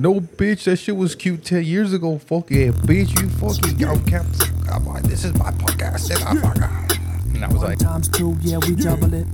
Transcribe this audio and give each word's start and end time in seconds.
No, 0.00 0.18
bitch, 0.18 0.64
that 0.64 0.78
shit 0.78 0.96
was 0.96 1.14
cute 1.14 1.44
10 1.44 1.62
years 1.62 1.92
ago. 1.92 2.16
Fuck 2.16 2.50
yeah, 2.50 2.68
bitch, 2.68 3.20
you 3.20 3.28
fucking 3.28 3.78
yo, 3.78 3.98
caps. 4.08 4.40
I'm 4.72 4.86
like, 4.86 5.02
this 5.02 5.26
is 5.26 5.34
my 5.34 5.50
podcast. 5.50 6.08
And, 6.08 6.24
I'm 6.24 6.40
like, 6.40 6.98
and 7.34 7.44
I 7.44 7.48
was 7.48 7.58
One 7.58 7.66
like, 7.66 7.78
times 7.78 8.08
two, 8.08 8.34
yeah, 8.40 8.56
we 8.66 8.76
double 8.76 9.12
it. 9.12 9.26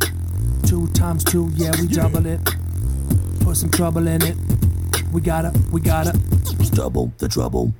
Two 0.67 0.89
times 0.89 1.23
two, 1.23 1.51
yeah, 1.55 1.71
we 1.81 1.87
double 1.87 2.27
it. 2.27 2.41
Put 3.43 3.57
some 3.57 3.71
trouble 3.71 4.09
in 4.09 4.23
it. 4.23 4.37
We 5.13 5.21
gotta, 5.21 5.57
we 5.71 5.81
gotta 5.81 6.19
double 6.75 7.13
the 7.19 7.29
trouble. 7.29 7.73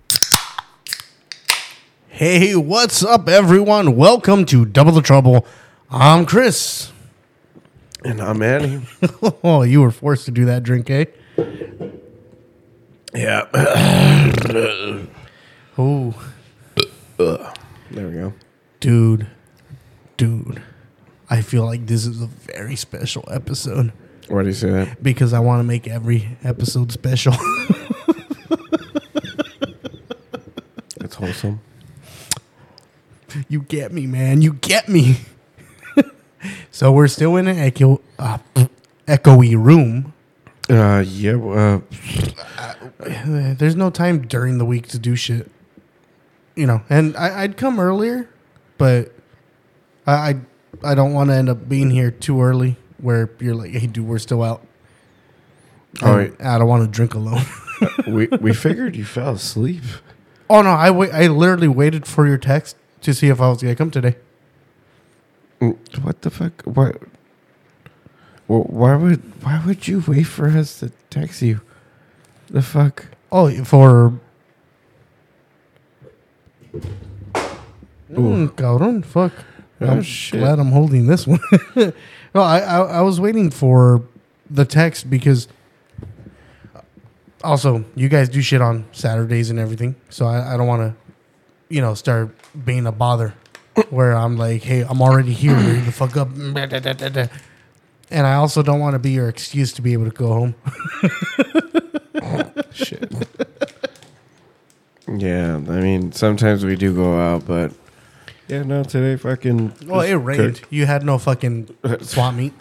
Hey, 2.07 2.55
what's 2.55 3.05
up, 3.05 3.29
everyone? 3.29 3.97
Welcome 3.97 4.47
to 4.47 4.65
Double 4.65 4.93
the 4.93 5.03
Trouble. 5.03 5.45
I'm 5.91 6.25
Chris. 6.25 6.93
and 8.05 8.21
I'm 8.21 8.39
Manny. 8.39 8.87
oh, 9.43 9.63
you 9.63 9.81
were 9.81 9.91
forced 9.91 10.27
to 10.27 10.31
do 10.31 10.45
that 10.45 10.63
drink, 10.63 10.89
eh? 10.89 11.07
Yeah. 13.17 15.07
Oh, 15.79 16.15
There 17.19 18.09
we 18.09 18.15
go. 18.15 18.33
dude, 18.81 19.27
dude. 20.17 20.63
I 21.29 21.41
feel 21.43 21.65
like 21.65 21.87
this 21.87 22.07
is 22.07 22.23
a 22.23 22.27
very 22.27 22.77
special 22.77 23.25
episode 23.29 23.93
Why 24.29 24.43
do 24.43 24.49
you 24.49 24.55
say 24.55 24.71
that? 24.71 25.03
because 25.03 25.33
I 25.33 25.41
want 25.41 25.59
to 25.61 25.65
make 25.65 25.89
every 25.89 26.37
episode 26.45 26.93
special. 26.93 27.33
That's 30.99 31.15
wholesome. 31.17 31.61
you 33.49 33.63
get 33.63 33.93
me, 33.93 34.07
man. 34.07 34.41
You 34.43 34.53
get 34.55 34.89
me. 34.89 35.17
so 36.71 36.93
we're 36.93 37.09
still 37.09 37.37
in 37.37 37.49
an 37.49 37.59
echo, 37.59 38.01
uh, 38.19 38.39
echoey 39.07 39.57
room. 39.63 40.13
Uh, 40.71 41.05
yeah, 41.07 41.35
uh, 41.37 41.81
There's 43.59 43.77
no 43.77 43.91
time 43.91 44.27
during 44.27 44.59
the 44.59 44.65
week 44.65 44.89
to 44.89 44.99
do 44.99 45.17
shit. 45.17 45.51
You 46.55 46.67
know, 46.67 46.83
and 46.89 47.17
I, 47.17 47.43
I'd 47.43 47.57
come 47.57 47.79
earlier, 47.79 48.29
but 48.79 49.13
I 50.07 50.13
I, 50.13 50.37
I 50.93 50.95
don't 50.95 51.13
want 51.13 51.29
to 51.31 51.35
end 51.35 51.49
up 51.51 51.69
being 51.69 51.91
here 51.91 52.11
too 52.11 52.41
early 52.41 52.77
where 52.99 53.31
you're 53.41 53.55
like, 53.55 53.73
hey, 53.73 53.87
dude, 53.87 54.07
we're 54.07 54.19
still 54.19 54.43
out. 54.43 54.67
Oh, 56.03 56.19
And 56.19 56.37
I 56.41 56.59
don't 56.59 56.69
want 56.69 56.85
to 56.85 56.91
drink 56.91 57.15
alone. 57.15 57.43
Uh, 57.79 57.89
we, 58.07 58.27
we 58.41 58.55
figured 58.55 58.97
you 58.97 59.05
fell 59.05 59.35
asleep. 59.35 59.83
oh 60.49 60.63
no, 60.63 60.71
I 60.71 60.91
wait. 60.91 61.13
I 61.13 61.27
literally 61.27 61.69
waited 61.69 62.07
for 62.07 62.27
your 62.27 62.39
text 62.39 62.75
to 63.03 63.13
see 63.13 63.29
if 63.29 63.39
I 63.39 63.51
was 63.51 63.61
gonna 63.61 63.77
come 63.77 63.91
today. 63.91 64.17
What 65.59 66.23
the 66.23 66.31
fuck? 66.31 66.63
Well, 68.49 68.63
why 68.63 68.97
would 68.97 69.21
why 69.45 69.63
would 69.67 69.87
you 69.87 70.03
wait 70.07 70.23
for 70.23 70.49
us 70.49 70.79
to 70.81 70.91
text 71.11 71.43
you? 71.43 71.61
The 72.49 72.63
fuck? 72.63 73.07
Oh, 73.33 73.51
for. 73.65 74.19
Mm, 78.11 78.51
cabrón, 78.51 79.05
fuck. 79.05 79.33
Oh, 79.81 79.87
I'm 79.87 80.03
shit. 80.03 80.41
glad 80.41 80.59
I'm 80.59 80.71
holding 80.71 81.07
this 81.07 81.27
one. 81.27 81.41
no, 81.77 81.93
I, 82.43 82.61
I 82.61 82.79
I 82.79 83.01
was 83.03 83.21
waiting 83.21 83.51
for 83.51 84.03
the 84.51 84.65
text 84.65 85.11
because. 85.11 85.49
Also, 87.45 87.85
you 87.95 88.09
guys 88.09 88.29
do 88.29 88.41
shit 88.41 88.61
on 88.61 88.87
Saturdays 88.93 89.51
and 89.51 89.59
everything, 89.59 89.95
so 90.09 90.27
I, 90.27 90.55
I 90.55 90.57
don't 90.57 90.67
want 90.67 90.83
to, 90.83 91.15
you 91.73 91.81
know, 91.81 91.95
start 91.95 92.35
being 92.65 92.87
a 92.87 92.93
bother. 92.93 93.35
Where 93.91 94.15
I'm 94.15 94.37
like, 94.37 94.63
hey, 94.63 94.81
I'm 94.83 95.03
already 95.03 95.33
here. 95.33 95.55
Hurry 95.55 95.81
the 95.81 95.93
fuck 95.93 96.17
up. 96.17 96.29
And 98.09 98.25
I 98.25 98.35
also 98.35 98.63
don't 98.63 98.79
want 98.79 98.95
to 98.95 99.01
be 99.01 99.11
your 99.11 99.29
excuse 99.29 99.73
to 99.73 99.83
be 99.83 99.93
able 99.93 100.05
to 100.05 100.13
go 100.13 100.29
home. 100.29 100.55
Shit. 102.77 103.11
yeah, 105.09 105.57
I 105.57 105.81
mean, 105.81 106.13
sometimes 106.13 106.65
we 106.65 106.77
do 106.77 106.95
go 106.95 107.19
out, 107.19 107.47
but 107.47 107.73
yeah, 108.49 108.63
no, 108.63 108.85
today 108.85 109.17
fucking. 109.17 109.73
Well, 109.87 110.03
it 110.03 110.15
rained. 110.15 110.61
You 110.71 110.87
had 110.87 111.05
no 111.05 111.19
fucking 111.19 111.75
swamp 112.03 112.37
meat. 112.37 112.53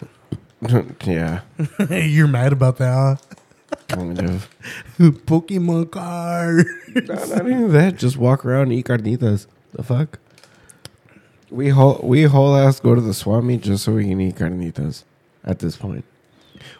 yeah, 1.04 1.42
You're 1.90 2.28
mad 2.28 2.52
about 2.52 2.78
that, 2.78 2.92
huh? 2.92 3.16
kind 3.88 4.18
of. 4.20 4.48
Pokemon 4.98 5.90
card. 5.90 6.66
no, 6.94 7.14
not 7.14 7.46
even 7.46 7.72
that. 7.72 7.96
Just 7.96 8.16
walk 8.16 8.44
around 8.44 8.62
and 8.62 8.72
eat 8.72 8.86
carnitas. 8.86 9.46
The 9.72 9.82
fuck. 9.82 10.18
We 11.50 11.68
whole 11.68 12.00
we 12.02 12.22
whole 12.22 12.56
ass 12.56 12.80
go 12.80 12.94
to 12.94 13.00
the 13.00 13.14
swap 13.14 13.44
meet 13.44 13.60
just 13.60 13.84
so 13.84 13.92
we 13.92 14.08
can 14.08 14.20
eat 14.20 14.36
carnitas. 14.36 15.04
At 15.44 15.60
this 15.60 15.76
point, 15.76 16.04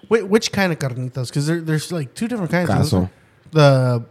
Wait, 0.09 0.29
which 0.29 0.53
kind 0.53 0.73
of 0.73 0.79
carnitas? 0.79 1.29
Because 1.29 1.47
there, 1.47 1.61
there's 1.61 1.93
like 1.93 2.15
two 2.15 2.29
different 2.29 2.51
kinds. 2.51 2.71
Caso. 2.71 3.11
The 3.53 4.05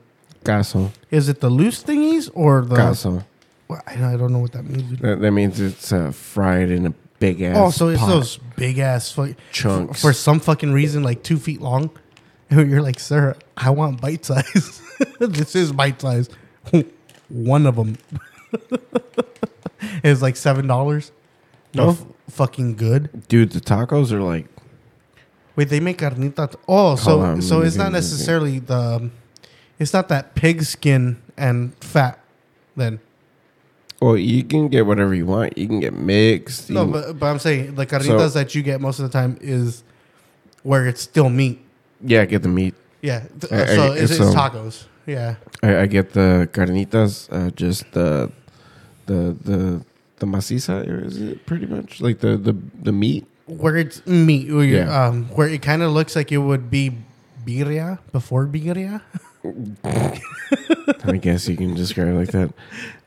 caso, 0.43 0.91
is 1.11 1.29
it 1.29 1.39
the 1.41 1.49
loose 1.49 1.83
thingies 1.83 2.29
or 2.33 2.61
the? 2.65 2.75
caso. 2.75 3.23
Well, 3.67 3.81
I, 3.87 4.13
I 4.13 4.17
don't 4.17 4.31
know 4.31 4.39
what 4.39 4.51
that 4.51 4.63
means. 4.63 4.99
That, 4.99 5.19
that 5.21 5.31
means 5.31 5.59
it's 5.59 5.91
uh, 5.91 6.11
fried 6.11 6.69
in 6.69 6.85
a 6.85 6.93
big 7.19 7.41
ass. 7.41 7.57
Oh, 7.57 7.69
so 7.71 7.87
it's 7.89 7.99
pot. 7.99 8.07
those 8.09 8.37
big 8.55 8.77
ass 8.77 9.11
fuck, 9.11 9.31
Chunks. 9.51 10.01
for 10.01 10.13
some 10.13 10.39
fucking 10.39 10.71
reason, 10.71 11.01
like 11.03 11.23
two 11.23 11.37
feet 11.37 11.61
long. 11.61 11.89
And 12.51 12.69
you're 12.69 12.83
like, 12.83 12.99
sir, 12.99 13.35
I 13.57 13.71
want 13.71 13.99
bite 13.99 14.23
size. 14.23 14.79
this 15.19 15.55
is 15.55 15.71
bite 15.71 15.99
size. 15.99 16.29
One 17.29 17.65
of 17.65 17.75
them 17.75 17.97
is 20.03 20.21
like 20.21 20.35
seven 20.35 20.67
dollars. 20.67 21.11
No, 21.73 21.89
f- 21.89 22.05
fucking 22.29 22.75
good. 22.75 23.27
dude. 23.27 23.49
The 23.51 23.59
tacos 23.59 24.11
are 24.11 24.21
like 24.21 24.45
Wait, 25.55 25.69
they 25.69 25.79
make 25.79 25.97
carnitas. 25.97 26.55
Oh, 26.67 26.95
so 26.95 27.19
on, 27.21 27.41
so 27.41 27.61
it's 27.61 27.75
not 27.77 27.85
let 27.85 27.93
me 27.93 28.01
see. 28.01 28.13
necessarily 28.13 28.59
the, 28.59 29.09
it's 29.79 29.93
not 29.93 30.07
that 30.09 30.35
pig 30.35 30.63
skin 30.63 31.17
and 31.37 31.73
fat. 31.83 32.19
Then 32.75 32.99
Well, 34.01 34.17
you 34.17 34.43
can 34.43 34.67
get 34.67 34.85
whatever 34.85 35.13
you 35.15 35.25
want. 35.25 35.57
You 35.57 35.67
can 35.67 35.79
get 35.79 35.93
mixed. 35.93 36.69
no, 36.69 36.85
but 36.85 37.17
but 37.19 37.25
I'm 37.27 37.39
saying 37.39 37.75
the 37.75 37.85
carnitas 37.85 38.31
So- 38.31 38.39
that 38.39 38.53
you 38.55 38.61
get 38.63 38.81
most 38.81 38.99
of 38.99 39.03
the 39.09 39.13
time 39.17 39.37
is 39.41 39.83
where 40.63 40.87
it's 40.87 41.01
still 41.01 41.29
meat. 41.29 41.59
yeah, 42.03 42.25
get 42.25 42.41
the 42.43 42.49
meat. 42.49 42.75
Yeah, 43.01 43.21
th- 43.39 43.51
I- 43.53 43.75
so 43.75 43.93
I- 43.93 43.97
it's, 43.97 44.11
it's 44.11 44.19
tacos. 44.35 44.85
Yeah, 45.05 45.35
I, 45.61 45.81
I 45.81 45.85
get 45.85 46.13
the 46.13 46.49
carnitas, 46.51 47.29
uh, 47.31 47.51
just 47.51 47.85
the 47.93 48.31
the 49.05 49.35
the 49.43 49.85
the 50.17 50.25
maciza. 50.25 50.81
Or 50.89 51.05
is 51.05 51.21
it 51.21 51.45
pretty 51.45 51.67
much 51.67 52.01
like 52.01 52.19
the 52.19 52.35
the 52.37 52.55
the 52.81 52.91
meat? 52.91 53.25
where 53.47 53.77
it's 53.77 54.01
meat. 54.07 54.49
Where, 54.51 54.65
Yeah. 54.65 54.89
um, 54.89 55.25
where 55.37 55.47
it 55.47 55.61
kind 55.61 55.83
of 55.83 55.91
looks 55.91 56.15
like 56.15 56.31
it 56.31 56.39
would 56.39 56.71
be 56.71 56.97
birria 57.45 57.99
before 58.11 58.47
birria. 58.47 59.01
I 59.83 61.17
guess 61.21 61.47
you 61.47 61.57
can 61.57 61.73
describe 61.75 62.07
it 62.07 62.13
like 62.13 62.31
that. 62.31 62.53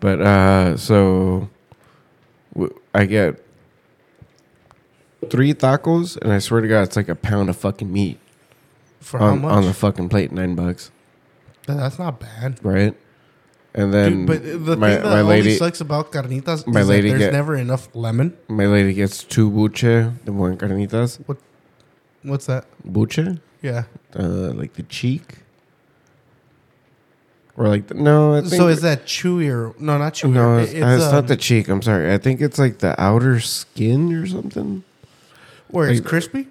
But 0.00 0.20
uh, 0.20 0.76
so 0.76 1.48
w- 2.54 2.74
I 2.94 3.04
get 3.06 3.44
three 5.30 5.54
tacos, 5.54 6.16
and 6.16 6.32
I 6.32 6.38
swear 6.38 6.60
to 6.60 6.68
God, 6.68 6.82
it's 6.82 6.96
like 6.96 7.08
a 7.08 7.14
pound 7.14 7.48
of 7.50 7.56
fucking 7.56 7.92
meat 7.92 8.18
For 9.00 9.18
how 9.18 9.26
on, 9.26 9.42
much? 9.42 9.52
on 9.52 9.64
the 9.64 9.74
fucking 9.74 10.08
plate. 10.08 10.32
Nine 10.32 10.54
bucks, 10.54 10.90
That's 11.66 11.98
not 11.98 12.20
bad. 12.20 12.58
right? 12.64 12.96
And 13.74 13.92
then 13.92 14.26
Dude, 14.26 14.26
but 14.26 14.42
the 14.66 14.76
my, 14.76 14.94
thing 14.94 15.02
that 15.02 15.04
my 15.04 15.20
always 15.20 15.44
lady, 15.44 15.56
sucks 15.56 15.80
about 15.80 16.10
carnitas 16.10 16.66
my 16.66 16.80
is 16.80 16.88
lady 16.88 17.10
that 17.10 17.18
there's 17.18 17.30
get- 17.30 17.32
never 17.32 17.54
enough 17.56 17.88
lemon. 17.94 18.36
my 18.48 18.66
lady 18.66 18.92
gets 18.94 19.22
two 19.24 19.50
buche, 19.50 19.82
the 20.24 20.32
one 20.32 20.56
carnitas. 20.56 21.20
What's 22.22 22.46
that? 22.46 22.64
Buche, 22.84 23.38
Yeah. 23.62 23.84
uh, 24.18 24.52
like 24.54 24.72
the 24.74 24.82
cheek, 24.84 25.40
or 27.58 27.68
like 27.68 27.92
no. 27.92 28.36
I 28.36 28.40
think 28.40 28.54
So 28.54 28.68
is 28.68 28.80
that 28.82 29.04
chewier? 29.04 29.78
No, 29.78 29.98
not 29.98 30.14
chewier. 30.14 30.32
no, 30.32 30.58
It- 30.58 30.62
it's, 30.62 30.72
it's 30.74 31.04
um, 31.04 31.12
not 31.12 31.26
the 31.26 31.36
cheek. 31.36 31.68
I'm 31.68 31.82
sorry. 31.82 32.12
I 32.14 32.16
think 32.16 32.40
it's 32.40 32.58
like 32.58 32.78
the 32.78 32.98
outer 32.98 33.40
skin 33.40 34.14
or 34.14 34.26
something. 34.26 34.84
where 35.68 35.90
it's 35.90 36.00
crispy. 36.00 36.46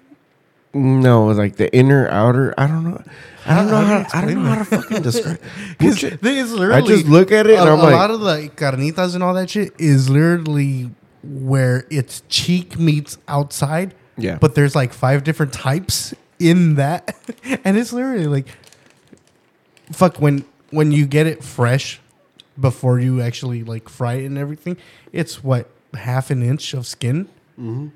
No, 0.74 1.26
like 1.28 1.56
the 1.56 1.74
inner 1.74 2.08
outer. 2.10 2.54
I 2.58 2.66
don't 2.66 2.84
know. 2.84 3.02
I 3.46 3.54
don't 3.56 3.66
know 3.68 3.80
how 3.80 4.04
how. 4.04 4.18
I 4.20 4.24
don't 4.26 4.44
know 4.44 4.50
how 4.50 4.58
to 4.58 4.64
fucking 4.66 5.02
describe. 5.02 5.40
Because 5.78 6.04
it's 6.04 6.22
I 6.22 6.80
just 6.82 7.06
look 7.06 7.32
at 7.32 7.46
it 7.46 7.54
a, 7.54 7.60
and 7.62 7.70
I'm 7.70 7.78
a 7.78 7.82
like, 7.84 7.92
lot 7.94 8.10
of 8.10 8.20
the 8.20 8.50
carnitas 8.54 9.14
and 9.14 9.24
all 9.24 9.32
that 9.34 9.48
shit 9.48 9.72
is 9.78 10.10
literally 10.10 10.90
where 11.22 11.86
it's 11.90 12.22
cheek 12.28 12.78
meets 12.78 13.16
outside. 13.26 13.94
Yeah. 14.18 14.36
But 14.38 14.54
there's 14.54 14.76
like 14.76 14.92
five 14.92 15.24
different 15.24 15.54
types 15.54 16.12
in 16.38 16.74
that, 16.74 17.16
and 17.64 17.78
it's 17.78 17.92
literally 17.92 18.26
like, 18.26 18.46
fuck 19.92 20.18
when 20.18 20.44
when 20.70 20.92
you 20.92 21.06
get 21.06 21.26
it 21.26 21.42
fresh 21.42 22.00
before 22.60 22.98
you 22.98 23.20
actually 23.20 23.62
like 23.64 23.88
fry 23.88 24.14
it 24.14 24.26
and 24.26 24.36
everything. 24.38 24.76
It's 25.12 25.42
what 25.44 25.68
half 25.94 26.30
an 26.30 26.42
inch 26.42 26.74
of 26.74 26.86
skin, 26.86 27.28
Mm-hmm. 27.58 27.88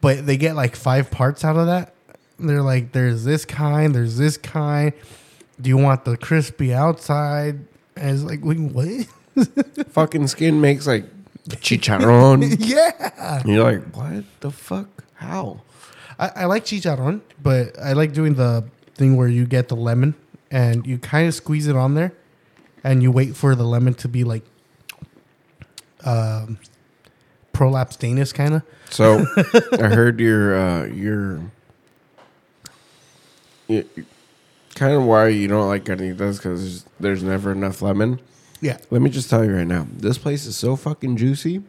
but 0.00 0.24
they 0.26 0.36
get 0.36 0.54
like 0.54 0.76
five 0.76 1.10
parts 1.10 1.44
out 1.44 1.56
of 1.56 1.66
that. 1.66 1.94
They're 2.38 2.62
like, 2.62 2.92
there's 2.92 3.24
this 3.24 3.44
kind, 3.44 3.94
there's 3.94 4.16
this 4.16 4.36
kind. 4.36 4.92
Do 5.60 5.68
you 5.68 5.76
want 5.78 6.04
the 6.04 6.16
crispy 6.16 6.72
outside? 6.74 7.58
And 7.96 8.10
it's 8.10 8.22
like, 8.22 8.40
wait, 8.44 8.58
what? 8.58 9.06
fucking 9.90 10.26
skin 10.28 10.60
makes 10.60 10.86
like 10.86 11.04
chicharron. 11.48 12.56
yeah. 12.60 13.40
and 13.40 13.48
you're 13.48 13.62
like, 13.64 13.94
what 13.96 14.24
the 14.40 14.50
fuck? 14.50 15.04
How? 15.14 15.60
I, 16.18 16.30
I 16.36 16.44
like 16.46 16.64
chicharron, 16.64 17.20
but 17.42 17.78
I 17.80 17.92
like 17.92 18.12
doing 18.12 18.34
the 18.34 18.64
thing 18.94 19.16
where 19.16 19.28
you 19.28 19.44
get 19.46 19.68
the 19.68 19.76
lemon 19.76 20.14
and 20.54 20.86
you 20.86 20.98
kind 20.98 21.26
of 21.26 21.34
squeeze 21.34 21.66
it 21.66 21.74
on 21.74 21.94
there, 21.94 22.12
and 22.84 23.02
you 23.02 23.10
wait 23.10 23.34
for 23.34 23.56
the 23.56 23.64
lemon 23.64 23.94
to 23.94 24.08
be 24.08 24.22
like 24.22 24.44
um, 26.04 26.58
prolapse 27.52 27.96
Danish 27.96 28.32
kind 28.32 28.54
of. 28.54 28.62
So 28.88 29.26
I 29.72 29.88
heard 29.88 30.20
your 30.20 30.56
uh, 30.56 30.84
your 30.86 31.40
kind 33.68 34.92
of 34.92 35.02
why 35.04 35.28
you 35.28 35.48
don't 35.48 35.66
like 35.66 35.84
carnitas 35.84 36.36
because 36.36 36.60
there's, 36.62 36.84
there's 37.00 37.22
never 37.24 37.50
enough 37.50 37.82
lemon. 37.82 38.20
Yeah. 38.60 38.78
Let 38.90 39.02
me 39.02 39.10
just 39.10 39.28
tell 39.28 39.44
you 39.44 39.54
right 39.56 39.66
now, 39.66 39.86
this 39.90 40.18
place 40.18 40.46
is 40.46 40.56
so 40.56 40.76
fucking 40.76 41.16
juicy. 41.16 41.62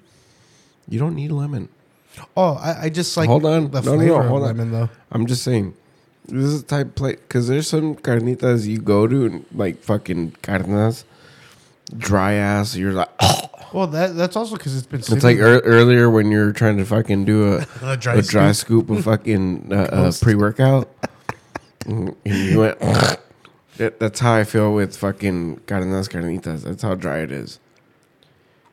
You 0.88 1.00
don't 1.00 1.16
need 1.16 1.32
lemon. 1.32 1.70
Oh, 2.38 2.54
I, 2.54 2.84
I 2.84 2.90
just 2.90 3.18
like 3.18 3.28
Hold 3.28 3.46
on. 3.46 3.72
the 3.72 3.82
No, 3.82 3.96
no, 3.96 4.06
no, 4.06 4.22
hold 4.22 4.42
on. 4.44 4.48
lemon 4.48 4.72
though. 4.72 4.90
I'm 5.12 5.26
just 5.26 5.44
saying, 5.44 5.74
this 6.28 6.46
is 6.46 6.64
the 6.64 6.68
type 6.68 6.88
of 6.88 6.96
place 6.96 7.18
because 7.18 7.48
there's 7.48 7.68
some 7.68 7.96
carnitas 7.96 8.66
you 8.66 8.80
go 8.80 9.08
to 9.08 9.26
and 9.26 9.46
like 9.54 9.82
fucking 9.82 10.36
carnas, 10.42 11.06
dry 11.98 12.34
ass. 12.34 12.76
You're 12.76 12.94
like, 12.94 13.10
Well, 13.74 13.88
that 13.88 14.16
that's 14.16 14.38
also 14.38 14.56
because 14.56 14.78
it's 14.78 14.88
been. 14.88 15.02
it's 15.02 15.24
like 15.24 15.36
ear 15.38 15.60
earlier 15.60 16.10
when 16.10 16.32
you're 16.32 16.54
trying 16.54 16.78
to 16.78 16.86
fucking 16.86 17.26
do 17.26 17.56
a 17.56 17.68
a 17.82 17.98
dry, 17.98 18.16
a 18.16 18.22
dry 18.22 18.52
scoop. 18.54 18.90
of 18.90 19.04
fucking 19.04 19.68
uh, 19.74 19.76
uh, 19.76 20.12
pre 20.22 20.36
workout, 20.36 20.90
and 21.86 22.16
you 22.24 22.60
went. 22.60 22.80
That, 23.78 24.00
that's 24.00 24.22
how 24.22 24.34
I 24.34 24.46
feel 24.46 24.74
with 24.74 24.96
fucking 24.96 25.58
carnitas 25.68 26.08
carnitas. 26.08 26.64
That's 26.64 26.84
how 26.84 26.96
dry 26.96 27.18
it 27.20 27.32
is. 27.34 27.60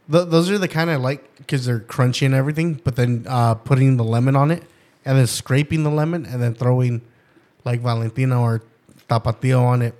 Th- 0.08 0.28
those 0.28 0.48
are 0.48 0.58
the 0.58 0.68
kind 0.68 0.88
I 0.88 0.94
like 0.94 1.36
because 1.38 1.66
they're 1.66 1.80
crunchy 1.80 2.24
and 2.24 2.34
everything. 2.34 2.74
But 2.74 2.94
then 2.94 3.26
uh, 3.28 3.54
putting 3.54 3.96
the 3.96 4.04
lemon 4.04 4.36
on 4.36 4.52
it, 4.52 4.62
and 5.04 5.18
then 5.18 5.26
scraping 5.26 5.82
the 5.82 5.90
lemon, 5.90 6.24
and 6.24 6.40
then 6.40 6.54
throwing 6.54 7.02
like 7.64 7.80
Valentina 7.80 8.40
or 8.40 8.62
Tapatio 9.08 9.62
on 9.62 9.82
it, 9.82 9.94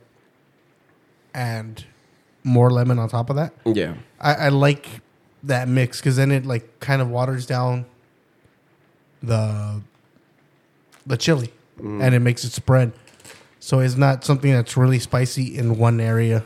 and 1.35 1.85
more 2.45 2.71
lemon 2.71 2.99
on 2.99 3.09
top 3.09 3.31
of 3.31 3.37
that. 3.37 3.53
Yeah, 3.65 3.95
I, 4.21 4.35
I 4.35 4.49
like 4.49 4.89
that 5.45 5.69
mix 5.69 6.01
because 6.01 6.17
then 6.17 6.31
it 6.31 6.47
like 6.47 6.81
kind 6.81 7.03
of 7.03 7.11
waters 7.11 7.47
down 7.47 7.87
the 9.23 9.83
the 11.07 11.17
chili, 11.17 11.53
mm. 11.81 12.03
and 12.03 12.15
it 12.15 12.21
makes 12.21 12.45
it 12.45 12.53
spread. 12.53 12.93
So 13.61 13.79
it's 13.79 13.97
not 13.97 14.25
something 14.25 14.51
that's 14.53 14.77
really 14.77 14.99
spicy 14.99 15.57
in 15.57 15.79
one 15.79 16.01
area, 16.01 16.45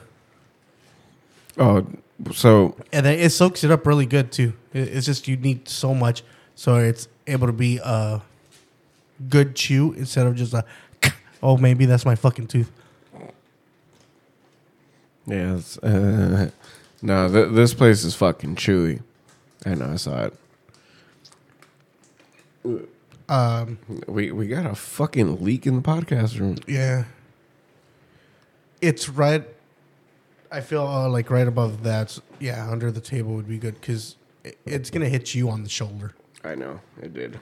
Oh, 1.58 1.86
so 2.32 2.76
and 2.92 3.06
it 3.06 3.30
soaks 3.32 3.64
it 3.64 3.70
up 3.70 3.86
really 3.86 4.06
good 4.06 4.32
too. 4.32 4.52
It's 4.72 5.06
just 5.06 5.28
you 5.28 5.36
need 5.36 5.68
so 5.68 5.94
much, 5.94 6.22
so 6.54 6.76
it's 6.76 7.08
able 7.26 7.46
to 7.46 7.52
be 7.52 7.80
a 7.82 8.22
good 9.28 9.56
chew 9.56 9.92
instead 9.94 10.26
of 10.26 10.36
just 10.36 10.52
a 10.52 10.64
oh 11.42 11.56
maybe 11.56 11.86
that's 11.86 12.04
my 12.04 12.14
fucking 12.14 12.46
tooth. 12.46 12.70
yeah, 15.26 15.56
it's, 15.56 15.78
uh, 15.78 16.50
no, 17.02 17.30
th- 17.32 17.52
this 17.52 17.74
place 17.74 18.04
is 18.04 18.14
fucking 18.14 18.56
chewy. 18.56 19.02
I 19.64 19.74
know, 19.74 19.92
I 19.92 19.96
saw 19.96 20.24
it. 20.26 20.34
Um, 23.28 23.78
We 24.06 24.30
we 24.32 24.46
got 24.46 24.66
a 24.66 24.74
fucking 24.74 25.42
leak 25.44 25.66
in 25.66 25.76
the 25.76 25.82
podcast 25.82 26.38
room. 26.38 26.56
Yeah. 26.66 27.04
It's 28.80 29.08
right. 29.08 29.44
I 30.52 30.60
feel 30.60 30.86
uh, 30.86 31.08
like 31.08 31.30
right 31.30 31.48
above 31.48 31.82
that. 31.82 32.18
Yeah, 32.38 32.70
under 32.70 32.90
the 32.92 33.00
table 33.00 33.34
would 33.34 33.48
be 33.48 33.58
good 33.58 33.74
because 33.80 34.16
it's 34.64 34.90
gonna 34.90 35.08
hit 35.08 35.34
you 35.34 35.50
on 35.50 35.64
the 35.64 35.68
shoulder. 35.68 36.14
I 36.44 36.54
know 36.54 36.80
it 37.02 37.14
did. 37.14 37.40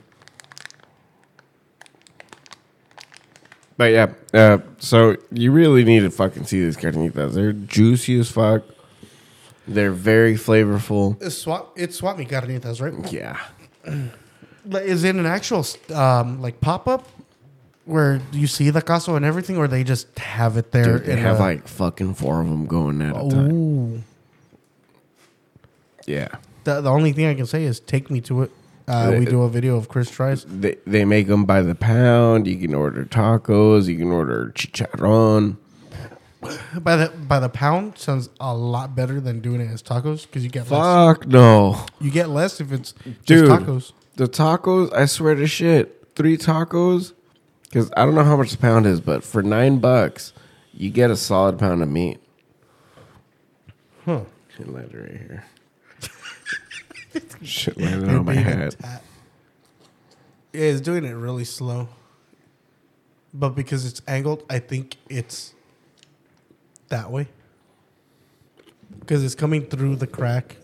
But 3.76 3.93
yeah, 3.93 4.12
uh, 4.32 4.59
so 4.79 5.17
you 5.32 5.50
really 5.50 5.82
need 5.85 6.00
to 6.00 6.11
fucking 6.11 6.44
see 6.47 6.61
these 6.65 6.76
carnitas. 6.76 7.35
They're 7.35 7.53
juicy 7.53 8.19
as 8.21 8.31
fuck. 8.31 8.62
They're 9.67 9.91
very 9.93 10.35
flavorful. 10.35 11.21
It's 11.23 11.37
swap. 11.38 11.73
It's 11.76 11.97
swap 11.97 12.17
me 12.19 12.25
carnitas, 12.25 12.81
right? 12.81 13.12
Yeah. 13.12 13.38
Is 14.73 15.05
it 15.05 15.17
an 15.17 15.26
actual 15.26 15.67
um, 15.93 16.41
like 16.41 16.61
pop 16.61 16.87
up 16.87 17.09
where 17.85 18.21
you 18.32 18.47
see 18.47 18.71
the 18.71 18.81
caso 18.81 19.17
and 19.17 19.25
everything, 19.25 19.56
or 19.56 19.67
they 19.69 19.82
just 19.85 20.19
have 20.19 20.56
it 20.56 20.71
there? 20.71 20.99
Dude, 20.99 21.06
they 21.06 21.17
have 21.17 21.37
a- 21.37 21.43
like 21.43 21.67
fucking 21.69 22.15
four 22.15 22.41
of 22.41 22.49
them 22.49 22.67
going 22.67 23.03
at 23.03 23.17
a 23.17 23.29
time. 23.29 24.05
Yeah. 26.06 26.29
The, 26.65 26.81
the 26.81 26.91
only 26.91 27.12
thing 27.12 27.26
I 27.26 27.35
can 27.35 27.47
say 27.47 27.65
is 27.65 27.81
take 27.81 28.11
me 28.11 28.21
to 28.23 28.43
it. 28.43 28.50
Uh, 28.87 29.17
we 29.19 29.25
do 29.25 29.43
a 29.43 29.49
video 29.49 29.77
of 29.77 29.89
Chris 29.89 30.11
tries. 30.11 30.45
They, 30.45 30.77
they 30.87 31.05
make 31.05 31.27
them 31.27 31.45
by 31.45 31.63
the 31.63 31.75
pound. 31.75 32.47
You 32.47 32.57
can 32.57 32.75
order 32.75 33.05
tacos. 33.05 33.87
You 33.87 33.97
can 33.97 34.13
order 34.13 34.53
chicharron. 34.55 35.57
By 36.79 36.97
the 36.97 37.09
by 37.09 37.41
the 37.41 37.49
pound 37.49 37.97
sounds 37.97 38.29
a 38.39 38.55
lot 38.55 38.95
better 38.95 39.19
than 39.19 39.41
doing 39.41 39.63
it 39.63 39.71
as 39.71 39.83
tacos 39.83 40.27
because 40.27 40.45
you 40.45 40.51
get 40.51 40.71
less. 40.71 41.17
Fuck 41.17 41.27
no. 41.27 41.87
You 42.01 42.11
get 42.11 42.29
less 42.29 42.61
if 42.61 42.71
it's 42.71 42.93
just 43.07 43.27
Dude. 43.27 43.49
tacos. 43.49 43.93
The 44.17 44.29
tacos, 44.29 44.93
I 44.93 45.07
swear 45.07 45.35
to 45.35 45.47
shit, 45.47 46.07
three 46.15 46.37
tacos, 46.37 47.15
because 47.63 47.91
I 47.97 48.05
don't 48.05 48.15
know 48.15 48.25
how 48.25 48.37
much 48.37 48.51
the 48.53 48.59
pound 48.59 48.85
is, 48.87 49.01
but 49.01 49.25
for 49.25 49.43
nine 49.43 49.79
bucks, 49.79 50.35
you 50.73 50.91
get 50.91 51.11
a 51.11 51.17
solid 51.17 51.59
pound 51.59 51.83
of 51.83 51.89
meat. 51.89 52.19
Huh. 54.05 54.25
Landed 54.59 54.95
right 54.95 55.11
here. 55.11 55.45
Shit 57.43 57.78
landed 57.78 58.08
on 58.08 58.25
my 58.25 58.34
head. 58.34 58.76
Yeah, 60.52 60.61
it's 60.61 60.81
doing 60.81 61.05
it 61.05 61.12
really 61.12 61.44
slow. 61.44 61.88
But 63.32 63.50
because 63.50 63.84
it's 63.84 64.00
angled, 64.06 64.44
I 64.49 64.61
think 64.61 64.96
it's 65.08 65.55
that 66.88 67.11
way. 67.11 67.26
Because 69.00 69.25
it's 69.25 69.34
coming 69.34 69.66
through 69.66 69.96
the 69.96 70.06
crack. 70.06 70.56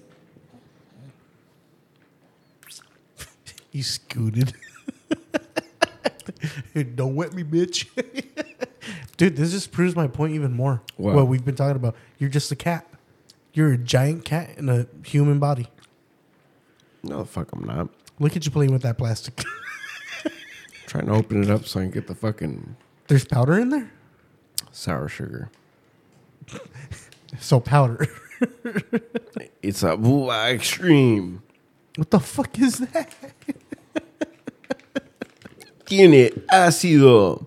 he 3.70 3.82
scooted. 3.82 4.54
Don't 6.94 7.16
wet 7.16 7.34
me, 7.34 7.42
bitch. 7.42 7.88
Dude, 9.16 9.36
this 9.36 9.50
just 9.50 9.72
proves 9.72 9.96
my 9.96 10.06
point 10.06 10.34
even 10.34 10.52
more. 10.52 10.80
What? 10.96 11.16
What 11.16 11.26
we've 11.26 11.44
been 11.44 11.56
talking 11.56 11.76
about. 11.76 11.96
You're 12.18 12.30
just 12.30 12.52
a 12.52 12.56
cat. 12.56 12.86
You're 13.52 13.72
a 13.72 13.76
giant 13.76 14.24
cat 14.24 14.56
in 14.56 14.68
a 14.68 14.86
human 15.04 15.40
body. 15.40 15.66
No, 17.02 17.18
the 17.20 17.24
fuck, 17.24 17.52
I'm 17.52 17.64
not. 17.64 17.88
Look 18.18 18.36
at 18.36 18.44
you 18.44 18.50
playing 18.50 18.72
with 18.72 18.82
that 18.82 18.98
plastic. 18.98 19.42
trying 20.86 21.06
to 21.06 21.12
open 21.12 21.42
it 21.44 21.50
up 21.50 21.64
so 21.66 21.80
I 21.80 21.84
can 21.84 21.90
get 21.92 22.06
the 22.06 22.14
fucking 22.14 22.76
There's 23.08 23.24
powder 23.24 23.58
in 23.58 23.70
there? 23.70 23.90
sour 24.72 25.08
sugar. 25.08 25.50
So 27.38 27.60
powder. 27.60 28.06
It's 29.62 29.82
a 29.82 29.96
Bua 29.96 30.50
Extreme. 30.50 31.42
What 31.96 32.10
the 32.10 32.20
fuck 32.20 32.58
is 32.58 32.78
that? 32.78 33.12
Tiene 35.84 36.30
ácido. 36.50 37.46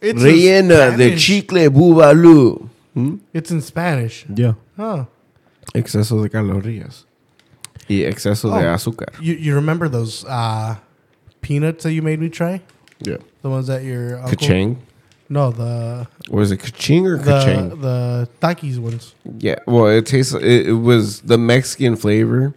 It's 0.00 0.22
Rellena 0.22 0.92
in 0.92 0.98
de 0.98 1.18
Spanish. 1.18 1.26
chicle 1.26 1.68
bubalú. 1.70 2.68
Hmm? 2.94 3.16
It's 3.34 3.50
in 3.50 3.60
Spanish. 3.60 4.24
Yeah. 4.34 4.54
Huh. 4.76 5.04
Exceso 5.74 6.22
de 6.22 6.28
calorías. 6.30 7.04
Y 7.90 8.04
exceso 8.04 8.48
de 8.50 8.66
Oh. 8.66 8.74
azúcar. 8.74 9.08
You 9.20 9.34
you 9.34 9.54
remember 9.56 9.88
those 9.88 10.24
uh, 10.26 10.76
peanuts 11.42 11.82
that 11.84 11.92
you 11.92 12.02
made 12.02 12.20
me 12.20 12.28
try? 12.28 12.62
Yeah. 13.00 13.16
The 13.42 13.50
ones 13.50 13.66
that 13.66 13.82
your 13.82 14.18
uncle 14.20 14.36
Kachang. 14.36 14.76
No, 15.28 15.50
the 15.50 16.06
Was 16.30 16.50
it 16.52 16.58
kaching 16.60 17.04
or 17.06 17.16
the 17.18 17.30
kachang? 17.30 17.80
the 17.80 18.28
Takis 18.40 18.78
ones. 18.78 19.14
Yeah. 19.38 19.56
Well, 19.66 19.86
it 19.88 20.06
tastes. 20.06 20.34
It, 20.34 20.68
it 20.68 20.72
was 20.80 21.20
the 21.22 21.38
Mexican 21.38 21.96
flavor 21.96 22.54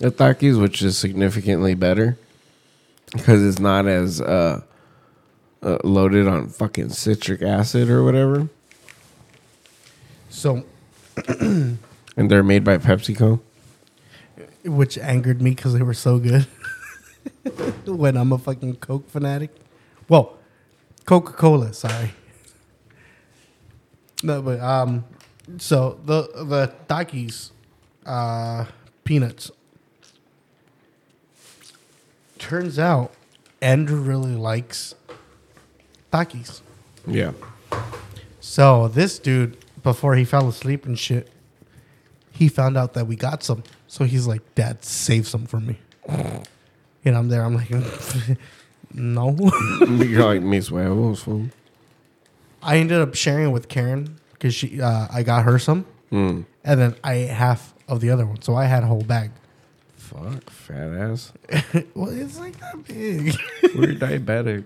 of 0.00 0.16
Takis, 0.16 0.60
which 0.60 0.82
is 0.82 0.96
significantly 0.96 1.74
better 1.74 2.16
because 3.12 3.42
it's 3.44 3.58
not 3.58 3.86
as 3.86 4.20
uh, 4.20 4.60
uh, 5.62 5.78
loaded 5.84 6.26
on 6.28 6.48
fucking 6.48 6.90
citric 6.90 7.42
acid 7.42 7.88
or 7.90 8.04
whatever. 8.04 8.48
So 10.30 10.64
And 11.38 11.78
they're 12.30 12.42
made 12.42 12.64
by 12.64 12.78
PepsiCo. 12.78 13.40
Which 14.64 14.98
angered 14.98 15.42
me 15.42 15.50
because 15.50 15.74
they 15.74 15.82
were 15.82 15.94
so 15.94 16.18
good. 16.18 16.46
when 17.86 18.16
I'm 18.16 18.32
a 18.32 18.38
fucking 18.38 18.76
Coke 18.76 19.08
fanatic. 19.10 19.50
Well, 20.08 20.36
Coca 21.04 21.32
Cola. 21.32 21.72
Sorry. 21.72 22.12
No, 24.22 24.40
but 24.40 24.60
um, 24.60 25.04
so 25.58 25.98
the 26.04 26.22
the 26.44 26.72
Takis, 26.88 27.50
uh, 28.06 28.66
peanuts. 29.04 29.50
Turns 32.38 32.78
out, 32.78 33.12
Andrew 33.60 34.00
really 34.00 34.34
likes 34.34 34.94
Takis. 36.12 36.60
Yeah. 37.06 37.32
So 38.40 38.88
this 38.88 39.18
dude, 39.18 39.56
before 39.82 40.16
he 40.16 40.24
fell 40.24 40.48
asleep 40.48 40.84
and 40.84 40.98
shit, 40.98 41.30
he 42.32 42.48
found 42.48 42.76
out 42.76 42.94
that 42.94 43.06
we 43.06 43.16
got 43.16 43.42
some. 43.42 43.62
So 43.92 44.04
he's 44.06 44.26
like, 44.26 44.40
"Dad, 44.54 44.82
save 44.82 45.28
some 45.28 45.44
for 45.44 45.60
me." 45.60 45.76
And 47.04 47.14
I'm 47.14 47.28
there. 47.28 47.42
I'm 47.44 47.54
like, 47.54 47.68
"No." 48.94 49.36
You're 49.86 50.24
like 50.24 50.40
mis 50.40 50.68
huevos, 50.68 51.22
fool. 51.22 51.48
I 52.62 52.78
ended 52.78 53.02
up 53.02 53.14
sharing 53.14 53.50
with 53.52 53.68
Karen 53.68 54.18
because 54.32 54.54
she 54.54 54.80
uh, 54.80 55.08
I 55.12 55.22
got 55.22 55.44
her 55.44 55.58
some, 55.58 55.84
Mm. 56.10 56.46
and 56.64 56.80
then 56.80 56.94
I 57.04 57.12
ate 57.14 57.26
half 57.28 57.74
of 57.86 58.00
the 58.00 58.08
other 58.08 58.24
one, 58.24 58.40
so 58.40 58.54
I 58.56 58.64
had 58.64 58.82
a 58.82 58.86
whole 58.86 59.02
bag. 59.02 59.30
Fuck, 59.96 60.48
fat 60.48 60.90
ass. 60.94 61.32
well, 61.94 62.08
it's 62.08 62.38
like 62.38 62.58
that 62.60 62.86
big, 62.88 63.36
We're 63.76 63.92
diabetic. 63.94 64.64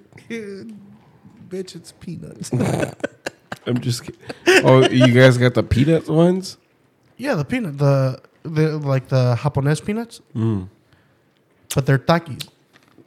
bitch. 1.48 1.74
It's 1.74 1.90
peanuts. 1.98 2.52
I'm 3.66 3.80
just 3.80 4.04
kidding. 4.04 4.20
Oh, 4.64 4.88
you 4.88 5.12
guys 5.12 5.36
got 5.36 5.54
the 5.54 5.64
peanut 5.64 6.08
ones? 6.08 6.58
yeah, 7.16 7.34
the 7.34 7.44
peanut, 7.44 7.78
the 7.78 8.20
the 8.48 8.78
like 8.78 9.08
the 9.08 9.36
Japonese 9.42 9.80
peanuts, 9.80 10.20
Mm. 10.34 10.68
but 11.74 11.86
they're 11.86 11.98
takis. 11.98 12.48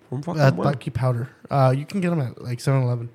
From 0.10 0.22
fucking 0.24 0.41
uh, 0.41 0.51
where? 0.53 0.72
taki 0.74 0.89
powder. 0.89 1.29
Uh, 1.51 1.74
you 1.75 1.86
can 1.86 2.01
get 2.01 2.10
them 2.10 2.19
at 2.22 2.41
like 2.41 2.58
7-Eleven. 2.60 3.10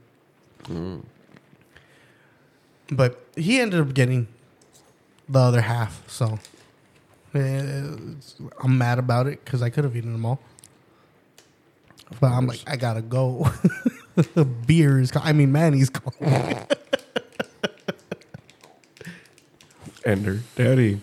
But 2.90 3.24
he 3.36 3.60
ended 3.60 3.80
up 3.80 3.94
getting 3.94 4.28
the 5.28 5.38
other 5.40 5.60
half, 5.62 6.02
so 6.08 6.38
eh, 7.34 7.38
it's- 7.40 8.36
I'm 8.62 8.76
mad 8.78 8.98
about 8.98 9.26
it 9.26 9.44
because 9.44 9.62
I 9.62 9.70
could 9.70 9.84
have 9.84 9.96
eaten 9.96 10.12
them 10.12 10.24
all. 10.26 10.38
But 12.20 12.28
I'm 12.32 12.46
like, 12.46 12.60
I 12.66 12.76
gotta 12.76 13.02
go. 13.02 13.50
The 14.34 14.44
beer 14.66 15.00
is, 15.00 15.10
call- 15.10 15.22
I 15.24 15.32
mean, 15.32 15.50
Manny's 15.50 15.90
calling. 15.90 16.58
Ender, 20.04 20.40
Daddy, 20.54 21.00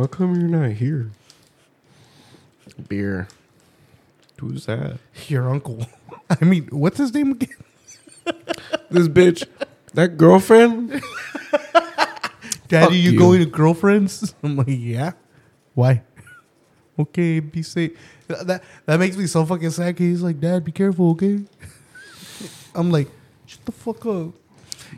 how 0.00 0.06
come 0.06 0.34
you're 0.34 0.48
not 0.48 0.72
here? 0.72 1.10
Beer. 2.88 3.28
Who's 4.40 4.64
that? 4.66 4.98
Your 5.28 5.50
uncle. 5.50 5.86
I 6.30 6.44
mean, 6.44 6.68
what's 6.70 6.96
his 6.96 7.12
name 7.12 7.32
again? 7.32 7.54
This 8.90 9.08
bitch. 9.08 9.46
That 9.92 10.16
girlfriend? 10.16 11.02
Daddy, 12.68 12.96
you, 12.96 13.10
you. 13.10 13.18
going 13.18 13.40
to 13.40 13.46
girlfriends? 13.46 14.34
I'm 14.42 14.56
like, 14.56 14.68
yeah. 14.68 15.12
Why? 15.74 16.02
Okay, 16.98 17.40
be 17.40 17.62
safe. 17.62 17.98
That 18.28 18.62
that 18.86 19.00
makes 19.00 19.16
me 19.16 19.26
so 19.26 19.44
fucking 19.44 19.70
sad. 19.70 19.98
He's 19.98 20.22
like, 20.22 20.40
Dad, 20.40 20.64
be 20.64 20.72
careful, 20.72 21.10
okay? 21.10 21.40
I'm 22.74 22.90
like, 22.90 23.08
shut 23.46 23.64
the 23.64 23.72
fuck 23.72 24.06
up. 24.06 24.34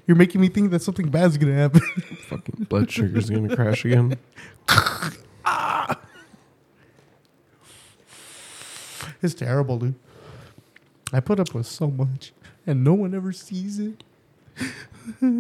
You're 0.06 0.16
making 0.16 0.40
me 0.40 0.48
think 0.48 0.70
that 0.70 0.82
something 0.82 1.08
bad's 1.08 1.36
gonna 1.36 1.54
happen. 1.54 1.80
Fucking 2.28 2.66
blood 2.68 2.90
sugar's 2.90 3.30
gonna 3.30 3.54
crash 3.54 3.84
again. 3.84 4.16
It's 9.22 9.34
terrible, 9.34 9.78
dude. 9.78 9.94
I 11.12 11.20
put 11.20 11.38
up 11.40 11.54
with 11.54 11.66
so 11.66 11.88
much, 11.90 12.32
and 12.66 12.82
no 12.82 12.94
one 12.94 13.14
ever 13.14 13.32
sees 13.32 13.78
it. 13.78 14.02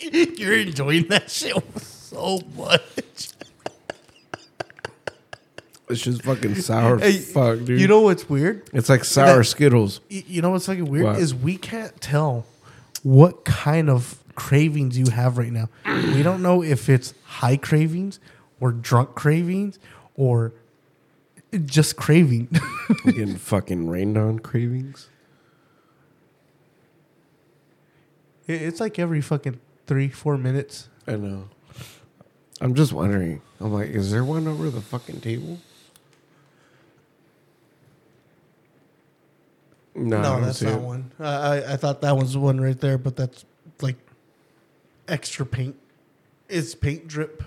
You're 0.00 0.58
enjoying 0.58 1.08
that 1.08 1.30
shit 1.30 1.54
so 1.80 2.40
much. 2.56 2.82
It's 5.90 6.02
just 6.02 6.22
fucking 6.22 6.54
sour 6.56 6.98
Hey, 6.98 7.18
fuck, 7.18 7.64
dude. 7.64 7.80
You 7.80 7.88
know 7.88 8.02
what's 8.02 8.28
weird? 8.28 8.68
it's 8.74 8.88
like 8.88 9.04
sour 9.04 9.38
That- 9.38 9.44
Skittles. 9.44 10.00
You 10.08 10.42
know 10.42 10.50
what's 10.50 10.66
fucking 10.66 10.84
weird 10.84 11.04
What? 11.06 11.18
is 11.18 11.34
we 11.34 11.56
can't 11.56 11.98
tell 12.00 12.46
what 13.02 13.44
kind 13.44 13.88
of 13.88 14.22
cravings 14.34 14.98
you 14.98 15.06
have 15.10 15.38
right 15.38 15.50
now. 15.52 15.68
we 15.86 16.22
don't 16.22 16.42
know 16.42 16.62
if 16.62 16.88
it's 16.88 17.14
high 17.24 17.56
cravings 17.56 18.20
or 18.60 18.70
drunk 18.70 19.14
cravings 19.14 19.78
or 20.18 20.52
just 21.64 21.96
craving. 21.96 22.48
Getting 23.06 23.36
fucking 23.36 23.88
rained 23.88 24.18
on 24.18 24.40
cravings. 24.40 25.08
It- 28.46 28.60
it's 28.60 28.80
like 28.80 28.98
every 28.98 29.22
fucking 29.22 29.58
three, 29.86 30.08
four 30.10 30.36
minutes. 30.36 30.88
I 31.06 31.16
know. 31.16 31.48
I'm 32.60 32.74
just 32.74 32.92
wondering. 32.92 33.40
I'm 33.60 33.72
like, 33.72 33.88
is 33.88 34.10
there 34.10 34.24
one 34.24 34.46
over 34.48 34.68
the 34.68 34.80
fucking 34.82 35.20
table? 35.20 35.58
No, 39.94 40.18
I 40.18 40.22
No, 40.22 40.32
don't 40.34 40.42
that's 40.42 40.58
see 40.58 40.66
not 40.66 40.74
it. 40.78 40.82
one. 40.82 41.12
I, 41.18 41.24
I 41.26 41.72
I 41.72 41.76
thought 41.76 42.00
that 42.02 42.16
was 42.16 42.36
one 42.36 42.60
right 42.60 42.78
there, 42.78 42.98
but 42.98 43.16
that's 43.16 43.44
like 43.80 43.96
extra 45.08 45.46
paint. 45.46 45.76
It's 46.48 46.74
paint 46.74 47.06
drip. 47.08 47.42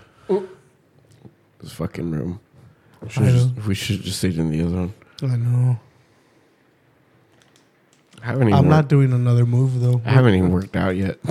This 1.60 1.72
fucking 1.72 2.10
room. 2.10 2.40
I 3.04 3.08
Should've 3.08 3.34
just- 3.56 3.66
we 3.66 3.74
should 3.74 4.02
just 4.02 4.18
stayed 4.18 4.38
in 4.38 4.50
the 4.50 4.62
other 4.62 4.76
one. 4.76 4.94
I 5.22 5.36
know. 5.36 5.78
I 8.22 8.26
haven't 8.26 8.42
even 8.48 8.54
I'm 8.54 8.64
worked, 8.66 8.70
not 8.70 8.88
doing 8.88 9.12
another 9.12 9.44
move 9.46 9.80
though. 9.80 10.00
I 10.04 10.10
haven't 10.10 10.34
even 10.34 10.50
worked 10.52 10.76
out 10.76 10.96
yet. 10.96 11.18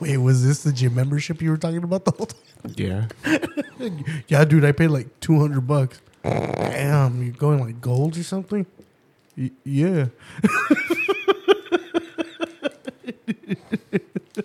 Wait, 0.00 0.16
was 0.18 0.44
this 0.44 0.62
the 0.62 0.72
gym 0.72 0.94
membership 0.94 1.40
you 1.42 1.50
were 1.50 1.56
talking 1.58 1.82
about 1.84 2.04
the 2.04 2.10
whole 2.12 2.26
time? 2.26 2.74
Yeah. 2.76 3.06
Yeah, 4.28 4.44
dude, 4.44 4.64
I 4.64 4.72
paid 4.72 4.88
like 4.88 5.18
two 5.20 5.38
hundred 5.40 5.62
bucks. 5.66 6.00
Damn, 6.22 7.22
you're 7.22 7.32
going 7.34 7.58
like 7.60 7.80
gold 7.82 8.16
or 8.16 8.22
something? 8.22 8.64
Y- 9.36 9.50
yeah. 9.64 10.06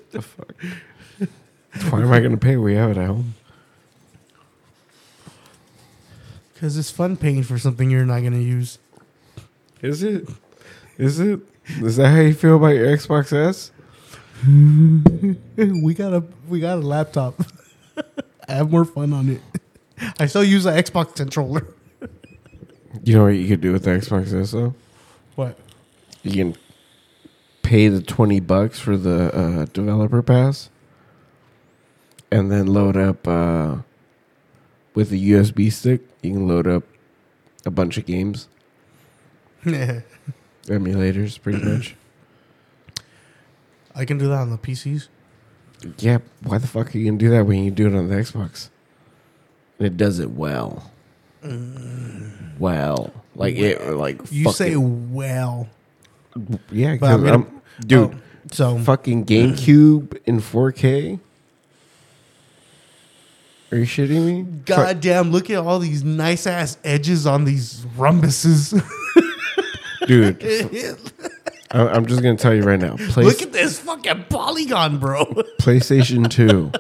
the 0.10 0.22
fuck? 0.22 0.54
Why 2.00 2.08
am 2.08 2.14
I 2.14 2.20
going 2.20 2.32
to 2.32 2.38
pay? 2.38 2.58
We 2.58 2.76
have 2.76 2.92
it 2.92 2.98
at 2.98 3.08
home. 3.08 3.36
Because 6.60 6.78
it's 6.78 6.92
fun 6.92 7.16
paying 7.16 7.44
for 7.44 7.58
something 7.58 7.90
you're 7.90 8.06
not 8.06 8.22
gonna 8.22 8.40
use. 8.40 8.80
Is 9.82 10.04
it? 10.04 10.28
Is 10.98 11.18
it? 11.22 11.40
Is 11.78 11.96
that 11.96 12.10
how 12.10 12.20
you 12.20 12.34
feel 12.34 12.58
about 12.58 12.76
your 12.76 12.88
Xbox 12.88 13.32
S? 13.32 13.72
we 15.82 15.94
got 15.94 16.14
a 16.14 16.22
we 16.50 16.60
got 16.60 16.80
a 16.80 16.82
laptop. 16.82 17.36
I 18.46 18.52
have 18.56 18.72
more 18.72 18.84
fun 18.84 19.14
on 19.14 19.30
it. 19.30 19.42
I 20.20 20.26
still 20.26 20.44
use 20.44 20.66
the 20.66 20.72
Xbox 20.72 21.16
controller. 21.16 21.66
You 23.06 23.16
know 23.16 23.24
what 23.24 23.30
you 23.30 23.48
could 23.48 23.62
do 23.62 23.72
with 23.72 23.86
the 23.86 23.92
Xbox 23.92 24.34
S 24.34 24.52
though? 24.52 24.76
What? 25.36 25.58
You 26.24 26.32
can 26.32 26.56
pay 27.62 27.88
the 27.88 28.02
twenty 28.02 28.42
bucks 28.42 28.80
for 28.80 28.98
the 28.98 29.34
uh, 29.34 29.66
developer 29.72 30.22
pass, 30.22 30.70
and 32.32 32.52
then 32.52 32.68
load 32.68 32.96
up 32.98 33.28
uh, 33.28 33.78
with 34.94 35.12
a 35.12 35.16
USB 35.16 35.72
stick. 35.72 36.02
You 36.22 36.34
can 36.34 36.48
load 36.48 36.68
up 36.68 36.84
a 37.66 37.72
bunch 37.72 37.98
of 37.98 38.06
games, 38.06 38.48
emulators, 39.66 41.42
pretty 41.42 41.64
much. 41.64 41.96
I 43.96 44.06
can 44.06 44.18
do 44.18 44.28
that 44.28 44.40
on 44.40 44.50
the 44.50 44.58
PCs. 44.58 45.08
Yeah, 45.98 46.20
why 46.44 46.58
the 46.58 46.68
fuck 46.68 46.94
are 46.94 46.98
you 46.98 47.06
gonna 47.06 47.18
do 47.18 47.30
that 47.30 47.46
when 47.46 47.64
you 47.64 47.72
do 47.72 47.88
it 47.88 47.96
on 47.96 48.08
the 48.10 48.16
Xbox? 48.16 48.70
And 49.78 49.88
it 49.88 49.98
does 49.98 50.20
it 50.20 50.32
well. 50.32 50.92
Well, 52.60 53.14
like 53.36 53.56
it, 53.56 53.82
like 53.94 54.20
You 54.30 54.46
fucking- 54.46 54.54
say 54.58 54.76
well, 54.76 55.70
yeah, 56.72 56.98
but 57.00 57.12
I'm 57.12 57.22
'cause 57.22 57.30
gonna- 57.30 57.32
I'm- 57.46 57.62
dude. 57.86 58.12
oh, 58.14 58.20
so 58.52 58.78
fucking 58.80 59.26
GameCube 59.26 60.18
in 60.26 60.40
4K. 60.42 61.20
Are 63.72 63.78
you 63.78 63.86
shitting 63.86 64.26
me? 64.26 64.42
goddamn, 64.66 65.32
look 65.32 65.50
at 65.50 65.58
all 65.58 65.80
these 65.80 66.04
nice 66.04 66.48
ass 66.48 66.78
edges 66.84 67.28
on 67.28 67.46
these 67.46 67.86
rhombuses. 67.98 68.72
Dude. 70.08 70.44
I- 71.72 71.88
I'm 71.88 72.08
just 72.08 72.24
gonna 72.24 72.36
tell 72.36 72.54
you 72.56 72.64
right 72.64 72.80
now. 72.80 72.96
Play- 72.98 73.26
look 73.26 73.42
at 73.44 73.52
this 73.54 73.80
fucking 73.80 74.26
polygon, 74.30 74.98
bro. 74.98 75.26
PlayStation 75.62 76.28
2, 76.30 76.72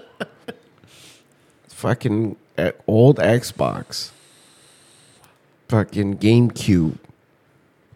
fucking 1.67 2.35
uh, 2.57 2.71
old 2.87 3.17
Xbox, 3.17 4.09
fucking 5.67 6.17
GameCube, 6.17 6.97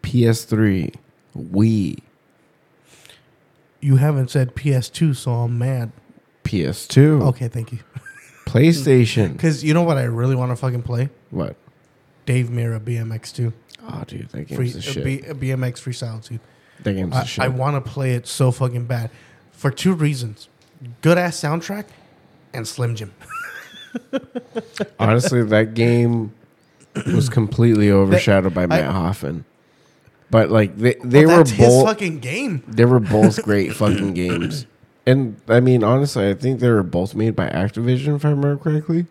PS3, 0.04 0.94
Wii, 1.36 1.98
You 3.82 3.96
haven't 3.96 4.30
said 4.30 4.54
PS2, 4.56 5.16
so 5.16 5.32
I'm 5.32 5.58
mad. 5.58 5.92
PS2, 6.44 7.24
Okay, 7.30 7.48
thank 7.48 7.72
you. 7.72 7.80
PlayStation. 8.54 9.34
Because 9.34 9.64
you 9.64 9.74
know 9.74 9.84
what 9.84 9.98
I 9.98 10.04
really 10.04 10.36
want 10.36 10.52
to 10.52 10.56
fucking 10.56 10.84
play? 10.84 11.10
What? 11.32 11.56
Dave 12.26 12.48
Mirra 12.48 12.80
BMX2. 12.80 13.52
Oh, 13.86 14.04
dude, 14.08 14.30
that 14.30 14.48
game's 14.48 14.56
Free, 14.58 14.70
the 14.70 14.80
uh, 14.80 14.82
shit. 14.82 15.04
B, 15.04 15.22
uh, 15.28 15.34
BMX 15.34 15.74
Freestyle 15.82 16.24
2. 16.24 16.40
that 16.84 16.94
game's 16.94 17.12
the 17.12 17.18
I, 17.18 17.24
shit. 17.26 17.44
I 17.44 17.48
want 17.50 17.84
to 17.84 17.92
play 17.92 18.12
it 18.14 18.28
so 18.28 18.52
fucking 18.52 18.86
bad. 18.86 19.10
For 19.52 19.72
two 19.72 19.94
reasons 19.94 20.50
good 21.02 21.18
ass 21.18 21.40
soundtrack 21.40 21.86
and 22.54 22.68
Slim 22.68 22.96
Jim. 22.96 23.14
Honestly, 25.00 25.44
that 25.44 25.74
game 25.74 26.34
was 27.08 27.30
completely 27.30 27.92
overshadowed 27.92 28.54
by 28.54 28.66
Matt 28.66 28.92
Hoffman. 28.92 29.46
But 30.30 30.50
like 30.50 30.78
they 30.78 30.96
they 31.04 31.26
Well, 31.26 31.40
were 31.40 31.44
both 31.44 31.86
fucking 31.88 32.20
game. 32.20 32.64
they 32.68 32.86
were 32.86 33.00
both 33.00 33.44
great 33.44 33.74
fucking 33.74 34.14
games. 34.14 34.66
And 35.06 35.36
I 35.48 35.60
mean 35.60 35.84
honestly, 35.84 36.30
I 36.30 36.34
think 36.34 36.60
they 36.60 36.70
were 36.70 36.84
both 36.84 37.14
made 37.16 37.36
by 37.36 37.50
Activision 37.50 38.16
if 38.16 38.26
I 38.26 38.30
remember 38.30 38.58
correctly. 38.58 39.06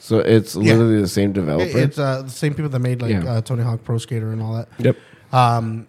So 0.00 0.18
it's 0.18 0.54
Yeah. 0.54 0.74
literally 0.74 1.00
the 1.00 1.08
same 1.08 1.32
developer. 1.32 1.64
It- 1.78 1.84
It's 1.84 1.98
uh, 1.98 2.22
the 2.22 2.30
same 2.30 2.54
people 2.54 2.68
that 2.70 2.78
made 2.78 3.00
like 3.02 3.10
Yeah. 3.12 3.24
uh, 3.34 3.40
Tony 3.40 3.62
Hawk 3.62 3.84
Pro 3.84 3.98
Skater 3.98 4.32
and 4.32 4.40
all 4.42 4.54
that. 4.54 4.68
yep. 4.78 4.96
Um, 5.32 5.86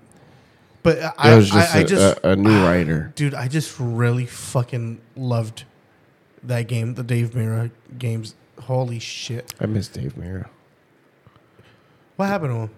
but 0.84 0.98
It 0.98 1.12
I, 1.18 1.36
was 1.36 1.50
just, 1.50 1.76
I, 1.76 1.84
just 1.84 2.20
a, 2.20 2.30
a 2.32 2.36
new 2.36 2.64
writer. 2.64 3.12
dude, 3.16 3.34
I 3.34 3.48
just 3.48 3.80
really 3.80 4.26
fucking 4.26 5.00
loved 5.16 5.64
that 6.44 6.68
game, 6.68 6.94
the 6.96 7.04
Dave 7.04 7.32
Mirra 7.32 7.72
games. 7.98 8.36
Holy 8.62 9.00
shit! 9.00 9.54
I 9.60 9.66
miss 9.66 9.88
Dave 9.90 10.14
Mirra. 10.16 10.48
What 12.16 12.28
happened 12.28 12.52
to 12.54 12.58
him? 12.62 12.70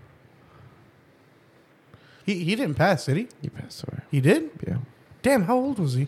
He 2.26 2.44
he 2.44 2.56
didn't 2.56 2.76
pass, 2.76 3.06
did 3.06 3.18
he? 3.18 3.28
He 3.42 3.50
passed 3.50 3.84
away. 3.84 4.00
He 4.10 4.20
did. 4.22 4.50
Yeah. 4.68 4.78
Damn, 5.22 5.44
how 5.44 5.56
old 5.58 5.80
was 5.80 5.94
he 5.94 6.08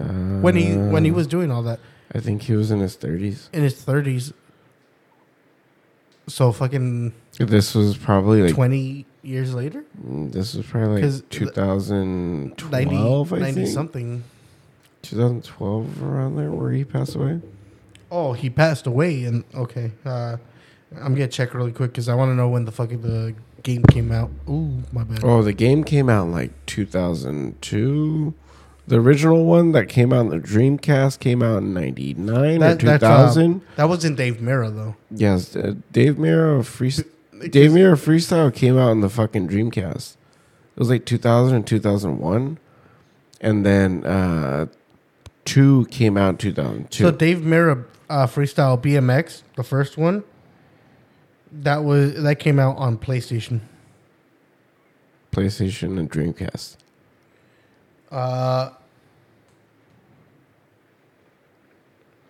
Uh, 0.00 0.40
when 0.40 0.56
he 0.56 0.76
when 0.76 1.04
he 1.04 1.10
was 1.10 1.26
doing 1.26 1.50
all 1.50 1.62
that 1.62 1.78
I 2.14 2.20
think 2.20 2.42
he 2.42 2.54
was 2.54 2.70
in 2.70 2.80
his 2.80 2.94
thirties. 2.96 3.48
in 3.52 3.62
his 3.62 3.74
thirties? 3.74 4.32
So 6.28 6.52
fucking 6.52 7.12
This 7.38 7.74
was 7.74 7.96
probably 7.96 8.42
like 8.42 8.54
twenty 8.54 9.06
years 9.22 9.54
later, 9.54 9.84
mm, 10.04 10.32
this 10.32 10.54
was 10.54 10.66
probably 10.66 11.02
like 11.02 11.28
2012. 11.30 12.70
90, 12.70 12.96
I 12.96 13.38
90 13.38 13.52
think 13.52 13.68
something. 13.68 14.24
2012 15.02 16.02
around 16.02 16.36
there 16.36 16.50
where 16.50 16.72
he 16.72 16.84
passed 16.84 17.14
away. 17.14 17.40
Oh, 18.10 18.32
he 18.34 18.50
passed 18.50 18.86
away, 18.86 19.24
and 19.24 19.44
okay. 19.54 19.90
Uh, 20.04 20.36
I'm 21.00 21.14
gonna 21.14 21.28
check 21.28 21.54
really 21.54 21.72
quick 21.72 21.92
because 21.92 22.08
I 22.08 22.14
want 22.14 22.30
to 22.30 22.34
know 22.34 22.48
when 22.48 22.64
the 22.66 22.72
fucking 22.72 23.00
the 23.00 23.34
game 23.62 23.82
came 23.84 24.12
out. 24.12 24.30
Ooh, 24.48 24.82
my 24.92 25.04
bad. 25.04 25.20
Oh, 25.24 25.42
the 25.42 25.52
game 25.52 25.82
came 25.82 26.08
out 26.08 26.24
in 26.24 26.32
like 26.32 26.50
2002. 26.66 28.34
The 28.88 28.98
original 29.00 29.44
one 29.44 29.72
that 29.72 29.88
came 29.88 30.12
out 30.12 30.22
in 30.22 30.28
the 30.30 30.38
Dreamcast 30.40 31.20
came 31.20 31.42
out 31.42 31.58
in 31.58 31.72
99 31.72 32.58
That- 32.60 32.82
or 32.82 32.86
that's, 32.86 33.04
uh, 33.04 33.08
2000. 33.08 33.60
That 33.76 33.88
wasn't 33.88 34.16
Dave 34.16 34.38
Mirra 34.38 34.74
though. 34.74 34.96
yes, 35.10 35.54
uh, 35.56 35.74
Dave 35.92 36.16
Mirra 36.16 36.64
free 36.64 36.92
Dave 37.50 37.70
Mirra 37.72 37.96
Freestyle 37.96 38.52
came 38.54 38.76
out 38.78 38.90
in 38.92 39.00
the 39.00 39.08
fucking 39.08 39.48
Dreamcast. 39.48 40.16
It 40.74 40.78
was 40.78 40.88
like 40.88 41.04
2000 41.04 41.54
and 41.56 41.66
2001. 41.66 42.58
And 43.40 43.66
then 43.66 44.04
uh 44.04 44.66
2 45.44 45.86
came 45.90 46.16
out 46.16 46.30
in 46.30 46.36
2002. 46.36 47.02
So 47.04 47.10
Dave 47.10 47.38
Mirra 47.38 47.84
uh, 48.08 48.26
Freestyle 48.26 48.80
BMX, 48.80 49.42
the 49.56 49.64
first 49.64 49.96
one, 49.98 50.22
that 51.50 51.82
was 51.82 52.22
that 52.22 52.36
came 52.38 52.58
out 52.58 52.76
on 52.78 52.96
PlayStation. 52.98 53.60
PlayStation 55.32 55.98
and 55.98 56.10
Dreamcast. 56.10 56.76
Uh, 58.12 58.70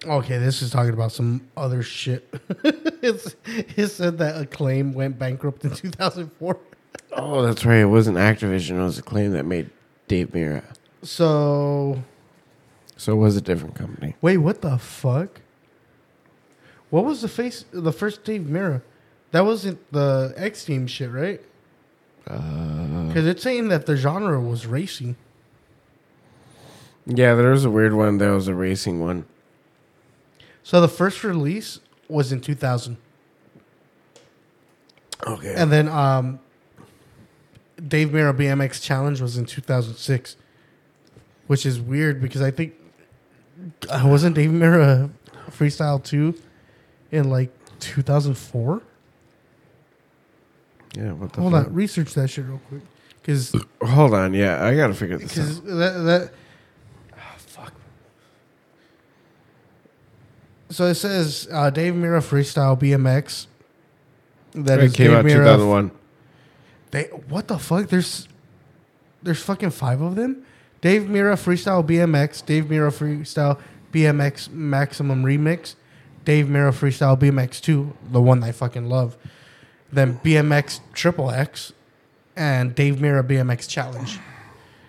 okay, 0.05 0.39
this 0.39 0.63
is 0.63 0.71
talking 0.71 0.93
about 0.93 1.13
some 1.13 1.49
other 1.57 1.83
shit. 1.83 2.33
it's, 3.03 3.35
it 3.47 3.89
said 3.89 4.19
that 4.19 4.41
Acclaim 4.41 4.95
went 4.95 5.19
bankrupt 5.19 5.65
in 5.65 5.71
2004. 5.75 6.59
Oh, 7.15 7.43
that's 7.43 7.65
right. 7.65 7.79
It 7.81 7.87
wasn't 7.87 8.17
Activision. 8.17 8.79
It 8.79 8.83
was 8.83 8.99
Acclaim 8.99 9.33
that 9.33 9.45
made 9.45 9.71
Dave 10.09 10.29
Mirra. 10.29 10.63
So 11.03 12.03
So 12.97 13.13
it 13.13 13.17
was 13.17 13.37
a 13.37 13.41
different 13.41 13.75
company. 13.75 14.15
wait, 14.23 14.39
what 14.39 14.63
the 14.63 14.79
fuck? 14.79 15.41
What 16.91 17.05
was 17.05 17.23
the 17.23 17.29
face? 17.29 17.65
The 17.73 17.93
first 17.93 18.23
Dave 18.23 18.43
Mirra? 18.43 18.83
That 19.33 19.45
wasn't 19.47 19.81
the 19.93 20.33
X 20.37 20.65
Team 20.65 20.87
shit, 20.87 21.11
right? 21.11 21.41
Uh, 22.27 23.09
Because 23.09 23.27
it's 23.27 23.43
saying 23.43 23.69
that 23.69 23.87
the 23.87 23.97
genre 23.97 24.39
was 24.41 24.67
racing. 24.67 25.17
Yeah, 27.07 27.35
there 27.35 27.51
was 27.51 27.65
a 27.65 27.71
weird 27.71 27.95
one. 27.95 28.19
There 28.19 28.33
was 28.33 28.49
a 28.49 28.55
racing 28.55 29.01
one. 29.01 29.25
So 30.63 30.81
the 30.81 30.89
first 30.89 31.25
release 31.25 31.81
was 32.09 32.31
in 32.33 32.41
2000. 32.41 32.97
Okay. 35.27 35.55
And 35.57 35.71
then 35.73 35.89
um, 35.89 36.41
Dave 37.89 38.09
Mirra 38.11 38.33
BMX 38.37 38.83
Challenge 38.83 39.21
was 39.21 39.37
in 39.37 39.47
2006, 39.47 40.37
which 41.47 41.67
is 41.67 41.81
weird 41.81 42.21
because 42.21 42.43
I 42.43 42.51
think 42.51 42.75
I 43.91 44.05
wasn't 44.07 44.35
Dave 44.37 44.51
Mirra 44.51 45.11
Freestyle 45.51 46.03
2 46.03 46.35
in 47.11 47.31
like 47.31 47.51
2004? 47.81 48.83
yeah, 50.97 51.13
what 51.13 51.33
the 51.33 51.41
Hold 51.41 51.53
fuck? 51.53 51.67
on, 51.67 51.75
research 51.75 52.13
that 52.15 52.29
shit 52.29 52.45
real 52.45 52.61
quick 52.69 52.83
because 53.21 53.55
Hold 53.83 54.15
on. 54.15 54.35
Yeah, 54.35 54.65
I 54.65 54.75
got 54.77 54.89
to 54.89 54.95
figure 54.95 55.19
this 55.19 55.39
out. 55.39 55.65
that 55.65 55.93
that 56.05 56.33
ah, 57.17 57.35
fuck. 57.39 57.73
So 60.73 60.87
it 60.87 60.95
says 60.95 61.47
uh, 61.53 61.69
Dave 61.69 61.93
Mirra 61.93 62.21
Freestyle 62.21 62.79
BMX. 62.81 63.47
That 64.55 64.81
It 64.81 64.85
is 64.87 64.93
came 64.95 65.09
Dave 65.09 65.19
out 65.19 65.25
Mirra 65.25 65.45
2001. 65.45 65.91
They 66.91 67.05
what 67.29 67.49
the 67.49 67.59
fuck? 67.59 67.89
There's 67.89 68.27
there's 69.23 69.43
fucking 69.43 69.71
five 69.71 70.01
of 70.01 70.17
them. 70.17 70.45
Dave 70.81 71.03
Mirra 71.03 71.35
Freestyle 71.35 71.87
BMX, 71.87 72.45
Dave 72.45 72.65
Mirra 72.65 72.91
Freestyle 72.91 73.61
BMX 73.93 74.51
Maximum 74.51 75.25
Remix, 75.25 75.77
Dave 76.25 76.47
Mirra 76.47 76.73
Freestyle 76.73 77.19
BMX 77.19 77.61
2, 77.61 77.97
the 78.11 78.21
one 78.21 78.43
I 78.43 78.51
fucking 78.51 78.89
love. 78.89 79.17
Then 79.93 80.19
BMX 80.25 80.81
Triple 80.93 81.31
X 81.31 81.73
and 82.35 82.75
Dave 82.75 82.97
Mirra 82.97 83.23
BMX 83.23 83.69
Challenge. 83.69 84.19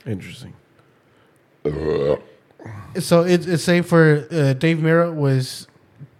Interesting. 0.06 0.54
So 3.00 3.24
it, 3.24 3.48
it's 3.48 3.64
saying 3.64 3.84
for 3.84 4.28
uh, 4.32 4.54
Dave 4.54 4.78
Mirra 4.78 5.14
was 5.14 5.68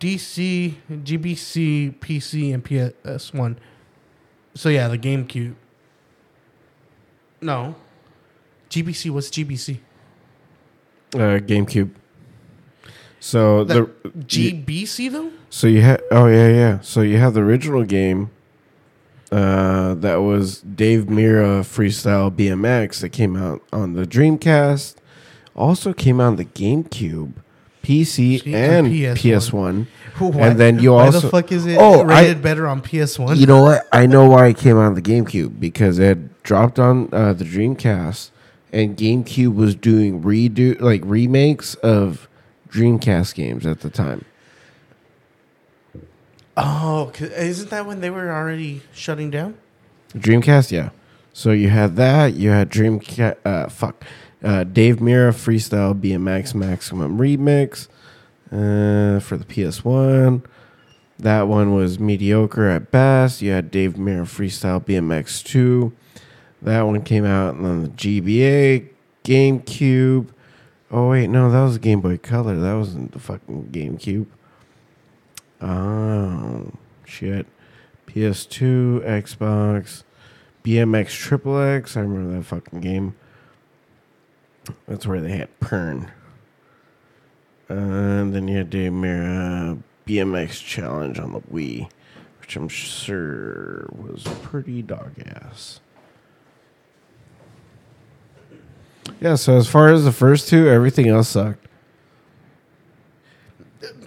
DC, 0.04 0.74
GBC, 0.90 1.96
PC, 2.00 2.54
and 2.54 2.62
PS1. 2.62 3.56
So 4.54 4.68
yeah, 4.68 4.90
the 4.90 4.98
GameCube. 4.98 5.56
No. 7.40 7.76
GBC 8.70 9.12
What's 9.12 9.30
GBC. 9.30 9.80
Uh, 11.16 11.40
GameCube. 11.40 11.92
So 13.22 13.64
the, 13.64 13.90
The 14.04 14.10
GBC 14.10 15.10
though? 15.10 15.32
so 15.50 15.68
you 15.68 15.82
had 15.82 16.02
oh 16.12 16.26
yeah 16.26 16.50
yeah 16.50 16.80
so 16.82 17.02
you 17.02 17.18
have 17.18 17.34
the 17.34 17.40
original 17.42 17.86
game. 17.86 18.30
Uh, 19.32 19.94
that 19.96 20.18
was 20.18 20.60
Dave 20.62 21.06
Mirra 21.06 21.62
Freestyle 21.62 22.30
BMX 22.30 23.00
that 23.00 23.10
came 23.10 23.38
out 23.38 23.62
on 23.72 23.94
the 23.94 24.06
Dreamcast. 24.06 24.96
Also 25.56 25.94
came 25.94 26.20
out 26.20 26.28
on 26.28 26.36
the 26.36 26.46
GameCube, 26.46 27.34
PC, 27.84 28.06
See, 28.42 28.42
and 28.56 28.88
and 28.88 29.18
PS1. 29.18 29.88
And 30.20 30.60
then 30.60 30.80
you 30.80 30.94
why 30.94 31.06
also 31.08 31.22
the 31.22 31.30
fuck 31.30 31.52
is 31.52 31.66
it 31.66 31.78
Oh, 31.80 32.02
I- 32.02 32.22
rated 32.22 32.42
better 32.42 32.68
on 32.68 32.82
PS1? 32.82 33.36
You 33.38 33.46
know 33.46 33.64
what? 33.64 33.88
I 33.92 34.06
know 34.06 34.30
why 34.30 34.48
it 34.48 34.58
came 34.58 34.78
out 34.78 34.86
on 34.86 34.94
the 34.96 35.02
GameCube 35.02 35.60
because 35.60 36.00
it 36.00 36.08
had 36.08 36.44
dropped 36.44 36.78
on 36.80 37.10
uh, 37.12 37.34
the 37.34 37.44
Dreamcast, 37.44 38.30
and 38.72 38.96
GameCube 38.96 39.54
was 39.56 39.76
doing 39.76 40.22
redo 40.24 40.80
like 40.80 41.02
remakes 41.04 41.74
of 41.76 42.30
Dreamcast 42.70 43.34
games 43.36 43.66
at 43.66 43.82
the 43.82 43.90
time. 43.90 44.24
oh, 46.56 47.12
isn't 47.20 47.70
that 47.72 47.86
when 47.86 48.02
they 48.02 48.10
were 48.10 48.32
already 48.32 48.82
shutting 48.94 49.30
down? 49.32 49.58
Dreamcast, 50.14 50.72
yeah. 50.72 50.90
So 51.34 51.52
you 51.52 51.70
had 51.70 51.96
that. 51.96 52.34
You 52.36 52.52
had 52.52 52.70
Dreamcast. 52.70 53.38
Uh, 53.44 53.68
fuck. 53.68 54.04
Uh, 54.44 54.64
Dave 54.66 54.98
Mirra 54.98 55.32
Freestyle 55.32 56.00
BMX 56.00 56.54
Maximum 56.54 57.18
Remix 57.18 57.88
uh, 58.52 59.20
for 59.20 59.38
the 59.38 59.46
PS1. 59.46 60.44
That 61.18 61.48
one 61.48 61.74
was 61.74 62.00
mediocre 62.00 62.68
at 62.68 62.92
best. 62.92 63.42
You 63.42 63.52
had 63.52 63.72
Dave 63.72 63.94
Mirra 63.94 64.26
Freestyle 64.26 64.84
BMX 64.84 65.44
2. 65.44 65.94
That 66.62 66.82
one 66.82 67.02
came 67.04 67.26
out 67.26 67.56
on 67.56 67.84
the 67.84 67.90
GBA, 67.90 68.90
GameCube. 69.24 70.30
Oh, 70.92 71.10
wait, 71.10 71.28
no, 71.28 71.50
that 71.50 71.64
was 71.64 71.78
Game 71.78 72.02
Boy 72.02 72.18
Color. 72.18 72.58
That 72.58 72.74
wasn't 72.74 73.14
the 73.14 73.20
fucking 73.20 73.70
GameCube. 73.72 74.26
Oh, 75.62 76.72
shit. 77.06 77.48
PS2, 78.08 79.02
Xbox, 79.06 80.04
BMX 80.64 81.10
Triple 81.10 81.60
X. 81.60 81.98
I 81.98 82.02
remember 82.02 82.38
that 82.38 82.44
fucking 82.44 82.82
game. 82.82 83.16
That's 84.88 85.06
where 85.06 85.22
they 85.22 85.38
had 85.38 85.50
Pern. 85.60 86.10
And 87.70 88.34
then 88.34 88.48
you 88.48 88.58
had 88.58 88.72
the 88.72 88.90
Mirra 88.90 89.82
BMX 90.06 90.64
Challenge 90.66 91.20
on 91.20 91.34
the 91.34 91.40
Wii, 91.42 91.90
which 92.42 92.56
I'm 92.56 92.68
sure 92.68 93.88
was 93.92 94.24
pretty 94.44 94.82
dog 94.82 95.12
ass. 95.26 95.80
Yeah, 99.20 99.36
so 99.36 99.58
as 99.58 99.68
far 99.68 99.90
as 99.90 100.06
the 100.06 100.12
first 100.12 100.48
two, 100.50 100.68
everything 100.70 101.08
else 101.08 101.30
sucked. 101.30 101.68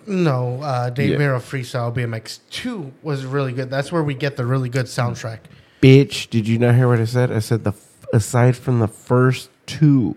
No, 0.06 0.60
uh, 0.62 0.90
Dave 0.90 1.10
Yeah. 1.10 1.16
Mirra 1.18 1.40
Freestyle 1.40 1.92
BMX 1.92 2.38
2 2.50 2.92
was 3.02 3.24
really 3.24 3.52
good. 3.52 3.70
That's 3.70 3.90
where 3.90 4.02
we 4.02 4.14
get 4.14 4.36
the 4.36 4.46
really 4.46 4.68
good 4.68 4.86
soundtrack. 4.86 5.38
Bitch, 5.82 6.30
did 6.30 6.46
you 6.46 6.58
not 6.58 6.74
hear 6.76 6.88
what 6.88 7.00
I 7.00 7.04
said? 7.04 7.32
I 7.32 7.40
said 7.40 7.64
the 7.64 7.70
f- 7.72 8.06
aside 8.12 8.56
from 8.56 8.78
the 8.78 8.86
first 8.88 9.50
two, 9.66 10.16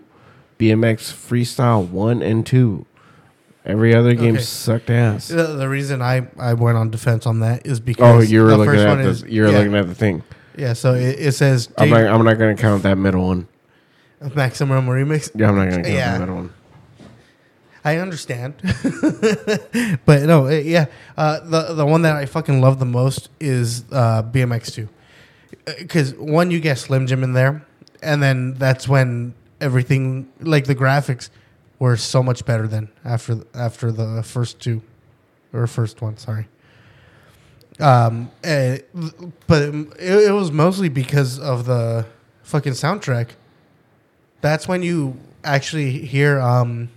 BMX 0.60 1.12
Freestyle 1.12 1.88
one 1.88 2.22
and 2.22 2.44
two, 2.46 2.86
every 3.64 3.94
other 3.94 4.14
game 4.14 4.34
Okay. 4.34 4.42
sucked 4.44 4.90
ass. 4.90 5.28
The, 5.28 5.44
the 5.56 5.68
reason 5.68 6.02
I, 6.02 6.28
I 6.38 6.54
went 6.54 6.76
on 6.76 6.90
defense 6.90 7.26
on 7.26 7.40
that 7.40 7.66
is 7.66 7.80
because 7.80 8.14
Oh, 8.14 8.20
you 8.20 8.42
were 8.42 8.50
the 8.50 8.58
looking 8.58 8.74
first 8.74 8.84
at 8.86 8.88
one 8.88 9.02
the 9.02 9.08
is- 9.08 9.22
you 9.22 9.42
were 9.42 9.48
yeah. 9.50 9.58
looking 9.58 9.74
at 9.74 9.86
the 9.88 9.94
thing. 9.94 10.22
Yeah, 10.56 10.72
so 10.74 10.94
it, 10.94 11.18
it 11.18 11.32
says 11.32 11.68
I'm 11.78 11.88
not, 11.90 12.04
I'm 12.04 12.24
not 12.24 12.34
gonna 12.38 12.56
count 12.56 12.82
that 12.82 12.96
middle 12.98 13.26
one. 13.26 13.48
Maximum 14.34 14.86
Remix. 14.86 15.30
Yeah, 15.34 15.48
I'm 15.48 15.56
not 15.56 15.70
gonna 15.70 15.82
count 15.82 15.88
Yeah. 15.94 16.12
the 16.14 16.20
middle 16.20 16.34
one. 16.36 16.52
I 17.82 17.96
understand, 17.96 18.56
but 20.04 20.22
no, 20.24 20.44
eh, 20.46 20.60
yeah. 20.66 20.86
Uh, 21.16 21.40
the 21.40 21.72
the 21.72 21.86
one 21.86 22.02
that 22.02 22.14
I 22.14 22.26
fucking 22.26 22.60
love 22.60 22.78
the 22.78 22.84
most 22.84 23.30
is 23.40 23.84
uh, 23.90 24.22
BMX 24.22 24.74
two, 24.74 24.90
because 25.78 26.14
one 26.14 26.50
you 26.50 26.60
get 26.60 26.76
Slim 26.76 27.06
Jim 27.06 27.24
in 27.24 27.32
there, 27.32 27.64
and 28.02 28.22
then 28.22 28.52
that's 28.52 28.86
when 28.86 29.32
everything 29.60 30.28
like 30.40 30.64
the 30.66 30.74
graphics 30.74 31.30
were 31.78 31.96
so 31.96 32.22
much 32.22 32.44
better 32.44 32.66
than 32.68 32.90
after 33.04 33.40
after 33.54 33.90
the 33.92 34.22
first 34.22 34.60
two, 34.60 34.82
or 35.52 35.66
first 35.66 36.02
one. 36.02 36.16
Sorry. 36.16 36.46
Um, 37.78 38.30
eh, 38.44 38.78
but 39.46 39.62
it, 39.62 40.28
it 40.28 40.32
was 40.32 40.52
mostly 40.52 40.88
because 40.90 41.38
of 41.38 41.64
the 41.64 42.04
fucking 42.42 42.72
soundtrack. 42.74 43.30
That's 44.42 44.68
when 44.68 44.82
you 44.82 45.16
actually 45.44 45.92
hear 45.92 46.38
um 46.40 46.90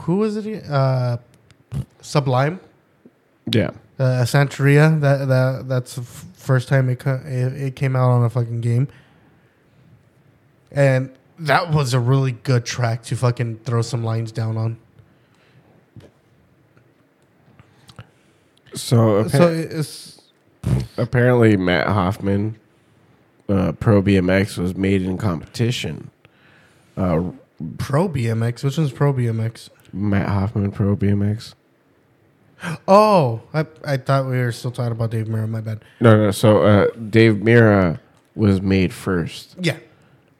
who 0.00 0.16
was 0.16 0.36
it? 0.36 0.68
Uh, 0.68 1.18
Sublime, 2.00 2.60
Yeah. 3.50 3.70
uh, 3.98 4.24
Santeria. 4.24 5.00
That 5.00 5.28
that 5.28 5.68
that's 5.68 5.94
the 5.96 6.02
f- 6.02 6.24
first 6.34 6.68
time 6.68 6.88
it, 6.88 7.04
it 7.06 7.52
it 7.62 7.76
came 7.76 7.96
out 7.96 8.10
on 8.10 8.24
a 8.24 8.30
fucking 8.30 8.60
game, 8.60 8.88
and 10.72 11.10
that 11.38 11.70
was 11.72 11.94
a 11.94 12.00
really 12.00 12.32
good 12.32 12.64
track 12.64 13.02
to 13.04 13.16
fucking 13.16 13.60
throw 13.64 13.82
some 13.82 14.02
lines 14.04 14.32
down 14.32 14.56
on. 14.56 14.78
So, 18.74 19.20
appa- 19.20 19.30
So 19.30 19.48
it's 19.52 20.20
apparently 20.96 21.56
Matt 21.56 21.86
Hoffman, 21.86 22.56
uh, 23.48 23.72
Pro 23.72 24.02
BMX 24.02 24.58
was 24.58 24.76
made 24.76 25.02
in 25.02 25.16
competition. 25.16 26.10
Uh, 26.96 27.30
Pro 27.78 28.08
BMX. 28.08 28.62
Which 28.62 28.76
one's 28.78 28.92
Pro 28.92 29.12
BMX? 29.12 29.70
Matt 29.92 30.28
Hoffman 30.28 30.70
Pro 30.72 30.96
BMX. 30.96 31.54
Oh, 32.88 33.40
I 33.54 33.66
I 33.84 33.96
thought 33.98 34.26
we 34.26 34.36
were 34.36 34.50
still 34.50 34.72
talking 34.72 34.90
about 34.90 35.12
Dave 35.12 35.26
Mirra. 35.28 35.48
My 35.48 35.60
bad. 35.60 35.80
No, 36.00 36.16
no. 36.16 36.30
So 36.32 36.62
uh, 36.64 36.88
Dave 37.08 37.34
Mirra 37.36 38.00
was 38.34 38.60
made 38.60 38.92
first, 38.92 39.54
Yeah, 39.60 39.76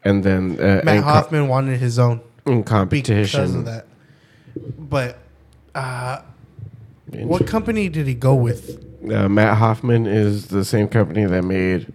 and 0.04 0.22
then 0.24 0.52
uh, 0.60 0.82
Matt 0.84 1.02
co- 1.02 1.08
Hoffman 1.08 1.48
wanted 1.48 1.78
his 1.80 1.98
own 1.98 2.20
in 2.46 2.60
because 2.62 2.68
competition. 2.68 3.56
of 3.56 3.64
that. 3.66 3.86
But 4.78 5.18
uh, 5.74 6.22
what 7.12 7.46
company 7.46 7.88
did 7.88 8.06
he 8.06 8.14
go 8.14 8.34
with? 8.34 8.84
Uh, 9.04 9.28
Matt 9.28 9.58
Hoffman 9.58 10.06
is 10.06 10.48
the 10.48 10.64
same 10.64 10.88
company 10.88 11.24
that 11.24 11.42
made 11.44 11.92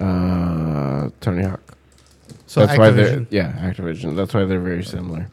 uh, 0.00 1.10
Tony 1.20 1.44
Hawk. 1.44 1.60
So 2.46 2.64
That's 2.64 2.78
why 2.78 2.90
they're 2.90 3.18
Activision. 3.20 3.26
yeah 3.30 3.52
Activision. 3.70 4.16
That's 4.16 4.32
why 4.34 4.44
they're 4.44 4.60
very 4.60 4.84
similar. 4.84 5.28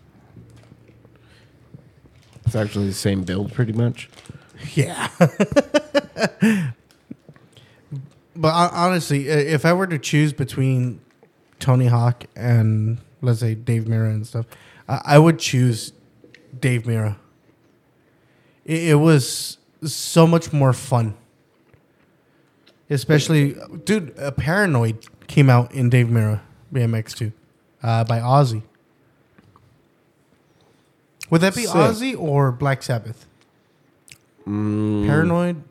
It's 2.45 2.56
actually 2.56 2.88
the 2.88 2.93
same 2.93 3.23
build, 3.23 3.53
pretty 3.53 3.73
much. 3.73 4.10
Yeah. 4.75 5.10
but 8.36 8.53
honestly, 8.73 9.27
if 9.27 9.65
I 9.65 9.73
were 9.73 9.88
to 9.88 9.99
choose 9.99 10.34
between 10.34 11.01
Tony 11.63 11.86
Hawk 11.86 12.26
and 12.36 12.97
let's 13.21 13.39
say 13.39 13.56
Dave 13.56 13.84
Mirra 13.86 14.10
and 14.10 14.28
stuff, 14.28 14.45
I, 14.88 15.02
I 15.06 15.17
would 15.17 15.39
choose 15.39 15.93
Dave 16.60 16.84
Mirra. 16.84 17.15
It, 18.65 18.89
it 18.89 18.95
was 18.95 19.58
so 19.82 20.28
much 20.28 20.52
more 20.52 20.73
fun. 20.73 21.15
Especially, 22.89 23.56
dude, 23.86 24.13
uh, 24.19 24.32
Paranoid 24.32 25.06
came 25.28 25.49
out 25.49 25.73
in 25.73 25.89
Dave 25.89 26.08
Mirra 26.08 26.41
BMX 26.73 27.15
2 27.15 27.32
uh, 27.82 28.04
by 28.04 28.19
Ozzy. 28.19 28.62
Would 31.30 31.41
that 31.41 31.56
be 31.56 31.63
Sick. 31.63 31.73
Ozzy 31.73 32.19
or 32.19 32.52
Black 32.52 32.84
Sabbath? 32.84 33.26
Mm, 34.45 35.08
Paranoid. 35.08 35.63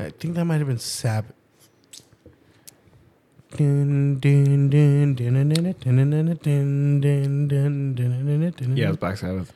I 0.00 0.10
think 0.10 0.34
that 0.34 0.44
might 0.44 0.58
have 0.58 0.66
been 0.66 0.80
Sabbath. 0.80 1.33
Yeah, 8.76 8.88
it's 8.88 8.98
Black 8.98 9.16
Sabbath. 9.16 9.52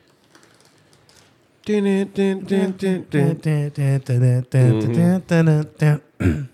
Dun. 5.79 6.49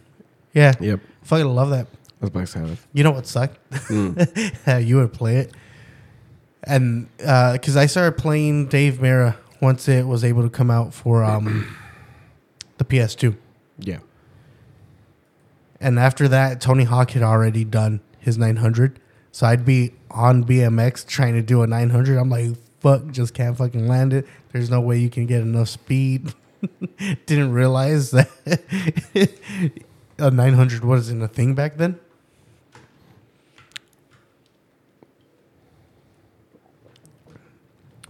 Yeah, 0.54 0.74
Yep, 0.80 1.00
fucking 1.24 1.48
love 1.48 1.70
that. 1.72 1.88
that's 2.20 2.32
Black 2.32 2.48
Sabbath. 2.48 2.88
You 2.94 3.04
know 3.04 3.12
what 3.12 3.28
sucked? 3.28 3.58
Mm. 3.72 4.86
you 4.88 4.96
would 4.98 5.14
play 5.14 5.38
it, 5.38 5.54
and 6.64 7.08
because 7.18 7.76
I 7.78 7.86
started 7.88 8.18
playing 8.18 8.68
Dave 8.68 8.96
Mirra 8.96 9.36
once 9.62 9.88
it 9.88 10.06
was 10.08 10.24
able 10.24 10.44
to 10.44 10.50
come 10.50 10.72
out 10.72 10.94
for 10.94 11.24
um, 11.24 11.76
the 12.78 12.86
PS2. 12.86 13.36
Yeah. 13.80 14.00
And 15.80 16.00
after 16.00 16.28
that, 16.30 16.62
Tony 16.62 16.84
Hawk 16.86 17.12
had 17.12 17.24
already 17.24 17.64
done 17.64 18.00
his 18.20 18.38
900. 18.38 19.00
So 19.32 19.46
I'd 19.46 19.66
be 19.66 19.94
on 20.10 20.44
BMX 20.46 21.06
trying 21.06 21.34
to 21.34 21.42
do 21.42 21.62
a 21.62 21.68
900. 21.68 22.18
I'm 22.18 22.30
like, 22.30 22.52
fuck, 22.80 23.12
just 23.12 23.34
can't 23.34 23.58
fucking 23.58 23.88
land 23.88 24.14
it. 24.14 24.26
There's 24.54 24.70
no 24.70 24.80
way 24.80 24.98
you 24.98 25.10
can 25.10 25.26
get 25.26 25.42
enough 25.42 25.68
speed. 25.70 26.34
Didn't 27.26 27.52
realize 27.52 28.12
that 28.12 28.30
a 30.18 30.32
900 30.32 30.86
wasn't 30.86 31.22
a 31.22 31.28
thing 31.28 31.54
back 31.54 31.78
then. 31.78 32.00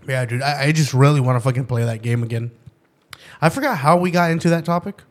Yeah, 0.07 0.25
dude, 0.25 0.41
I, 0.41 0.65
I 0.65 0.71
just 0.71 0.93
really 0.93 1.19
want 1.19 1.35
to 1.37 1.39
fucking 1.39 1.65
play 1.65 1.83
that 1.83 2.01
game 2.01 2.21
again. 2.21 2.51
I 3.41 3.49
forgot 3.49 3.79
how 3.79 3.97
we 3.97 4.11
got 4.11 4.31
into 4.31 4.49
that 4.49 4.65
topic. 4.65 5.01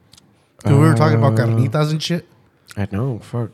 Dude, 0.64 0.72
we 0.72 0.78
were 0.78 0.94
talking 0.94 1.18
about 1.18 1.38
Uh, 1.38 1.46
carnitas 1.46 1.90
and 1.90 2.02
shit. 2.02 2.26
I 2.76 2.88
know. 2.90 3.18
Fuck. 3.20 3.50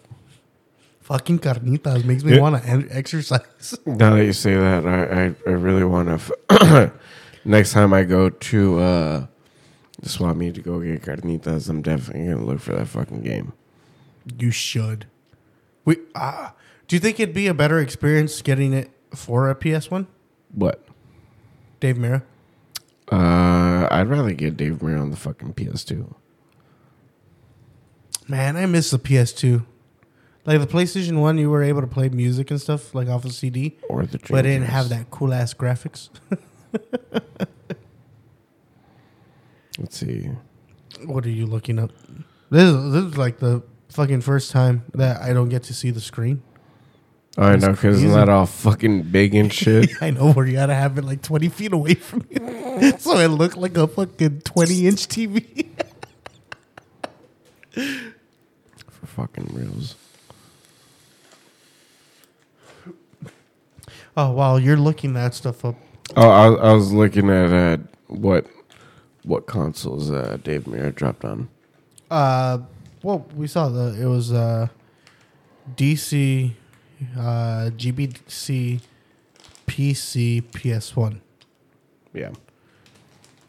Fucking 1.03 1.39
carnitas 1.41 2.05
makes 2.05 2.23
me 2.25 2.35
Yeah. 2.37 2.41
want 2.41 2.63
to 2.63 2.87
exercise. 2.91 3.41
Now 3.87 4.15
that 4.17 4.25
you 4.25 4.33
say 4.33 4.55
that, 4.55 4.87
I 4.87 5.25
I, 5.25 5.35
I 5.47 5.55
really 5.55 5.85
want 5.85 6.09
to. 6.09 6.15
F- 6.51 6.93
next 7.45 7.73
time 7.73 7.93
I 7.93 8.05
go 8.05 8.31
to 8.31 8.79
uh, 8.81 9.27
the 10.01 10.09
swap 10.09 10.37
meet 10.37 10.55
to 10.55 10.63
go 10.63 10.81
get 10.81 11.03
carnitas, 11.03 11.69
I'm 11.69 11.83
definitely 11.83 12.29
gonna 12.33 12.45
look 12.47 12.61
for 12.61 12.75
that 12.75 12.87
fucking 12.87 13.23
game. 13.23 13.53
you 14.39 14.51
should. 14.51 15.07
We 15.85 15.97
uh, 16.15 16.51
do 16.87 16.95
you 16.97 17.01
think 17.01 17.19
it'd 17.19 17.35
be 17.35 17.47
a 17.49 17.55
better 17.55 17.79
experience 17.81 18.41
getting 18.43 18.73
it 18.73 18.91
for 19.15 19.51
a 19.51 19.55
PS 19.57 19.91
One, 19.91 20.07
What? 20.55 20.85
Dave 21.81 21.97
Mirra? 21.97 22.23
Uh, 23.11 23.89
I'd 23.91 24.09
rather 24.09 24.33
get 24.33 24.57
Dave 24.57 24.75
Mirra 24.79 25.01
on 25.01 25.11
the 25.11 25.17
fucking 25.17 25.55
PS2. 25.55 26.15
Man, 28.31 28.57
I 28.57 28.65
miss 28.67 28.93
the 28.93 28.99
PS2. 29.01 29.67
Like 30.47 30.61
the 30.61 30.67
PlayStation 30.69 31.21
One, 31.21 31.37
you 31.37 31.51
were 31.51 31.65
able 31.65 31.81
to 31.81 31.89
play 31.89 32.09
music 32.11 32.53
and 32.53 32.61
stuff 32.61 32.95
like 32.95 33.09
off 33.09 33.25
a 33.25 33.31
CD, 33.31 33.77
Or 33.89 34.05
the 34.05 34.21
but 34.31 34.47
it 34.47 34.51
didn't 34.51 34.69
have 34.69 34.89
that 34.91 35.11
cool 35.11 35.35
ass 35.35 35.53
graphics. 35.53 36.11
Let's 39.81 39.99
see. 39.99 40.31
what 41.07 41.27
are 41.27 41.31
you 41.31 41.45
looking 41.47 41.81
up? 41.81 41.91
This 42.51 42.63
is, 42.63 42.93
this 42.93 43.05
is 43.05 43.19
like 43.19 43.41
the 43.41 43.65
fucking 43.89 44.21
first 44.21 44.53
time 44.53 44.85
that 44.95 45.21
I 45.21 45.33
don't 45.33 45.49
get 45.49 45.65
to 45.65 45.75
see 45.75 45.91
the 45.91 46.01
screen. 46.01 46.41
Oh, 47.37 47.43
I 47.43 47.57
know 47.57 47.73
because 47.73 47.97
it's 47.97 48.05
crazy. 48.05 48.17
not 48.17 48.29
all 48.29 48.47
fucking 48.47 49.03
big 49.11 49.35
and 49.35 49.53
shit. 49.53 49.91
I 50.01 50.11
know 50.11 50.33
where 50.33 50.47
you 50.47 50.53
gotta 50.53 50.75
have 50.77 50.97
it 50.99 51.05
like 51.05 51.23
20 51.23 51.49
feet 51.49 51.73
away 51.73 51.95
from 51.95 52.25
you. 52.31 52.93
so 52.99 53.19
it 53.19 53.29
looked 53.29 53.57
like 53.57 53.77
a 53.77 53.89
fucking 53.89 54.43
20 54.43 54.87
inch 54.87 55.09
TV. 55.09 55.67
Fucking 59.21 59.51
reals. 59.53 59.97
oh, 64.17 64.31
while 64.33 64.59
you're 64.59 64.77
looking 64.77 65.13
that 65.15 65.35
stuff 65.35 65.65
up. 65.65 65.77
Oh, 66.17 66.29
I, 66.29 66.49
was- 66.49 66.61
I 66.61 66.73
was 66.73 66.93
looking 66.93 67.31
at 67.31 67.53
uh, 67.53 67.77
what 68.09 68.47
what 69.23 69.47
consoles 69.47 70.11
uh, 70.11 70.39
Dave 70.43 70.65
Mirra 70.65 70.95
dropped 70.95 71.25
on. 71.25 71.49
Uh, 72.11 72.59
well, 73.03 73.27
we 73.37 73.47
saw 73.47 73.69
the, 73.69 74.01
it 74.01 74.07
was 74.07 74.33
uh, 74.33 74.69
DC, 75.77 76.53
uh, 77.17 77.71
GBC, 77.77 78.81
PC, 79.67 80.43
PS1. 80.43 81.21
Yeah. 82.15 82.31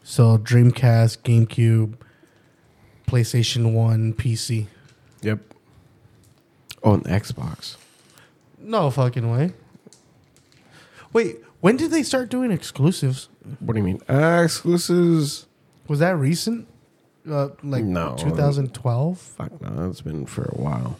So 0.04 0.36
Dreamcast, 0.38 1.18
GameCube, 1.22 1.94
PlayStation 3.06 3.72
1, 3.72 4.12
PC. 4.14 4.66
Yep. 5.22 5.40
Oh, 6.84 6.94
and 6.94 7.04
Xbox. 7.04 7.76
No 8.58 8.90
fucking 8.90 9.30
way. 9.30 9.52
Wait, 11.12 11.38
when 11.60 11.76
did 11.76 11.90
they 11.90 12.02
start 12.02 12.28
doing 12.28 12.50
exclusives? 12.50 13.28
What 13.60 13.74
do 13.74 13.78
you 13.80 13.84
mean? 13.84 14.00
Uh, 14.08 14.42
exclusives. 14.44 15.46
Was 15.88 15.98
that 15.98 16.16
recent? 16.16 16.66
Uh, 17.28 17.50
like 17.62 17.84
No. 17.84 18.16
2012. 18.18 19.18
Fuck 19.18 19.60
no, 19.60 19.88
it's 19.90 20.00
been 20.00 20.26
for 20.26 20.44
a 20.44 20.54
while. 20.60 20.98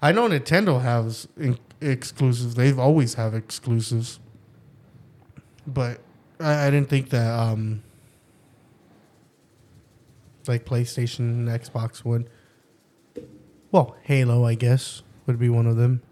I 0.00 0.12
know 0.12 0.28
Nintendo 0.28 0.80
has 0.82 1.28
in- 1.36 1.58
exclusives. 1.80 2.54
They've 2.54 2.78
always 2.78 3.14
have 3.14 3.34
exclusives, 3.34 4.18
but 5.66 6.00
I, 6.40 6.66
I 6.66 6.70
didn't 6.70 6.88
think 6.88 7.10
that 7.10 7.30
um, 7.30 7.82
like 10.48 10.64
PlayStation, 10.64 11.20
and 11.20 11.48
Xbox 11.48 12.04
would. 12.04 12.28
Well, 13.70 13.96
Halo, 14.02 14.44
I 14.44 14.54
guess, 14.54 15.02
would 15.26 15.38
be 15.38 15.48
one 15.48 15.66
of 15.66 15.76
them. 15.76 16.02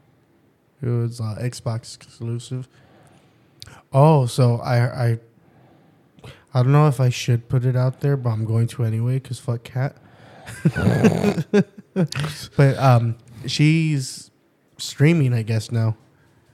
It 0.83 0.89
was 0.89 1.21
uh, 1.21 1.37
Xbox 1.41 1.95
exclusive. 1.97 2.69
Oh, 3.93 4.27
so 4.27 4.57
I 4.61 4.79
I 5.11 5.19
I 6.55 6.63
don't 6.63 6.73
know 6.73 6.89
if 6.89 7.01
I 7.01 7.11
should 7.11 7.49
put 7.49 7.65
it 7.65 7.77
out 7.77 8.01
there, 8.01 8.17
but 8.17 8.31
I'm 8.31 8.45
going 8.45 8.67
to 8.69 8.85
anyway 8.85 9.15
because 9.19 9.39
fuck 9.39 9.63
cat. 9.65 9.97
but 12.57 12.79
um, 12.79 13.17
she's 13.47 14.31
streaming, 14.79 15.33
I 15.35 15.43
guess 15.43 15.71
now, 15.71 15.97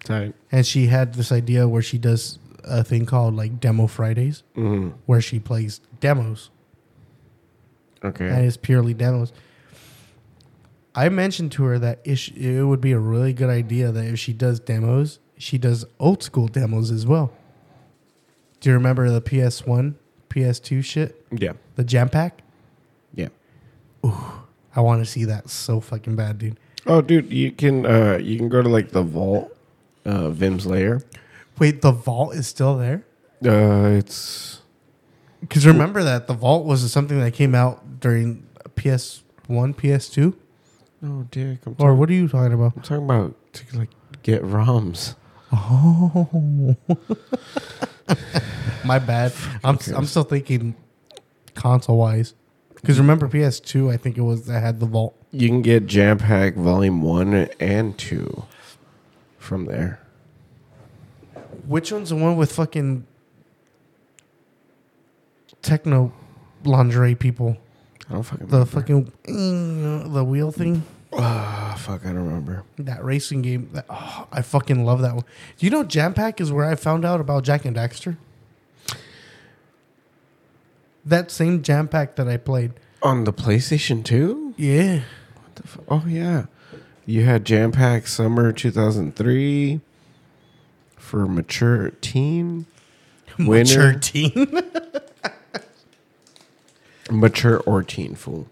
Tight. 0.04 0.34
and 0.52 0.66
she 0.66 0.86
had 0.86 1.14
this 1.14 1.30
idea 1.32 1.68
where 1.68 1.82
she 1.82 1.98
does 1.98 2.38
a 2.64 2.82
thing 2.84 3.06
called 3.06 3.34
like 3.36 3.60
Demo 3.60 3.86
Fridays, 3.86 4.42
Mm. 4.56 4.94
where 5.06 5.20
she 5.20 5.38
plays 5.38 5.80
demos, 6.00 6.50
and 8.02 8.14
Okay. 8.14 8.46
it's 8.46 8.56
purely 8.56 8.94
demos. 8.94 9.32
I 10.94 11.08
mentioned 11.10 11.52
to 11.52 11.64
her 11.64 11.78
that 11.78 12.00
ish, 12.04 12.30
it 12.32 12.62
would 12.64 12.80
be 12.80 12.92
a 12.92 12.98
really 12.98 13.32
good 13.32 13.50
idea 13.50 13.92
that 13.92 14.04
if 14.04 14.18
she 14.18 14.32
does 14.32 14.60
demos, 14.60 15.18
she 15.36 15.58
does 15.58 15.84
old 16.00 16.22
school 16.22 16.48
demos 16.48 16.90
as 16.90 17.06
well. 17.06 17.32
Do 18.60 18.70
you 18.70 18.74
remember 18.74 19.10
the 19.10 19.20
PS1, 19.20 19.94
PS2 20.30 20.82
shit? 20.82 21.24
Yeah. 21.30 21.52
The 21.74 21.84
jam 21.84 22.08
pack? 22.08 22.42
Yeah. 23.14 23.28
Ooh, 24.04 24.16
I 24.74 24.80
want 24.80 25.04
to 25.04 25.10
see 25.10 25.24
that 25.24 25.50
so 25.50 25.80
fucking 25.80 26.16
bad, 26.16 26.38
dude. 26.38 26.58
Oh, 26.86 27.02
dude, 27.02 27.30
you 27.32 27.50
can 27.52 27.84
uh 27.84 28.18
you 28.22 28.38
can 28.38 28.48
go 28.48 28.62
to 28.62 28.68
like 28.68 28.90
the 28.92 29.02
vault, 29.02 29.54
uh 30.06 30.30
Vimm's 30.30 30.66
lair. 30.66 31.02
Wait, 31.58 31.82
the 31.82 31.92
vault 31.92 32.34
is 32.34 32.46
still 32.46 32.76
there? 32.78 33.04
Uh, 33.44 33.88
it's 33.98 34.60
Because 35.40 35.66
remember 35.66 36.02
that 36.02 36.26
the 36.26 36.32
vault 36.34 36.64
was 36.64 36.90
something 36.90 37.20
that 37.20 37.32
came 37.34 37.54
out 37.54 37.82
during 38.06 38.46
PS1, 38.76 39.74
PS2? 39.74 40.32
oh, 41.02 41.26
dick. 41.28 41.58
I'm, 41.66 41.72
Or 41.72 41.74
talking, 41.76 41.98
what 41.98 42.08
are 42.08 42.12
you 42.12 42.28
talking 42.28 42.52
about? 42.52 42.76
I'm 42.76 42.82
talking 42.82 43.04
about 43.04 43.52
to 43.54 43.78
like 43.78 43.90
get 44.22 44.42
ROMs. 44.42 45.16
Oh. 45.52 46.76
My 48.84 49.00
bad. 49.00 49.32
I'm. 49.64 49.78
I'm 49.92 50.06
still 50.06 50.22
thinking 50.22 50.76
console 51.54 51.98
wise. 51.98 52.34
Because 52.76 53.00
remember 53.00 53.26
PS2, 53.26 53.92
I 53.92 53.96
think 53.96 54.16
it 54.16 54.20
was 54.20 54.46
that 54.46 54.60
had 54.60 54.78
the 54.78 54.86
vault. 54.86 55.16
You 55.32 55.48
can 55.48 55.62
get 55.62 55.86
Jam 55.86 56.18
Pack 56.18 56.54
Volume 56.54 57.02
One 57.02 57.34
and 57.58 57.98
Two 57.98 58.44
from 59.38 59.64
there. 59.64 59.98
Which 61.66 61.90
one's 61.90 62.10
the 62.10 62.16
one 62.16 62.36
with 62.36 62.52
fucking 62.52 63.04
techno 65.62 66.12
lingerie 66.62 67.16
people? 67.16 67.56
I 68.08 68.12
don't 68.14 68.22
fucking 68.22 68.46
The 68.46 68.52
remember. 68.58 68.70
fucking 68.80 69.12
mm, 69.28 70.12
the 70.14 70.24
wheel 70.24 70.52
thing? 70.52 70.84
Ah, 71.12 71.74
fuck, 71.78 72.02
I 72.04 72.08
don't 72.08 72.26
remember. 72.26 72.62
That 72.78 73.02
racing 73.04 73.42
game. 73.42 73.70
That, 73.72 73.86
oh, 73.88 74.26
I 74.32 74.42
fucking 74.42 74.84
love 74.84 75.00
that 75.02 75.14
one. 75.14 75.24
Do 75.56 75.66
you 75.66 75.70
know 75.70 75.82
Jam 75.84 76.14
Pack 76.14 76.40
is 76.40 76.52
where 76.52 76.64
I 76.66 76.74
found 76.74 77.04
out 77.04 77.20
about 77.20 77.42
Jak 77.44 77.64
and 77.64 77.76
Daxter? 77.76 78.16
That 81.04 81.30
same 81.30 81.62
Jam 81.62 81.88
Pack 81.88 82.16
that 82.16 82.28
I 82.28 82.36
played. 82.36 82.72
On 83.02 83.24
the 83.24 83.32
PlayStation 83.32 84.04
Two? 84.04 84.54
Yeah. 84.56 85.00
What 85.34 85.54
the 85.56 85.62
fu- 85.66 85.84
Oh 85.88 86.04
yeah, 86.06 86.46
you 87.04 87.24
had 87.24 87.44
Jam 87.44 87.70
Pack 87.72 88.06
Summer 88.08 88.52
2003 88.52 89.80
for 90.96 91.26
mature 91.26 91.90
teen, 92.00 92.66
Mature 93.38 93.94
teen. 93.94 94.48
mature 97.10 97.58
or 97.60 97.82
teen 97.82 98.14
fool. 98.14 98.48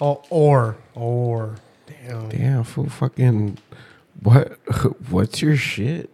oh, 0.00 0.22
or. 0.30 0.76
Or. 0.94 1.56
Damn. 1.86 2.28
Damn, 2.28 2.64
fool, 2.64 2.88
fucking 2.88 3.58
what? 4.22 4.58
What's 5.10 5.42
your 5.42 5.56
shit? 5.56 6.10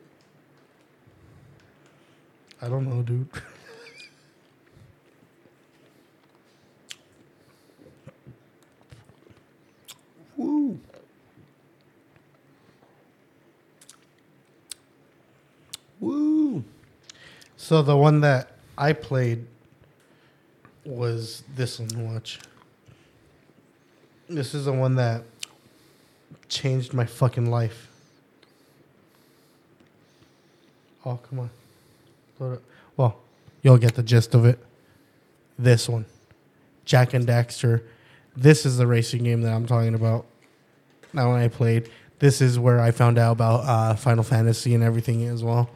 I 2.63 2.69
don't 2.69 2.89
know, 2.89 3.03
dude. 3.03 3.29
Woo. 10.37 10.79
Woo. 16.01 16.65
So 17.57 17.83
the 17.83 17.97
one 17.97 18.21
that 18.21 18.53
I 18.77 18.93
played 18.93 19.47
was 20.91 21.43
this 21.55 21.79
one. 21.79 22.13
Watch. 22.13 22.39
This 24.29 24.55
is 24.55 24.65
the 24.65 24.73
one 24.73 24.97
that 24.97 25.23
changed 26.49 26.93
my 26.93 27.05
fucking 27.07 27.51
life. 27.51 27.89
Oh 31.05 31.17
come 31.17 31.41
on. 31.41 31.51
Well, 32.97 33.19
you'll 33.63 33.79
get 33.79 33.95
the 33.95 34.03
gist 34.03 34.35
of 34.35 34.45
it. 34.45 34.59
This 35.59 35.89
one, 35.89 36.07
Jak 36.85 37.15
and 37.15 37.27
Daxter. 37.27 37.83
This 38.37 38.65
is 38.65 38.79
the 38.79 38.87
racing 38.87 39.25
game 39.25 39.43
that 39.43 39.53
I'm 39.53 39.67
talking 39.67 39.95
about. 39.95 40.25
Now, 41.13 41.33
when 41.33 41.41
I 41.41 41.49
played, 41.49 41.91
this 42.21 42.41
is 42.41 42.59
where 42.59 42.81
I 42.81 42.93
found 42.93 43.19
out 43.19 43.33
about 43.33 43.65
uh, 43.65 43.95
Final 43.97 44.23
Fantasy 44.23 44.75
and 44.75 44.85
everything 44.85 45.27
as 45.27 45.43
well. 45.43 45.69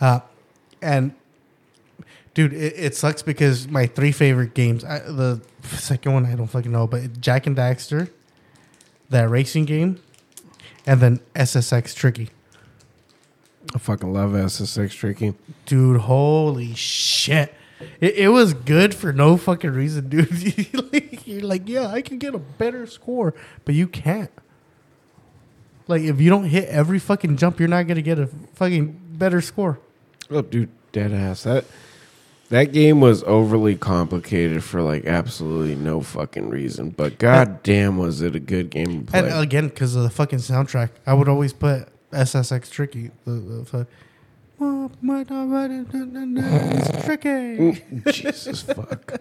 Uh, 0.00 0.20
and 0.80 1.14
dude, 2.34 2.52
it, 2.52 2.74
it 2.76 2.94
sucks 2.94 3.22
because 3.22 3.68
my 3.68 3.86
three 3.86 4.12
favorite 4.12 4.54
games, 4.54 4.84
I, 4.84 5.00
the 5.00 5.40
second 5.64 6.12
one 6.12 6.26
I 6.26 6.34
don't 6.34 6.46
fucking 6.48 6.72
know, 6.72 6.86
but 6.86 7.20
Jak 7.20 7.46
and 7.46 7.56
Daxter, 7.56 8.10
that 9.10 9.28
racing 9.28 9.64
game, 9.66 10.00
and 10.86 11.00
then 11.00 11.20
SSX 11.34 11.94
Tricky. 11.94 12.30
I 13.74 13.78
fucking 13.78 14.12
love 14.12 14.32
SSX 14.32 14.90
Tricky. 14.92 15.34
Dude, 15.66 16.00
holy 16.02 16.74
shit. 16.74 17.54
It, 18.00 18.14
it 18.16 18.28
was 18.28 18.54
good 18.54 18.94
for 18.94 19.12
no 19.12 19.36
fucking 19.36 19.70
reason, 19.70 20.08
dude. 20.10 20.30
You're 21.26 21.42
like- 21.42 21.68
yeah, 21.68 21.86
I 21.86 22.02
can 22.02 22.18
get 22.18 22.34
a 22.34 22.38
better 22.38 22.86
score, 22.86 23.34
but 23.64 23.74
you 23.74 23.86
can't. 23.86 24.30
Like, 25.88 26.02
if 26.02 26.20
you 26.20 26.30
don't 26.30 26.44
hit 26.44 26.68
every 26.68 26.98
fucking 26.98 27.36
jump, 27.36 27.58
you're 27.58 27.68
not 27.68 27.86
gonna 27.88 28.02
get 28.02 28.18
a 28.18 28.28
fucking 28.54 29.00
better 29.14 29.40
score. 29.40 29.80
Oh, 30.30 30.40
dude, 30.42 30.70
dead 30.92 31.12
ass. 31.12 31.42
That 31.42 31.64
that 32.52 32.70
game 32.72 33.00
was 33.00 33.22
overly 33.22 33.74
complicated 33.76 34.62
for 34.62 34.82
like 34.82 35.06
absolutely 35.06 35.74
no 35.74 36.02
fucking 36.02 36.50
reason. 36.50 36.90
But 36.90 37.18
god 37.18 37.62
damn, 37.62 37.96
was 37.96 38.20
it 38.20 38.36
a 38.36 38.40
good 38.40 38.68
game 38.68 39.06
to 39.06 39.10
play? 39.10 39.20
And 39.20 39.42
again, 39.42 39.68
because 39.68 39.96
of 39.96 40.02
the 40.02 40.10
fucking 40.10 40.40
soundtrack, 40.40 40.90
I 41.06 41.14
would 41.14 41.30
always 41.30 41.54
put 41.54 41.88
SSX 42.10 42.70
Tricky. 42.70 43.10
The, 43.24 43.30
the, 43.30 43.86
God, 46.42 46.74
it's 46.74 47.04
tricky. 47.06 47.82
Jesus 48.12 48.60
fuck. 48.60 49.18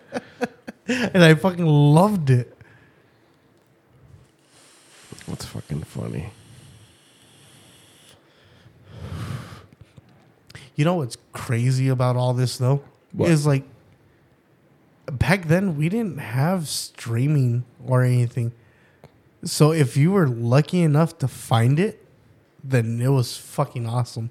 and 0.88 1.24
I 1.24 1.34
fucking 1.36 1.65
loved 1.65 2.30
it. 2.30 2.58
What's 5.26 5.46
fucking 5.46 5.84
funny? 5.84 6.32
You 10.76 10.84
know 10.84 10.96
what's 10.96 11.15
crazy 11.32 11.88
about 11.88 12.17
all 12.17 12.34
this 12.34 12.58
though? 12.58 12.84
What? 13.13 13.30
Is 13.30 13.45
like 13.45 13.63
back 15.12 15.47
then 15.47 15.78
we 15.78 15.89
didn't 15.89 16.19
have 16.19 16.67
streaming 16.67 17.65
or 17.86 18.04
anything. 18.04 18.54
So 19.43 19.71
if 19.71 19.97
you 19.97 20.12
were 20.12 20.28
lucky 20.28 20.82
enough 20.82 21.17
to 21.19 21.28
find 21.28 21.80
it, 21.80 22.06
then 22.63 23.02
it 23.02 23.10
was 23.10 23.38
fucking 23.38 23.88
awesome. 23.88 24.30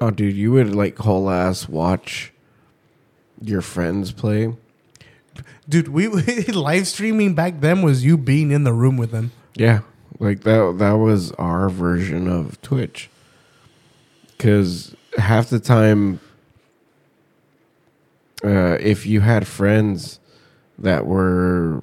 Oh, 0.00 0.10
dude, 0.10 0.34
you 0.36 0.52
would 0.52 0.74
like 0.74 0.98
whole 0.98 1.30
ass 1.30 1.68
watch 1.68 2.32
your 3.40 3.62
friends 3.62 4.12
play. 4.12 4.54
Dude, 5.68 5.88
we 5.88 6.08
live 6.48 6.86
streaming 6.86 7.34
back 7.34 7.60
then 7.60 7.82
was 7.82 8.04
you 8.04 8.18
being 8.18 8.50
in 8.50 8.64
the 8.64 8.72
room 8.72 8.96
with 8.96 9.10
them. 9.12 9.32
Yeah, 9.54 9.80
like 10.18 10.40
that. 10.42 10.76
That 10.78 10.92
was 10.92 11.32
our 11.32 11.68
version 11.68 12.28
of 12.28 12.60
Twitch. 12.62 13.08
Because 14.36 14.94
half 15.16 15.48
the 15.48 15.60
time, 15.60 16.20
uh, 18.44 18.76
if 18.80 19.06
you 19.06 19.20
had 19.20 19.46
friends 19.46 20.18
that 20.78 21.06
were 21.06 21.82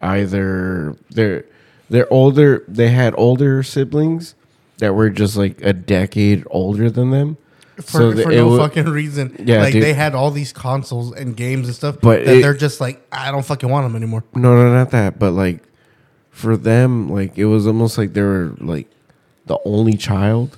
either 0.00 0.96
they're 1.10 1.44
they're 1.88 2.12
older, 2.12 2.64
they 2.68 2.88
had 2.90 3.14
older 3.16 3.62
siblings 3.62 4.34
that 4.78 4.94
were 4.94 5.10
just 5.10 5.36
like 5.36 5.60
a 5.62 5.72
decade 5.72 6.44
older 6.50 6.88
than 6.90 7.10
them. 7.10 7.36
for, 7.76 7.82
So 8.14 8.22
for 8.22 8.30
no 8.30 8.48
wa- 8.48 8.56
fucking 8.58 8.86
reason. 8.86 9.36
Yeah, 9.44 9.60
like 9.62 9.72
dude. 9.72 9.82
they 9.82 9.92
had 9.94 10.14
all 10.14 10.30
these 10.30 10.52
consoles 10.52 11.12
and 11.12 11.36
games 11.36 11.66
and 11.66 11.74
stuff, 11.74 11.96
But 12.00 12.24
that 12.24 12.36
it- 12.38 12.42
they're 12.42 12.54
just 12.54 12.80
like, 12.80 13.04
I 13.10 13.30
don't 13.30 13.44
fucking 13.44 13.68
want 13.68 13.86
them 13.86 13.96
anymore. 13.96 14.24
No, 14.34 14.54
no, 14.54 14.72
not 14.72 14.90
that. 14.92 15.18
But 15.18 15.32
like 15.32 15.62
for 16.30 16.56
them, 16.56 17.10
like 17.10 17.36
it 17.36 17.46
was 17.46 17.66
almost 17.66 17.98
like 17.98 18.12
they 18.12 18.22
were 18.22 18.54
like 18.60 18.88
the 19.46 19.58
only 19.64 19.94
child. 19.96 20.56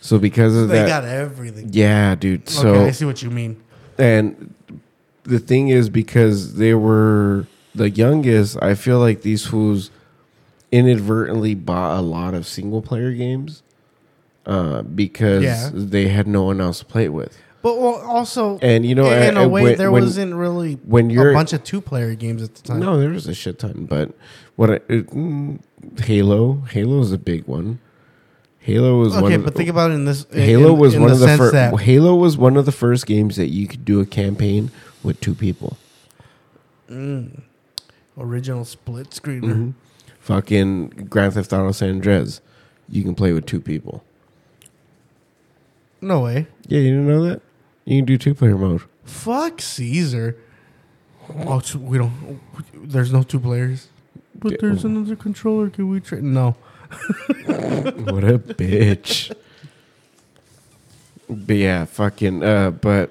So 0.00 0.18
because 0.18 0.56
of 0.56 0.68
They 0.68 0.78
that, 0.78 0.82
they 0.82 0.88
got 0.90 1.04
everything. 1.04 1.68
yeah, 1.72 2.16
dude. 2.16 2.48
So 2.48 2.70
okay, 2.74 2.86
I 2.86 2.90
see 2.90 3.04
what 3.04 3.22
you 3.22 3.30
mean. 3.30 3.62
and 3.98 4.52
the 5.24 5.38
thing 5.38 5.68
is 5.68 5.88
because 5.88 6.54
they 6.54 6.74
were 6.74 7.46
the 7.74 7.88
youngest, 7.90 8.58
I 8.62 8.74
feel 8.74 8.98
like 8.98 9.22
these 9.22 9.46
fools 9.46 9.90
inadvertently 10.70 11.54
bought 11.54 11.98
a 11.98 12.02
lot 12.02 12.34
of 12.34 12.46
single 12.46 12.82
player 12.82 13.12
games 13.12 13.62
uh, 14.46 14.82
because 14.82 15.42
Yeah. 15.44 15.70
they 15.72 16.08
had 16.08 16.26
no 16.26 16.42
one 16.44 16.60
else 16.60 16.80
to 16.80 16.84
play 16.84 17.04
it 17.04 17.12
with. 17.12 17.36
But 17.62 17.80
well, 17.80 17.94
also, 18.04 18.58
And 18.60 18.84
you 18.84 18.94
know, 18.96 19.08
in 19.10 19.36
a 19.36 19.46
way, 19.46 19.62
when- 19.62 19.78
there 19.78 19.92
when- 19.92 20.02
wasn't 20.02 20.34
really 20.34 20.78
when 20.84 21.10
you're- 21.10 21.30
a 21.30 21.34
bunch 21.34 21.52
of 21.52 21.62
two 21.62 21.80
player 21.80 22.14
games 22.16 22.42
at 22.42 22.54
the 22.56 22.62
time. 22.62 22.80
No, 22.80 22.98
there 22.98 23.10
was 23.10 23.28
a 23.28 23.34
shit 23.34 23.60
ton, 23.60 23.86
but 23.88 24.10
what 24.56 24.70
I, 24.70 24.74
it, 24.88 25.06
mm, 25.10 25.60
Halo, 26.00 26.62
Halo 26.70 27.00
is 27.00 27.12
a 27.12 27.18
big 27.18 27.46
one. 27.46 27.78
Halo 28.58 28.98
was 28.98 29.12
one 29.14 29.24
Okay, 29.24 29.34
of 29.34 29.44
but 29.44 29.54
think 29.54 29.68
about 29.68 29.90
it 29.90 29.94
in 29.94 30.04
this. 30.06 30.26
Halo 30.32 30.72
in- 30.74 30.78
was 30.78 30.94
in 30.94 31.02
one 31.02 31.10
of 31.12 31.18
the 31.20 31.28
first. 31.36 31.54
Halo 31.82 32.14
was 32.16 32.36
one 32.36 32.56
of 32.56 32.64
the 32.64 32.72
first 32.72 33.06
games 33.06 33.36
that 33.36 33.48
you 33.48 33.66
could 33.68 33.84
do 33.84 34.00
a 34.00 34.06
campaign 34.06 34.70
with 35.02 35.20
two 35.20 35.34
people. 35.34 35.76
original 38.18 38.64
split 38.64 39.10
screener. 39.10 39.42
Mm-hmm. 39.42 39.70
Fucking 40.20 40.88
Grand 41.10 41.34
Theft 41.34 41.52
Auto 41.52 41.72
San 41.72 41.90
Andreas, 41.90 42.40
you 42.88 43.02
can 43.02 43.14
play 43.14 43.32
with 43.32 43.46
two 43.46 43.60
people. 43.60 44.04
No 46.00 46.20
way. 46.20 46.46
Yeah, 46.66 46.80
you 46.80 46.90
didn't 46.90 47.08
know 47.08 47.24
that? 47.24 47.42
You 47.84 47.98
can 47.98 48.04
do 48.04 48.18
two 48.18 48.34
player 48.34 48.56
mode. 48.56 48.82
Fuck 49.04 49.60
Caesar. 49.60 50.36
Oh, 51.46 51.60
so 51.60 51.78
we 51.78 51.98
don't. 51.98 52.40
There's 52.74 53.12
no 53.12 53.22
two 53.22 53.40
players. 53.40 53.88
But 54.34 54.60
there's 54.60 54.84
another 54.84 55.16
controller. 55.16 55.70
Can 55.70 55.88
we 55.88 56.00
trade? 56.00 56.22
No. 56.22 56.50
what 57.46 58.24
a 58.24 58.38
bitch. 58.38 59.34
But 61.28 61.56
yeah, 61.56 61.84
fucking. 61.84 62.42
Uh, 62.42 62.70
but 62.72 63.10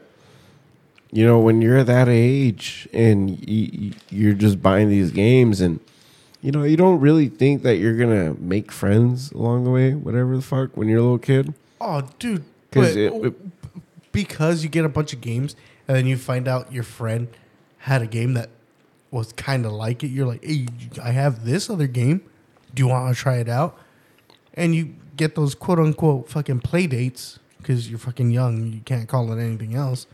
you 1.11 1.25
know, 1.25 1.39
when 1.39 1.61
you're 1.61 1.83
that 1.83 2.07
age 2.07 2.87
and 2.93 3.47
you, 3.47 3.93
you're 4.09 4.33
just 4.33 4.61
buying 4.61 4.89
these 4.89 5.11
games, 5.11 5.61
and 5.61 5.79
you 6.41 6.51
know, 6.51 6.63
you 6.63 6.77
don't 6.77 6.99
really 6.99 7.27
think 7.29 7.63
that 7.63 7.75
you're 7.77 7.97
gonna 7.97 8.33
make 8.39 8.71
friends 8.71 9.31
along 9.31 9.63
the 9.63 9.69
way, 9.71 9.93
whatever 9.93 10.35
the 10.35 10.41
fuck, 10.41 10.75
when 10.75 10.87
you're 10.87 10.99
a 10.99 11.03
little 11.03 11.17
kid. 11.19 11.53
Oh, 11.79 12.07
dude. 12.19 12.43
'Cause 12.71 12.93
But 12.93 12.97
it- 12.97 13.13
it- 13.25 14.11
because 14.11 14.63
you 14.63 14.69
get 14.69 14.85
a 14.85 14.89
bunch 14.89 15.13
of 15.13 15.21
games 15.21 15.55
and 15.87 15.95
then 15.97 16.05
you 16.05 16.17
find 16.17 16.47
out 16.47 16.71
your 16.71 16.83
friend 16.83 17.27
had 17.79 18.01
a 18.01 18.07
game 18.07 18.33
that 18.33 18.49
was 19.09 19.33
kind 19.33 19.65
of 19.65 19.71
like 19.73 20.03
it. 20.03 20.07
You're 20.07 20.25
like, 20.27 20.43
hey, 20.43 20.67
I 21.01 21.11
have 21.11 21.45
this 21.45 21.69
other 21.69 21.87
game. 21.87 22.21
Do 22.73 22.81
you 22.83 22.87
want 22.87 23.13
to 23.13 23.21
try 23.21 23.37
it 23.37 23.49
out? 23.49 23.77
And 24.53 24.73
you 24.75 24.95
get 25.17 25.35
those 25.35 25.53
quote 25.55 25.79
unquote 25.79 26.29
fucking 26.29 26.59
play 26.61 26.87
dates 26.87 27.39
because 27.57 27.89
you're 27.89 27.99
fucking 27.99 28.31
young. 28.31 28.67
You 28.67 28.81
can't 28.85 29.07
call 29.07 29.31
it 29.33 29.41
anything 29.41 29.75
else. 29.75 30.07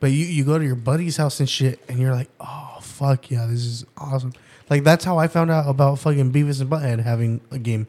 But 0.00 0.10
you, 0.12 0.26
you 0.26 0.44
go 0.44 0.58
to 0.58 0.64
your 0.64 0.74
buddy's 0.76 1.16
house 1.16 1.40
and 1.40 1.48
shit, 1.48 1.80
and 1.88 1.98
you're 1.98 2.14
like, 2.14 2.28
oh, 2.40 2.78
fuck 2.82 3.30
yeah, 3.30 3.46
this 3.46 3.64
is 3.64 3.86
awesome. 3.96 4.32
Like, 4.68 4.84
that's 4.84 5.04
how 5.04 5.18
I 5.18 5.26
found 5.28 5.50
out 5.50 5.68
about 5.68 5.98
fucking 6.00 6.32
Beavis 6.32 6.60
and 6.60 6.68
Butthead 6.68 7.02
having 7.02 7.40
a 7.50 7.58
game. 7.58 7.86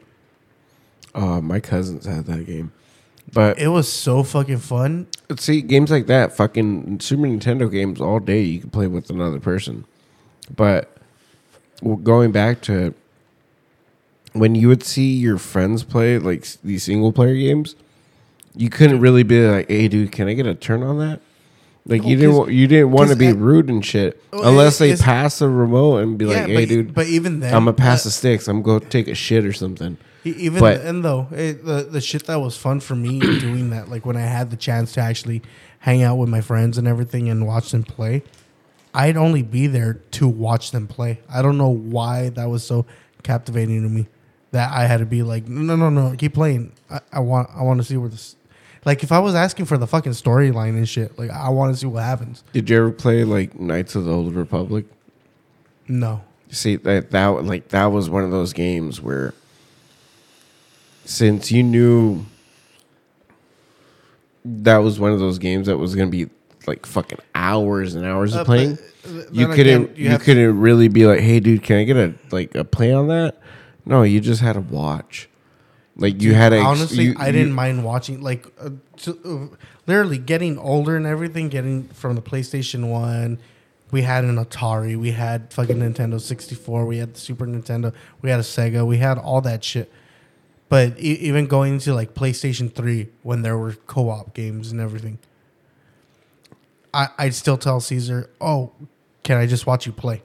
Uh, 1.14 1.40
my 1.40 1.58
cousins 1.60 2.06
had 2.06 2.26
that 2.26 2.46
game, 2.46 2.70
but 3.32 3.58
It 3.58 3.68
was 3.68 3.90
so 3.92 4.22
fucking 4.22 4.58
fun. 4.58 5.06
see, 5.36 5.60
games 5.62 5.90
like 5.90 6.06
that, 6.06 6.36
fucking 6.36 7.00
Super 7.00 7.22
Nintendo 7.22 7.70
games 7.70 8.00
all 8.00 8.20
day, 8.20 8.42
you 8.42 8.60
can 8.60 8.70
play 8.70 8.86
with 8.86 9.10
another 9.10 9.40
person. 9.40 9.84
But 10.54 10.96
well, 11.82 11.96
going 11.96 12.30
back 12.32 12.60
to 12.62 12.94
when 14.32 14.54
you 14.54 14.68
would 14.68 14.82
see 14.84 15.12
your 15.14 15.38
friends 15.38 15.82
play 15.82 16.18
like 16.18 16.42
s- 16.42 16.58
these 16.62 16.84
single 16.84 17.12
player 17.12 17.34
games, 17.34 17.74
you 18.54 18.70
couldn't 18.70 19.00
really 19.00 19.22
be 19.22 19.46
like, 19.46 19.68
"Hey, 19.68 19.88
dude, 19.88 20.12
can 20.12 20.28
I 20.28 20.34
get 20.34 20.46
a 20.46 20.54
turn 20.54 20.82
on 20.82 20.98
that?" 20.98 21.20
Like 21.88 22.04
you 22.04 22.16
didn't, 22.16 22.34
wa- 22.36 22.46
you 22.46 22.66
didn't 22.66 22.90
want 22.90 23.08
to 23.08 23.14
'cause 23.14 23.18
be 23.18 23.32
rude 23.32 23.68
and 23.70 23.84
shit, 23.84 24.22
Well, 24.32 24.46
unless 24.46 24.76
it- 24.76 24.78
they 24.84 24.90
it's- 24.90 25.02
pass 25.04 25.38
the 25.38 25.48
remote 25.48 25.98
and 25.98 26.18
be 26.18 26.26
like, 26.26 26.46
"Hey, 26.46 26.54
but, 26.54 26.68
dude, 26.68 26.94
But 26.94 27.06
even 27.06 27.40
then, 27.40 27.54
I'm 27.54 27.62
gonna 27.64 27.72
pass 27.72 28.04
the 28.04 28.10
sticks. 28.10 28.46
I'm 28.46 28.60
gonna 28.62 28.80
go 28.80 28.86
take 28.86 29.08
a 29.08 29.14
shit 29.14 29.44
or 29.46 29.52
something." 29.54 29.96
e- 30.24 30.34
Even 30.36 30.60
but- 30.60 30.82
then, 30.84 31.00
though, 31.02 31.28
it, 31.32 31.64
the 31.64 31.88
the 31.90 32.00
shit 32.02 32.26
that 32.26 32.40
was 32.40 32.56
fun 32.58 32.80
for 32.80 32.94
me 32.94 33.18
doing 33.20 33.70
that, 33.70 33.88
like 33.90 34.04
when 34.04 34.16
I 34.16 34.20
had 34.26 34.50
the 34.50 34.56
chance 34.56 34.92
to 34.92 35.00
actually 35.00 35.40
hang 35.80 36.02
out 36.02 36.18
with 36.18 36.28
my 36.28 36.40
friends 36.42 36.76
and 36.76 36.86
everything 36.86 37.28
and 37.30 37.46
watch 37.46 37.70
them 37.70 37.84
play, 37.84 38.22
I'd 38.92 39.16
only 39.16 39.42
be 39.42 39.66
there 39.66 39.94
to 40.12 40.28
watch 40.28 40.72
them 40.72 40.86
play. 40.88 41.20
I 41.32 41.40
don't 41.40 41.56
know 41.56 41.68
why 41.70 42.28
that 42.30 42.50
was 42.50 42.64
so 42.64 42.84
captivating 43.22 43.82
to 43.82 43.88
me 43.88 44.08
that 44.50 44.70
I 44.72 44.86
had 44.86 44.98
to 44.98 45.06
be 45.06 45.22
like, 45.22 45.48
no, 45.48 45.76
no, 45.76 45.88
no, 45.88 46.14
keep 46.18 46.34
playing. 46.34 46.72
I, 46.90 47.00
I 47.12 47.20
want, 47.20 47.48
I 47.54 47.62
want 47.62 47.80
to 47.80 47.84
see 47.84 47.96
where 47.96 48.08
this. 48.08 48.34
Like 48.84 49.02
if 49.02 49.12
I 49.12 49.18
was 49.18 49.34
asking 49.34 49.66
for 49.66 49.76
the 49.78 49.86
fucking 49.86 50.12
storyline 50.12 50.70
and 50.70 50.88
shit, 50.88 51.18
like 51.18 51.30
I 51.30 51.48
want 51.50 51.74
to 51.74 51.78
see 51.80 51.86
what 51.86 52.02
happens. 52.04 52.42
Did 52.52 52.70
you 52.70 52.76
ever 52.78 52.90
play 52.90 53.24
like 53.24 53.58
Knights 53.58 53.94
of 53.94 54.04
the 54.04 54.12
Old 54.12 54.34
Republic? 54.34 54.84
No, 55.88 56.22
See 56.50 56.76
that 56.76 57.10
that 57.10 57.26
like 57.44 57.68
that 57.68 57.86
was 57.86 58.08
one 58.08 58.24
of 58.24 58.30
those 58.30 58.52
games 58.52 59.00
where 59.00 59.34
since 61.04 61.50
you 61.50 61.62
knew 61.62 62.24
that 64.44 64.78
was 64.78 64.98
one 65.00 65.12
of 65.12 65.18
those 65.18 65.38
games 65.38 65.66
that 65.66 65.76
was 65.78 65.94
gonna 65.94 66.10
be 66.10 66.28
like 66.66 66.86
fucking 66.86 67.18
hours 67.34 67.94
and 67.94 68.04
hours 68.04 68.34
Uh, 68.36 68.40
of 68.40 68.46
playing, 68.46 68.78
but, 69.02 69.10
uh, 69.10 69.14
you 69.32 69.46
then 69.46 69.56
couldn't 69.56 69.82
again, 69.84 69.94
you, 69.96 70.08
have 70.10 70.20
to- 70.20 70.24
couldn't 70.26 70.60
really 70.60 70.88
be 70.88 71.06
like, 71.06 71.20
hey 71.20 71.40
dude, 71.40 71.62
can 71.62 71.78
I 71.78 71.84
get 71.84 71.96
a 71.96 72.14
like 72.30 72.54
a 72.54 72.64
play 72.64 72.92
on 72.92 73.08
that? 73.08 73.40
No, 73.86 74.02
you 74.02 74.20
just 74.20 74.40
had 74.42 74.52
to 74.54 74.60
watch. 74.60 75.28
Like 75.98 76.22
you 76.22 76.32
had 76.34 76.52
ex- 76.52 76.64
honestly 76.64 77.04
you- 77.06 77.14
i 77.18 77.32
didn't 77.32 77.52
mind 77.52 77.84
watching 77.84 78.22
like 78.22 78.46
uh, 78.60 78.70
to, 78.98 79.18
uh, 79.52 79.56
literally 79.86 80.18
getting 80.18 80.56
older 80.58 80.96
and 80.96 81.06
everything 81.06 81.48
getting 81.48 81.88
from 81.88 82.14
the 82.14 82.22
playstation 82.22 82.88
1 82.88 83.38
we 83.90 84.02
had 84.02 84.22
an 84.24 84.36
atari 84.36 84.96
we 84.96 85.10
had 85.10 85.52
fucking 85.52 85.76
nintendo 85.78 86.20
64 86.20 86.86
we 86.86 86.98
had 86.98 87.14
the 87.14 87.18
super 87.20 87.46
nintendo 87.46 87.92
we 88.22 88.30
had 88.30 88.38
a 88.38 88.44
sega 88.44 88.86
we 88.86 88.98
had 88.98 89.18
all 89.18 89.40
that 89.40 89.64
shit. 89.64 89.90
But 90.68 91.00
e- 91.00 91.18
even 91.28 91.46
going 91.46 91.74
into 91.74 91.94
like 91.94 92.14
playstation 92.14 92.72
3 92.72 93.08
when 93.22 93.42
there 93.42 93.56
were 93.58 93.72
co-op 93.86 94.34
games 94.34 94.70
and 94.70 94.80
everything 94.80 95.18
I, 96.94 97.08
i'd 97.18 97.34
still 97.34 97.56
tell 97.58 97.80
caesar 97.80 98.30
oh 98.40 98.70
can 99.24 99.36
i 99.38 99.46
just 99.46 99.66
watch 99.66 99.84
you 99.84 99.92
play? 99.92 100.22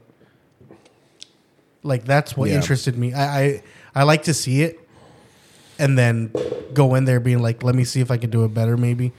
Like 1.82 2.06
that's 2.06 2.38
what 2.38 2.50
Yeah. 2.50 2.56
interested 2.58 2.98
me. 2.98 3.14
I, 3.14 3.42
I 3.44 3.64
i 3.96 4.04
like 4.04 4.24
to 4.24 4.34
see 4.34 4.62
it 4.62 4.80
and 5.80 5.98
then 5.98 6.32
go 6.74 6.96
in 6.96 7.06
there 7.06 7.20
being 7.20 7.40
like, 7.42 7.64
let 7.64 7.76
me 7.76 7.84
see 7.84 8.00
if 8.02 8.12
I 8.12 8.18
can 8.18 8.30
do 8.30 8.44
it 8.46 8.54
better, 8.54 8.78
maybe. 8.78 9.12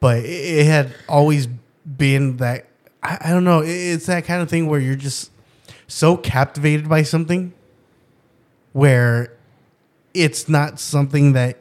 But 0.00 0.24
it, 0.24 0.66
had 0.66 0.94
always 1.08 1.46
been 1.86 2.36
that 2.38 2.66
I, 3.02 3.30
don't 3.30 3.44
know. 3.44 3.60
it- 3.60 3.68
it's 3.68 4.06
that 4.06 4.24
kind 4.24 4.42
of 4.42 4.48
thing 4.50 4.66
where 4.66 4.80
you're 4.80 4.96
just 4.96 5.30
so 5.86 6.16
captivated 6.16 6.88
by 6.88 7.02
something 7.02 7.52
where 8.72 9.32
it's 10.12 10.48
not 10.48 10.78
something 10.80 11.32
that 11.34 11.58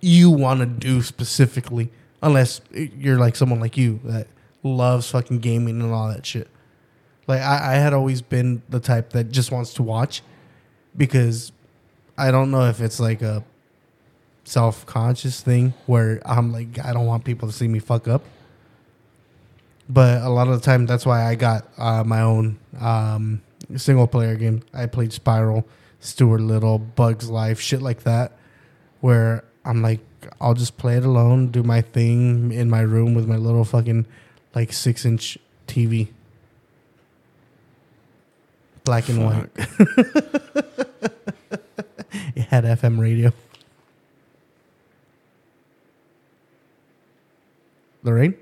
you 0.00 0.30
want 0.30 0.60
to 0.60 0.66
do 0.66 1.02
specifically, 1.02 1.90
unless 2.22 2.60
you're 2.72 3.18
like 3.18 3.36
someone 3.36 3.60
like 3.60 3.76
you 3.76 4.00
that 4.04 4.26
loves 4.62 5.10
fucking 5.10 5.38
gaming 5.38 5.80
and 5.80 5.92
all 5.92 6.08
that 6.08 6.24
shit. 6.26 6.48
Like 7.26 7.40
I, 7.40 7.72
I 7.72 7.74
had 7.76 7.92
always 7.92 8.22
been 8.22 8.62
the 8.68 8.80
type 8.80 9.10
that 9.10 9.30
just 9.30 9.52
wants 9.52 9.74
to 9.74 9.82
watch 9.82 10.22
because 10.96 11.52
I 12.20 12.30
don't 12.30 12.50
know 12.50 12.66
if 12.66 12.82
it's 12.82 13.00
like 13.00 13.22
a 13.22 13.42
self 14.44 14.84
conscious 14.84 15.40
thing 15.40 15.72
where 15.86 16.20
I'm 16.26 16.52
like 16.52 16.78
I 16.84 16.92
don't 16.92 17.06
want 17.06 17.24
people 17.24 17.48
to 17.48 17.54
see 17.54 17.66
me 17.66 17.78
fuck 17.78 18.06
up. 18.06 18.22
But 19.88 20.22
a 20.22 20.28
lot 20.28 20.46
of 20.46 20.60
the 20.60 20.64
time 20.64 20.84
that's 20.84 21.06
why 21.06 21.24
I 21.24 21.34
got 21.34 21.66
uh, 21.78 22.04
my 22.04 22.20
own 22.20 22.58
um, 22.78 23.40
single 23.74 24.06
player 24.06 24.36
game. 24.36 24.62
I 24.74 24.84
played 24.84 25.10
Spyro, 25.10 25.64
Stuart 25.98 26.42
Little, 26.42 26.78
Bugs 26.78 27.30
Life, 27.30 27.58
shit 27.58 27.80
like 27.80 28.02
that, 28.02 28.32
where 29.00 29.42
I'm 29.64 29.80
like 29.80 30.00
I'll 30.42 30.54
just 30.54 30.76
play 30.76 30.98
it 30.98 31.04
alone, 31.06 31.48
do 31.48 31.62
my 31.62 31.80
thing 31.80 32.52
in 32.52 32.68
my 32.68 32.82
room 32.82 33.14
with 33.14 33.26
my 33.26 33.36
little 33.36 33.64
fucking 33.64 34.06
like 34.54 34.74
six 34.74 35.06
inch 35.06 35.38
TV. 35.66 36.08
Black 38.84 39.08
and 39.08 39.24
white. 39.24 40.86
Had 42.50 42.64
FM 42.64 42.98
radio. 42.98 43.32
Lorraine? 48.02 48.34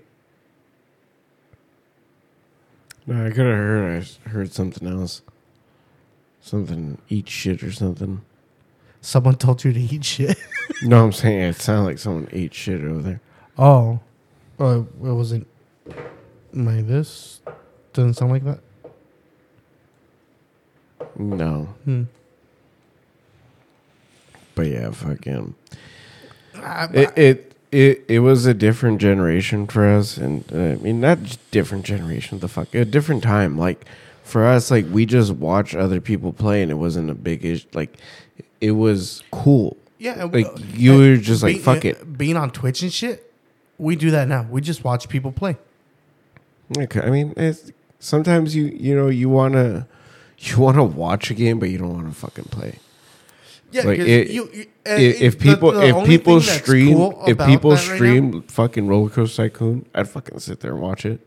No, 3.07 3.27
I 3.27 3.29
could 3.29 3.45
have 3.45 3.55
heard. 3.55 4.09
I 4.25 4.29
heard 4.31 4.51
something 4.55 4.89
else. 4.89 5.21
Something 6.41 6.97
eat 7.11 7.29
shit 7.29 7.63
or 7.63 7.71
something. 7.71 8.23
Someone 9.03 9.37
told 9.37 9.63
you 9.63 9.75
to 9.75 9.81
eat 9.81 10.05
shit. 10.05 10.39
No, 10.83 11.05
I'm 11.05 11.13
saying 11.13 11.41
it 11.41 11.57
sounded 11.57 11.85
like 11.87 11.99
someone 11.99 12.29
ate 12.31 12.55
shit 12.55 12.81
over 12.85 13.01
there. 13.01 13.21
Oh, 13.59 13.99
oh, 14.61 14.83
it 14.83 14.87
wasn't. 15.13 15.49
My 16.53 16.83
this 16.83 17.41
doesn't 17.93 18.15
sound 18.15 18.31
like 18.31 18.45
that. 18.45 18.61
No. 21.19 21.75
Hmm. 21.85 22.05
But 24.59 24.67
yeah, 24.67 24.91
fucking. 24.91 25.55
I, 26.57 26.85
It, 26.93 27.13
it 27.17 27.55
it 27.71 28.05
it 28.09 28.19
was 28.19 28.45
a 28.45 28.55
different 28.55 29.01
generation 29.01 29.69
for 29.69 29.87
us, 29.87 30.17
and 30.17 30.45
uh, 30.53 30.57
I 30.57 30.75
mean 30.77 31.01
not 31.01 31.39
different 31.53 31.85
generation. 31.85 32.41
The 32.41 32.49
fuck, 32.49 32.75
a 32.75 32.85
different 32.85 33.23
time. 33.23 33.57
Like 33.57 33.85
for 34.25 34.45
us, 34.45 34.71
like 34.71 34.87
we 34.91 35.07
just 35.07 35.31
watched 35.33 35.77
other 35.77 36.01
people 36.01 36.33
play, 36.33 36.61
and 36.61 36.73
it 36.73 36.75
wasn't 36.75 37.09
a 37.09 37.15
big 37.15 37.45
issue. 37.45 37.69
Like 37.73 37.99
it 38.61 38.73
was 38.73 39.23
cool. 39.31 39.77
yeah, 39.99 40.25
Like 40.25 40.47
uh, 40.47 40.57
you 40.75 40.99
were 40.99 41.17
just 41.19 41.45
like 41.45 41.53
being- 41.55 41.63
fuck 41.65 41.85
it. 41.85 42.19
Being 42.19 42.37
on 42.37 42.51
Twitch 42.51 42.83
and 42.83 42.93
shit, 42.93 43.33
we 43.79 43.95
do 43.95 44.11
that 44.11 44.27
now. 44.27 44.43
We 44.51 44.61
just 44.61 44.83
watch 44.83 45.09
people 45.09 45.31
play. 45.31 45.57
Okay, 46.77 47.01
I 47.01 47.11
mean, 47.11 47.33
it's, 47.37 47.71
sometimes 48.01 48.57
you 48.57 48.65
you 48.65 48.97
know 48.97 49.07
you 49.07 49.29
wanna 49.29 49.87
you 50.39 50.59
wanna 50.59 50.83
watch 50.85 51.31
a 51.31 51.35
game, 51.35 51.61
but 51.61 51.71
you 51.71 51.79
don't 51.79 51.95
want 51.95 52.09
to 52.09 52.15
fucking 52.15 52.47
play. 52.47 52.81
Yeah, 53.71 53.83
Like, 53.83 53.99
it- 53.99 54.31
you, 54.31 54.49
you- 54.53 54.67
if, 54.87 55.21
if 55.21 55.39
people 55.39 55.73
the 55.73 55.89
if 55.89 56.07
people 56.07 56.41
stream 56.41 56.95
cool 56.97 57.23
if 57.27 57.37
people 57.39 57.71
that 57.71 57.87
right 57.89 57.97
stream 57.97 58.43
fucking 58.43 58.87
Roller 58.89 59.11
Coaster 59.11 59.49
Tycoon, 59.51 59.85
I'd 59.95 60.09
fucking 60.09 60.39
sit 60.41 60.61
there 60.61 60.73
and 60.73 60.81
watch 60.81 61.05
it. 61.05 61.21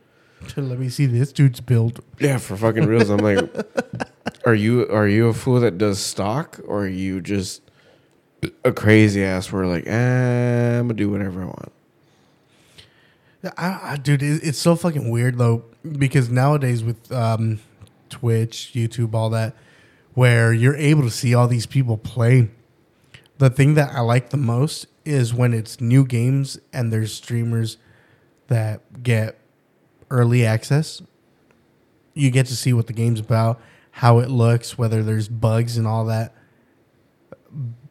let 0.57 0.79
me 0.79 0.89
see 0.89 1.05
this 1.05 1.31
dude's 1.31 1.61
build. 1.61 2.03
Yeah, 2.19 2.37
for 2.39 2.57
fucking 2.57 2.87
reals. 2.87 3.09
I'm 3.11 3.19
like, 3.19 3.47
are 4.45 4.55
you 4.55 4.87
are 4.89 5.07
you 5.07 5.27
a 5.27 5.33
fool 5.33 5.59
that 5.59 5.77
does 5.77 5.99
stock, 5.99 6.59
or 6.65 6.85
are 6.85 6.87
you 6.87 7.21
just 7.21 7.61
a 8.65 8.71
crazy 8.71 9.23
ass? 9.23 9.51
Where 9.51 9.67
like, 9.67 9.85
eh, 9.85 10.79
I'm 10.79 10.87
gonna 10.87 10.95
do 10.95 11.11
whatever 11.11 11.43
I 11.43 11.45
want. 11.45 11.71
I, 13.57 13.79
I, 13.93 13.97
dude, 13.97 14.21
it, 14.21 14.41
it's 14.43 14.57
so 14.59 14.75
fucking 14.75 15.09
weird 15.09 15.37
though 15.37 15.65
because 15.83 16.29
nowadays 16.29 16.83
with 16.83 17.11
um, 17.11 17.59
Twitch, 18.09 18.71
YouTube, 18.73 19.13
all 19.15 19.29
that, 19.31 19.55
where 20.13 20.53
you're 20.53 20.75
able 20.75 21.03
to 21.03 21.09
see 21.09 21.33
all 21.33 21.47
these 21.47 21.65
people 21.65 21.97
play. 21.97 22.49
The 23.37 23.49
thing 23.49 23.75
that 23.75 23.93
I 23.93 24.01
like 24.01 24.29
the 24.29 24.37
most 24.37 24.87
is 25.05 25.33
when 25.33 25.53
it's 25.53 25.81
new 25.81 26.05
games 26.05 26.59
and 26.71 26.91
there's 26.91 27.13
streamers 27.13 27.77
that 28.47 29.03
get 29.03 29.39
early 30.09 30.45
access. 30.45 31.01
You 32.13 32.29
get 32.29 32.45
to 32.47 32.55
see 32.55 32.73
what 32.73 32.87
the 32.87 32.93
game's 32.93 33.19
about, 33.19 33.59
how 33.91 34.19
it 34.19 34.29
looks, 34.29 34.77
whether 34.77 35.01
there's 35.01 35.29
bugs 35.29 35.77
and 35.77 35.87
all 35.87 36.05
that. 36.05 36.35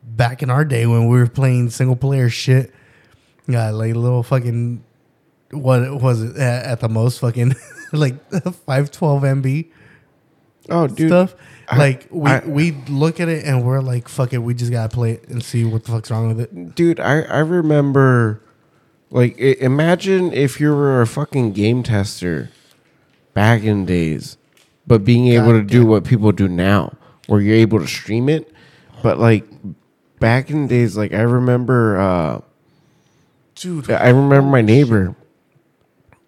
Back 0.03 0.43
in 0.43 0.51
our 0.51 0.65
day 0.65 0.87
when 0.87 1.09
we 1.09 1.19
were 1.19 1.27
playing 1.27 1.71
single 1.71 1.97
player 1.97 2.29
shit, 2.29 2.73
yeah, 3.49 3.71
like 3.71 3.95
little 3.95 4.23
fucking 4.23 4.85
what 5.53 6.01
was 6.01 6.23
it 6.23 6.37
at, 6.37 6.81
the 6.81 6.89
most 6.89 7.21
fucking 7.21 7.55
like 7.93 8.31
512 8.31 9.23
MB 9.23 9.71
Oh, 10.71 10.87
dude, 10.87 11.09
stuff. 11.09 11.35
I- 11.69 11.77
like 11.79 12.07
we 12.11 12.31
I- 12.31 12.45
we 12.47 12.73
look 12.89 13.21
at 13.21 13.29
it 13.29 13.45
and 13.45 13.65
we're 13.65 13.81
like, 13.81 14.09
fuck 14.09 14.33
it, 14.33 14.39
we 14.39 14.55
just 14.55 14.73
gotta 14.73 14.89
play 14.95 15.13
it 15.13 15.29
and 15.29 15.43
see 15.43 15.65
what 15.65 15.85
the 15.85 15.93
fuck's 15.93 16.11
wrong 16.11 16.29
with 16.29 16.41
it. 16.41 16.75
dude, 16.75 16.99
I 17.01 17.23
I 17.23 17.39
remember, 17.41 18.41
like, 19.11 19.39
imagine 19.39 20.33
if 20.33 20.61
you 20.61 20.71
were 20.75 21.01
a 21.01 21.07
fucking 21.07 21.53
game 21.53 21.83
tester 21.83 22.51
back 23.35 23.63
in 23.63 23.85
days, 23.87 24.37
but 24.87 25.05
being 25.05 25.29
able 25.29 25.53
to 25.53 25.63
do 25.63 25.87
what 25.87 26.05
people 26.05 26.33
do 26.33 26.49
now, 26.49 26.93
where 27.27 27.41
you're 27.41 27.55
able 27.57 27.79
to 27.79 27.87
stream 27.87 28.29
it, 28.29 28.53
but 29.03 29.19
like 29.19 29.45
back 30.19 30.51
in 30.51 30.67
days, 30.67 30.97
like 30.97 31.13
I 31.15 31.23
remember. 31.23 31.99
uh 31.99 32.41
Dude, 33.57 33.91
I 33.91 34.09
remember 34.09 34.43
my 34.51 34.63
neighbor, 34.63 35.15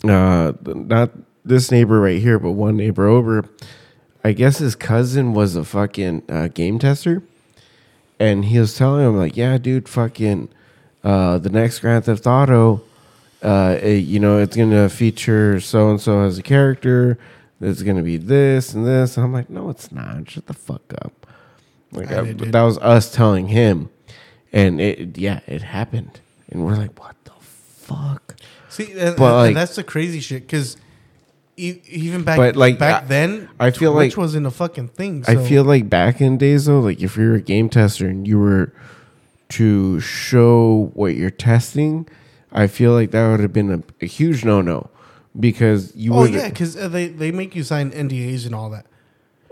uh, 0.05 0.53
not 0.67 1.11
this 1.45 1.71
neighbor 1.71 1.99
right 2.01 2.21
here, 2.21 2.39
but 2.39 2.51
one 2.53 2.77
neighbor 2.77 3.07
over. 3.07 3.45
I 4.25 4.33
guess 4.33 4.59
his 4.59 4.75
cousin 4.75 5.33
was 5.33 5.57
a 5.57 5.65
fucking 5.65 6.23
uh, 6.29 6.49
game 6.49 6.79
tester, 6.79 7.23
and 8.21 8.45
he 8.47 8.59
was 8.59 8.77
telling 8.77 9.05
him 9.07 9.17
like, 9.17 9.37
"Yeah, 9.37 9.59
dude, 9.59 9.89
fucking, 9.89 10.49
uh, 11.03 11.39
the 11.39 11.51
next 11.51 11.81
Grand 11.81 12.05
Theft 12.05 12.27
Auto, 12.27 12.83
uh, 13.43 13.77
it- 13.83 14.05
you 14.05 14.21
know, 14.21 14.39
it's 14.39 14.57
gonna 14.57 14.89
feature 14.89 15.59
so 15.61 15.91
and 15.91 16.01
so 16.01 16.21
as 16.21 16.39
a 16.39 16.43
character. 16.43 17.19
It's 17.61 17.83
gonna 17.83 18.03
be 18.03 18.17
this 18.17 18.75
and 18.75 18.87
this." 18.87 19.17
And 19.17 19.25
I'm 19.25 19.33
like, 19.33 19.51
"No, 19.51 19.71
it's 19.71 19.91
not. 19.93 20.29
Shut 20.31 20.47
the 20.47 20.55
fuck 20.55 20.83
up." 21.05 21.27
Like 21.93 22.11
And 22.11 22.43
I- 22.43 22.51
that 22.51 22.63
was 22.63 22.79
us 22.79 23.11
telling 23.13 23.49
him, 23.49 23.89
and 24.53 24.81
it 24.81 25.19
yeah, 25.19 25.41
it 25.47 25.63
happened, 25.63 26.21
and 26.51 26.65
we're 26.65 26.77
like, 26.77 26.99
"What 27.01 27.17
the 27.25 27.33
fuck?" 27.41 28.37
see, 28.69 28.93
and, 28.93 29.01
and 29.11 29.19
like- 29.19 29.55
that's 29.55 29.75
the 29.77 29.83
crazy 29.85 30.21
shit 30.21 30.43
because 30.47 30.77
even 31.57 32.23
back 32.25 32.37
But, 32.39 32.57
like, 32.57 32.79
back 32.79 33.05
I- 33.05 33.07
then, 33.07 33.49
I 33.61 33.71
feel 33.71 33.93
Twitch 33.93 34.13
like- 34.13 34.17
wasn't 34.19 34.47
a 34.47 34.51
fucking 34.51 34.89
thing. 34.89 35.25
I 35.29 35.37
feel 35.37 35.65
like 35.65 35.89
back 35.91 36.21
in 36.21 36.39
days 36.39 36.65
though, 36.67 36.81
like 36.81 37.01
if 37.03 37.17
you're 37.17 37.35
a 37.35 37.41
game 37.43 37.69
tester 37.69 38.07
and 38.09 38.27
you 38.27 38.39
were 38.39 38.73
to 39.51 40.01
show 40.01 40.91
what 40.95 41.15
you're 41.15 41.31
testing, 41.31 42.09
I 42.53 42.67
feel 42.67 42.93
like 42.93 43.11
that 43.11 43.29
would 43.31 43.41
have 43.41 43.53
been 43.53 43.71
a, 43.71 43.83
a 44.03 44.07
huge 44.07 44.45
no 44.45 44.61
no 44.63 44.89
because 45.39 45.93
you 45.95 46.15
Oh 46.15 46.25
yeah, 46.25 46.49
because 46.49 46.77
uh, 46.77 46.89
they 46.89 47.09
they 47.09 47.31
make 47.33 47.55
you 47.55 47.63
sign 47.63 47.91
NDAs 47.91 48.47
and 48.47 48.55
all 48.55 48.71
that. 48.71 48.87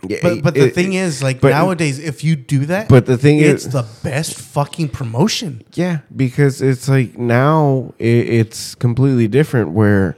Yeah, 0.09 0.19
But 0.23 0.43
but 0.43 0.55
the 0.55 0.69
it- 0.69 0.75
thing 0.75 0.95
is, 0.95 1.23
like 1.23 1.43
but- 1.43 1.51
nowadays, 1.51 1.99
if 1.99 2.25
you 2.25 2.35
do 2.35 2.65
that, 2.67 2.89
But 2.89 3.05
the 3.05 3.19
thing 3.19 3.39
it's 3.41 3.67
is- 3.67 3.73
the 3.73 3.85
best 4.03 4.39
fucking 4.41 4.89
promotion. 4.89 5.63
Yeah, 5.75 5.99
because 6.17 6.63
it's 6.63 6.89
like 6.89 7.19
now 7.19 7.93
it, 7.99 8.07
it's 8.41 8.75
completely 8.75 9.29
different 9.29 9.73
where 9.73 10.17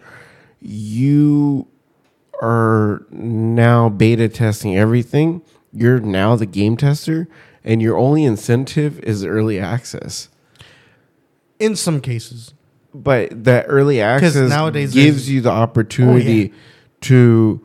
you 0.61 1.67
are 2.43 3.07
now 3.11 3.89
beta 3.89 4.29
testing 4.29 4.77
everything. 4.77 5.41
You're 5.73 6.01
now 6.01 6.37
the 6.37 6.45
game 6.45 6.77
tester, 6.77 7.29
and 7.65 7.81
your 7.81 7.97
only 7.97 8.25
incentive 8.25 8.99
is 9.01 9.25
early 9.25 9.59
access. 9.59 10.29
In 11.59 11.77
some 11.77 12.01
cases, 12.01 12.53
But 12.93 13.45
that 13.45 13.67
early 13.69 14.01
access 14.01 14.51
nowadays 14.51 14.93
gives 14.93 15.31
you 15.31 15.41
the 15.41 15.51
opportunity 15.51 16.51
Oh, 16.53 16.57
to, 17.03 17.61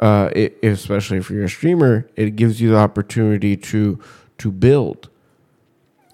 uh, 0.00 0.30
i 0.34 0.50
especially 0.62 1.18
if 1.18 1.28
you're 1.28 1.44
a 1.44 1.48
streamer, 1.48 2.08
it 2.16 2.36
gives 2.36 2.60
you 2.60 2.70
the 2.70 2.78
opportunity 2.78 3.56
to 3.56 3.98
to 4.38 4.50
build. 4.52 5.08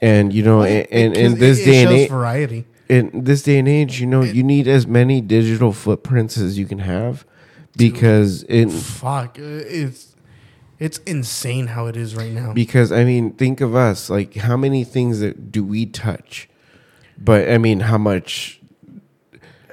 And 0.01 0.33
you 0.33 0.43
know, 0.43 0.63
and, 0.63 1.15
in 1.17 1.39
this 1.39 1.59
it- 1.61 1.63
it 1.63 1.71
day 1.73 1.83
and 1.85 1.93
age, 1.93 2.11
variety. 2.11 2.65
in 2.89 3.11
this 3.25 3.43
day 3.43 3.59
and 3.59 3.69
age, 3.69 4.01
you 4.01 4.07
know, 4.07 4.23
you 4.23 4.43
need 4.43 4.67
as 4.67 4.87
many 4.87 5.21
digital 5.21 5.73
footprints 5.73 6.39
as 6.39 6.59
you 6.59 6.65
can 6.67 6.79
have 6.81 7.25
because 7.79 8.43
in 8.43 8.71
Fuck, 8.71 9.39
uh, 9.39 9.43
it's 9.43 10.15
it's 10.79 10.99
insane 10.99 11.69
how 11.69 11.87
it 11.87 11.97
is 11.97 12.15
right 12.15 12.33
now. 12.33 12.53
because 12.53 12.93
I 12.93 13.05
mean, 13.05 13.33
think 13.33 13.61
of 13.61 13.75
us 13.75 14.11
like 14.11 14.35
how 14.35 14.57
many 14.57 14.85
things 14.85 15.21
that 15.21 15.51
do 15.51 15.65
we 15.65 15.87
touch, 15.87 16.49
but 17.17 17.49
I 17.51 17.59
mean, 17.59 17.81
how 17.81 17.99
much? 17.99 18.57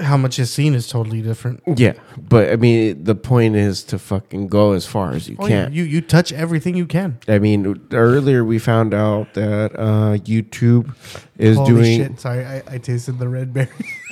how 0.01 0.17
much 0.17 0.37
is 0.39 0.51
seen 0.51 0.73
is 0.75 0.89
totally 0.89 1.21
different. 1.21 1.63
Yeah, 1.77 1.93
but 2.17 2.51
I 2.51 2.57
mean, 2.57 3.05
the 3.05 3.15
point 3.15 3.55
is 3.55 3.81
to 3.85 3.97
fucking 3.97 4.49
go 4.49 4.73
as 4.73 4.85
far 4.85 5.13
as 5.13 5.29
you 5.29 5.37
Oh, 5.39 5.47
yeah, 5.47 5.65
can. 5.65 5.73
you 5.73 5.83
you 5.83 6.01
touch 6.01 6.33
everything 6.33 6.75
you 6.75 6.85
can. 6.85 7.17
I 7.29 7.39
mean, 7.39 7.79
earlier 7.93 8.43
we 8.43 8.59
found 8.59 8.93
out 8.93 9.33
that 9.35 9.71
uh, 9.73 10.17
YouTube 10.17 10.93
is 11.37 11.55
Holy 11.55 11.71
doing 11.73 11.97
shit! 11.99 12.19
Sorry, 12.19 12.43
I, 12.45 12.63
I 12.67 12.77
tasted 12.77 13.19
the 13.19 13.29
red 13.29 13.53
berry. 13.53 13.69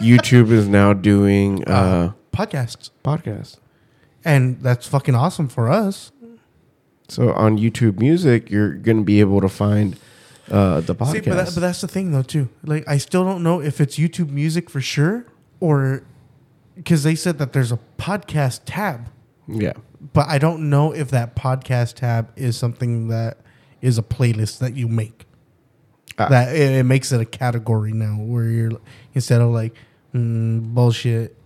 YouTube 0.00 0.50
is 0.50 0.68
now 0.68 0.92
doing 0.92 1.64
uh, 1.68 2.12
Podcasts, 2.32 2.90
podcasts. 3.04 3.58
and 4.24 4.60
that's 4.62 4.86
fucking 4.86 5.14
awesome 5.14 5.48
for 5.48 5.68
us. 5.68 6.12
So 7.08 7.32
on 7.32 7.58
YouTube 7.58 7.98
Music, 7.98 8.50
you're 8.50 8.74
going 8.74 8.98
to 8.98 9.04
be 9.04 9.18
able 9.20 9.40
to 9.40 9.48
find 9.48 9.98
uh, 10.50 10.80
the 10.80 10.94
podcast. 10.94 11.12
See, 11.12 11.20
but, 11.20 11.34
that, 11.34 11.50
but 11.54 11.60
that's 11.60 11.80
the 11.80 11.88
thing 11.88 12.12
though 12.12 12.22
too. 12.22 12.48
Like, 12.64 12.88
I 12.88 12.98
still 12.98 13.24
don't 13.24 13.42
know 13.42 13.60
if 13.60 13.80
it's 13.80 13.96
YouTube 13.98 14.30
Music 14.30 14.70
for 14.70 14.80
sure, 14.80 15.26
or 15.58 16.04
because 16.76 17.02
they 17.02 17.14
said 17.14 17.38
that 17.38 17.52
there's 17.52 17.72
a 17.72 17.78
podcast 17.98 18.60
tab, 18.64 19.10
yeah, 19.48 19.72
but 20.12 20.28
I 20.28 20.38
don't 20.38 20.70
know 20.70 20.92
if 20.92 21.10
that 21.10 21.34
podcast 21.34 21.94
tab 21.94 22.30
is 22.36 22.56
something 22.56 23.08
that 23.08 23.38
is 23.80 23.98
a 23.98 24.02
playlist 24.02 24.58
that 24.58 24.76
you 24.76 24.88
make. 24.88 25.26
Ah. 26.18 26.28
that 26.28 26.54
it, 26.54 26.72
it 26.72 26.82
makes 26.84 27.12
it 27.12 27.20
a 27.20 27.24
category 27.24 27.92
now, 27.92 28.16
where 28.16 28.44
you're 28.44 28.72
instead 29.14 29.40
of 29.40 29.50
like 29.50 29.74
mm, 30.14 30.62
bullshit 30.74 31.36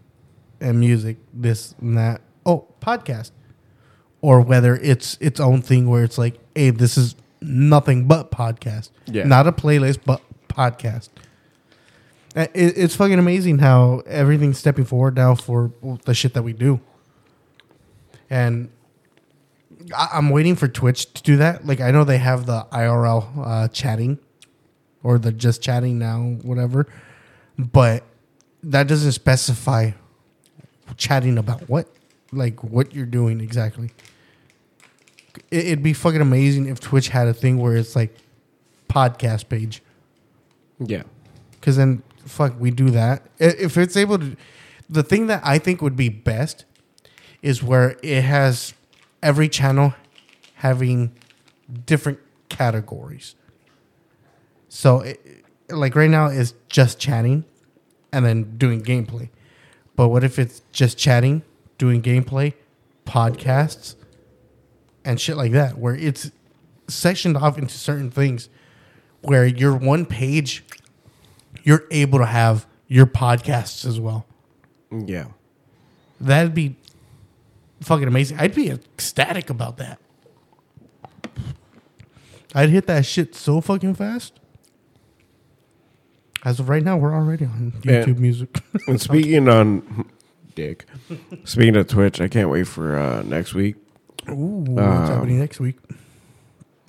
and 0.64 0.80
music, 0.80 1.18
this 1.32 1.74
and 1.80 1.96
that. 1.96 2.20
Oh, 2.46 2.66
podcast, 2.80 3.30
or 4.20 4.40
whether 4.40 4.76
it's 4.76 5.16
its 5.20 5.38
own 5.40 5.62
thing 5.62 5.88
where 5.88 6.02
it's 6.04 6.18
like, 6.18 6.38
hey, 6.54 6.70
this 6.70 6.98
is 6.98 7.14
nothing 7.40 8.06
but 8.06 8.30
podcast, 8.30 8.90
Yeah. 9.06 9.24
not 9.24 9.46
a 9.46 9.52
playlist, 9.52 10.00
but 10.04 10.20
podcast. 10.48 11.08
It, 12.36 12.50
it's 12.54 12.96
fucking 12.96 13.18
amazing 13.18 13.60
how 13.60 14.02
everything's 14.06 14.58
stepping 14.58 14.84
forward 14.84 15.14
now 15.16 15.34
for 15.36 15.70
the 16.04 16.14
shit 16.14 16.34
that 16.34 16.42
we 16.42 16.52
do. 16.52 16.80
And 18.28 18.70
I, 19.96 20.08
I'm 20.14 20.30
waiting 20.30 20.56
for 20.56 20.66
Twitch 20.68 21.12
to 21.14 21.22
do 21.22 21.36
that. 21.36 21.66
Like 21.66 21.80
I 21.80 21.90
know 21.90 22.04
they 22.04 22.18
have 22.18 22.46
the 22.46 22.66
IRL 22.72 23.28
uh, 23.46 23.68
chatting, 23.68 24.18
or 25.02 25.18
the 25.18 25.32
just 25.32 25.62
chatting 25.62 25.98
now, 25.98 26.20
whatever. 26.42 26.86
but 27.58 28.02
that 28.62 28.88
doesn't 28.88 29.12
specify 29.12 29.92
chatting 30.96 31.38
about 31.38 31.68
what, 31.68 31.88
like 32.32 32.62
what 32.62 32.94
you're 32.94 33.06
doing 33.06 33.40
exactly. 33.40 33.90
It, 35.50 35.66
it'd 35.66 35.82
be 35.82 35.92
fucking 35.92 36.20
amazing 36.20 36.68
if 36.68 36.80
Twitch 36.80 37.08
had 37.08 37.28
a 37.28 37.34
thing 37.34 37.58
where 37.58 37.76
it's 37.76 37.96
like 37.96 38.16
podcast 38.88 39.48
page. 39.48 39.82
Yeah. 40.78 41.02
Because 41.52 41.76
then, 41.76 42.02
fuck, 42.24 42.58
we 42.58 42.70
do 42.70 42.90
that. 42.90 43.22
If 43.38 43.76
it's 43.76 43.96
able 43.96 44.18
to, 44.18 44.36
the 44.88 45.02
thing 45.02 45.26
that 45.28 45.42
I 45.44 45.58
think 45.58 45.80
would 45.82 45.96
be 45.96 46.08
best 46.08 46.64
is 47.42 47.62
where 47.62 47.96
it 48.02 48.22
has 48.22 48.74
every 49.22 49.48
channel 49.48 49.94
having 50.56 51.14
different 51.86 52.18
categories. 52.48 53.34
So, 54.68 55.00
it, 55.00 55.44
like 55.70 55.94
right 55.94 56.10
now, 56.10 56.26
it's 56.26 56.54
just 56.68 56.98
chatting 56.98 57.44
and 58.12 58.24
then 58.24 58.56
doing 58.58 58.82
gameplay. 58.82 59.30
But 59.96 60.08
what 60.08 60.24
if 60.24 60.38
it's 60.38 60.62
just 60.72 60.98
chatting, 60.98 61.42
doing 61.78 62.02
gameplay, 62.02 62.54
podcasts, 63.06 63.94
and 65.04 65.20
shit 65.20 65.36
like 65.36 65.52
that, 65.52 65.78
where 65.78 65.94
it's 65.94 66.30
sectioned 66.88 67.36
off 67.36 67.58
into 67.58 67.76
certain 67.76 68.10
things 68.10 68.48
where 69.22 69.46
your 69.46 69.74
one 69.74 70.04
page 70.04 70.64
you're 71.64 71.84
able 71.90 72.18
to 72.18 72.26
have 72.26 72.66
your 72.86 73.06
podcasts 73.06 73.84
as 73.84 73.98
well. 73.98 74.26
Yeah. 74.90 75.28
That'd 76.20 76.54
be 76.54 76.76
fucking 77.80 78.06
amazing. 78.06 78.38
I'd 78.38 78.54
be 78.54 78.70
ecstatic 78.70 79.50
about 79.50 79.78
that. 79.78 79.98
I'd 82.54 82.68
hit 82.68 82.86
that 82.86 83.04
shit 83.04 83.34
so 83.34 83.60
fucking 83.60 83.94
fast. 83.94 84.38
As 86.44 86.60
of 86.60 86.68
right 86.68 86.82
now, 86.82 86.96
we're 86.96 87.14
already 87.14 87.46
on. 87.46 87.72
YouTube 87.82 88.18
Music. 88.18 88.60
And 88.86 89.00
speaking 89.00 89.48
on 89.48 90.08
Dick, 90.54 90.86
speaking 91.44 91.76
of 91.76 91.86
Twitch, 91.88 92.20
I 92.20 92.28
can't 92.28 92.50
wait 92.50 92.64
for 92.64 92.96
uh, 92.96 93.22
next 93.22 93.54
week. 93.54 93.76
Ooh, 94.28 94.64
what's 94.66 94.80
Um, 95.10 95.16
happening 95.16 95.38
next 95.38 95.60
week? 95.60 95.76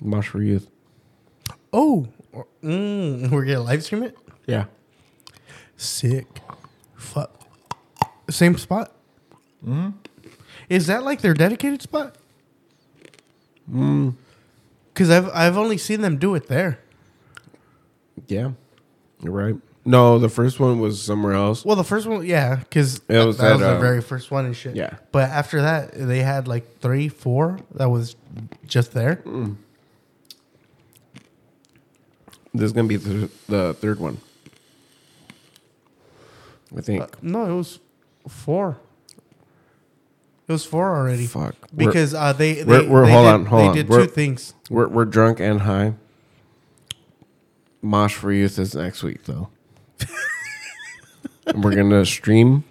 Mosh 0.00 0.28
for 0.28 0.42
Youth. 0.42 0.68
Oh, 1.72 2.06
mm, 2.62 3.30
we're 3.30 3.44
gonna 3.44 3.60
live 3.62 3.82
stream 3.82 4.02
it. 4.02 4.16
Yeah. 4.46 4.66
Sick. 5.76 6.26
Fuck. 6.94 7.32
Same 8.30 8.56
spot. 8.58 8.92
Is 10.68 10.86
that 10.86 11.02
like 11.02 11.20
their 11.22 11.34
dedicated 11.34 11.82
spot? 11.82 12.16
Mhm. 13.70 14.14
Because 14.92 15.10
I've 15.10 15.28
I've 15.34 15.56
only 15.56 15.76
seen 15.78 16.00
them 16.02 16.18
do 16.18 16.34
it 16.34 16.46
there. 16.48 16.78
Yeah. 18.28 18.52
Right. 19.22 19.56
No, 19.84 20.18
the 20.18 20.28
first 20.28 20.58
one 20.58 20.80
was 20.80 21.00
somewhere 21.00 21.32
else. 21.34 21.64
Well, 21.64 21.76
the 21.76 21.84
first 21.84 22.06
one, 22.08 22.26
yeah, 22.26 22.56
because 22.56 22.98
that 23.06 23.24
was 23.24 23.38
was, 23.38 23.40
at, 23.40 23.58
the 23.58 23.76
uh, 23.76 23.78
very 23.80 24.02
first 24.02 24.30
one 24.32 24.44
and 24.44 24.56
shit. 24.56 24.74
yeah. 24.74 24.94
But 25.12 25.30
after 25.30 25.62
that, 25.62 25.92
they 25.94 26.18
had 26.20 26.48
like 26.48 26.80
three, 26.80 27.08
four 27.08 27.60
that 27.74 27.88
was 27.88 28.16
just 28.66 28.92
there. 28.92 29.22
This 32.52 32.64
is 32.64 32.72
gonna 32.72 32.88
be 32.88 32.96
the, 32.96 33.30
the 33.48 33.74
third 33.74 34.00
one. 34.00 34.18
I 36.76 36.80
think. 36.80 37.02
Uh, 37.02 37.06
no, 37.22 37.44
it 37.52 37.56
was 37.56 37.78
four. 38.28 38.78
It 40.48 40.52
was 40.52 40.64
four 40.64 40.96
already. 40.96 41.26
Fuck. 41.26 41.54
We're- 41.72 41.86
Because 41.86 42.14
uh, 42.14 42.32
they, 42.32 42.54
they, 42.54 42.64
we're- 42.64 42.88
we're- 42.88 43.06
they 43.06 43.12
hold 43.12 43.24
did, 43.26 43.34
on, 43.34 43.46
hold 43.46 43.62
they 43.62 43.68
on. 43.68 43.74
did 43.74 43.88
We're- 43.88 44.06
two 44.06 44.10
things. 44.12 44.54
We're 44.70 44.88
we're 44.88 45.04
drunk 45.04 45.38
and 45.40 45.60
high. 45.60 45.94
Mosh 47.86 48.14
for 48.14 48.32
Youth 48.32 48.58
is 48.58 48.74
next 48.74 49.02
week 49.02 49.24
though. 49.24 49.48
and 51.46 51.62
we're 51.64 51.74
gonna 51.74 52.04
stream. 52.04 52.64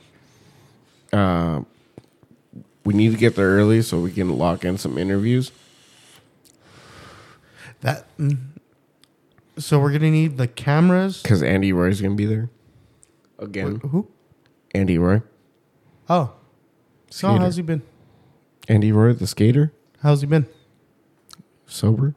Uh, 1.14 1.62
we 2.84 2.94
need 2.94 3.12
to 3.12 3.18
get 3.18 3.36
there 3.36 3.48
early 3.50 3.82
so 3.82 4.00
we 4.00 4.12
can 4.12 4.38
lock 4.38 4.64
in 4.66 4.78
some 4.78 4.98
interviews. 4.98 5.52
That. 7.82 8.06
mm. 8.18 8.38
So 9.58 9.80
we're 9.80 9.92
gonna 9.94 10.12
need 10.12 10.38
the 10.38 10.48
cameras. 10.48 11.22
Because 11.24 11.42
Andy 11.42 11.72
Roy's 11.72 12.02
gonna 12.02 12.16
be 12.16 12.26
there 12.26 12.50
again. 13.40 13.80
Who? 13.80 14.08
Andy 14.74 14.98
Roy, 14.98 15.22
Oh, 16.10 16.34
so 17.10 17.30
Skater. 17.30 17.40
how's 17.44 17.56
he 17.56 17.62
been? 17.62 17.82
Andy 18.68 18.92
Roy, 18.92 19.14
the 19.14 19.26
skater, 19.28 19.72
How's 20.02 20.20
he 20.20 20.28
been? 20.28 20.48
sober. 21.66 22.14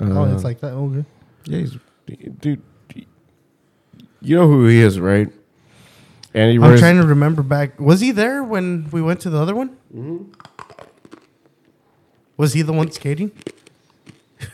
Oh, 0.00 0.22
Uh, 0.24 0.34
it's 0.34 0.44
like 0.44 0.60
that. 0.60 0.72
Okay. 0.72 1.04
Yeah, 1.44 1.58
he's, 1.58 1.76
dude. 2.40 2.62
You 4.20 4.36
know 4.36 4.48
who 4.48 4.66
he 4.66 4.80
is, 4.80 4.98
right? 4.98 5.30
Andy 6.34 6.56
I'm 6.56 6.62
Roy. 6.62 6.78
trying 6.78 6.96
to 7.00 7.06
remember 7.06 7.42
back. 7.42 7.78
Was 7.80 8.00
he 8.00 8.10
there 8.10 8.42
when 8.42 8.88
we 8.90 9.00
went 9.00 9.20
to 9.20 9.30
the 9.30 9.38
other 9.38 9.54
one? 9.54 9.76
Mm-hmm. 9.94 10.24
Was 12.36 12.52
he 12.52 12.62
the 12.62 12.72
one 12.72 12.90
skating? 12.90 13.30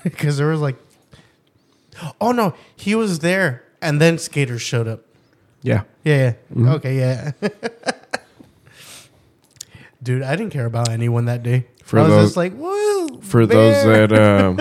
Because 0.04 0.36
there 0.36 0.46
was 0.48 0.60
like, 0.60 0.76
oh 2.20 2.32
no, 2.32 2.54
he 2.76 2.94
was 2.94 3.18
there, 3.20 3.64
and 3.80 4.00
then 4.00 4.18
skaters 4.18 4.62
showed 4.62 4.86
up. 4.88 5.04
Yeah, 5.62 5.82
Yeah, 6.04 6.16
yeah. 6.16 6.30
Mm-hmm. 6.52 6.68
Okay, 6.68 6.98
yeah. 6.98 7.32
Dude, 10.02 10.22
I 10.22 10.34
didn't 10.34 10.52
care 10.52 10.66
about 10.66 10.88
anyone 10.88 11.26
that 11.26 11.42
day. 11.44 11.66
For 11.92 11.98
I 11.98 12.02
was 12.04 12.10
those- 12.10 12.24
just 12.28 12.36
like, 12.38 12.54
woo. 12.54 13.20
for 13.20 13.44
those 13.44 13.84
that 13.84 14.12
um 14.18 14.58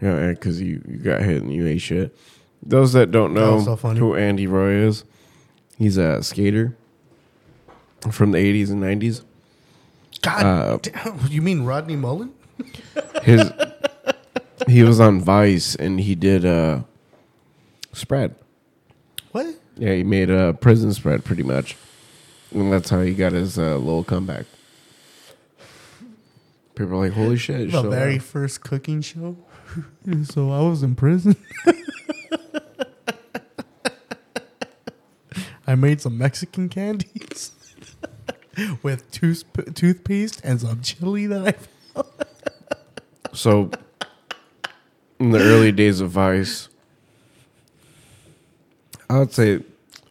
yeah 0.00 0.28
because 0.30 0.58
you, 0.58 0.82
you 0.88 0.96
got 0.96 1.20
hit 1.20 1.42
and 1.42 1.52
you 1.52 1.66
ate 1.66 1.82
shit 1.82 2.16
those 2.62 2.94
that 2.94 3.10
don't 3.10 3.34
know 3.34 3.60
so 3.62 3.76
who 3.76 4.14
andy 4.16 4.46
roy 4.46 4.70
is 4.70 5.04
he's 5.76 5.98
a 5.98 6.22
skater 6.22 6.74
from 8.10 8.30
the 8.32 8.38
80s 8.38 8.70
and 8.70 8.82
90s 8.82 9.22
God, 10.22 10.42
uh, 10.46 10.78
damn, 10.80 11.18
you 11.28 11.42
mean 11.42 11.64
Rodney 11.64 11.96
Mullen? 11.96 12.32
his 13.22 13.50
he 14.66 14.82
was 14.82 14.98
on 14.98 15.20
vice 15.20 15.74
and 15.74 16.00
he 16.00 16.14
did 16.14 16.46
uh 16.46 16.84
spread 17.92 18.34
What? 19.32 19.46
yeah 19.76 19.92
he 19.92 20.04
made 20.04 20.30
a 20.30 20.54
prison 20.54 20.94
spread 20.94 21.22
pretty 21.22 21.42
much 21.42 21.76
and 22.54 22.72
that's 22.72 22.88
how 22.88 23.02
he 23.02 23.12
got 23.14 23.32
his 23.32 23.58
uh, 23.58 23.76
little 23.76 24.04
comeback 24.04 24.46
people 26.74 26.94
are 26.94 27.08
like 27.08 27.12
holy 27.12 27.36
shit 27.36 27.70
The 27.70 27.82
so, 27.82 27.90
very 27.90 28.18
first 28.18 28.62
cooking 28.62 29.00
show. 29.02 29.36
so 30.24 30.50
I 30.50 30.60
was 30.60 30.82
in 30.82 30.94
prison. 30.94 31.36
I 35.66 35.74
made 35.74 36.00
some 36.00 36.18
Mexican 36.18 36.68
candies 36.68 37.52
with 38.82 39.10
tooth 39.10 39.44
toothpaste 39.74 40.40
and 40.44 40.60
some 40.60 40.82
chili 40.82 41.26
that 41.26 41.46
I. 41.46 41.52
Found. 41.52 42.08
so, 43.32 43.70
in 45.18 45.30
the 45.30 45.38
early 45.38 45.72
days 45.72 46.00
of 46.00 46.10
Vice, 46.10 46.68
I 49.08 49.18
would 49.20 49.32
say 49.32 49.62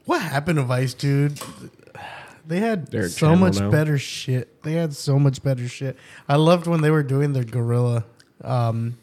What 0.05 0.22
happened 0.22 0.57
to 0.57 0.64
Vice, 0.64 0.93
dude? 0.93 1.39
They 2.52 2.60
had 2.60 2.88
Their 2.88 3.08
so 3.08 3.34
much 3.34 3.62
now. 3.62 3.72
better 3.72 3.97
shit. 3.97 4.62
They 4.64 4.74
had 4.74 4.93
so 4.93 5.18
much 5.18 5.41
better 5.41 5.70
shit. 5.70 5.95
I 6.28 6.36
loved 6.36 6.68
when 6.68 6.82
they 6.82 6.91
were 6.91 7.02
doing 7.02 7.32
their 7.32 7.45
guerrilla 7.45 8.04
um, 8.43 8.97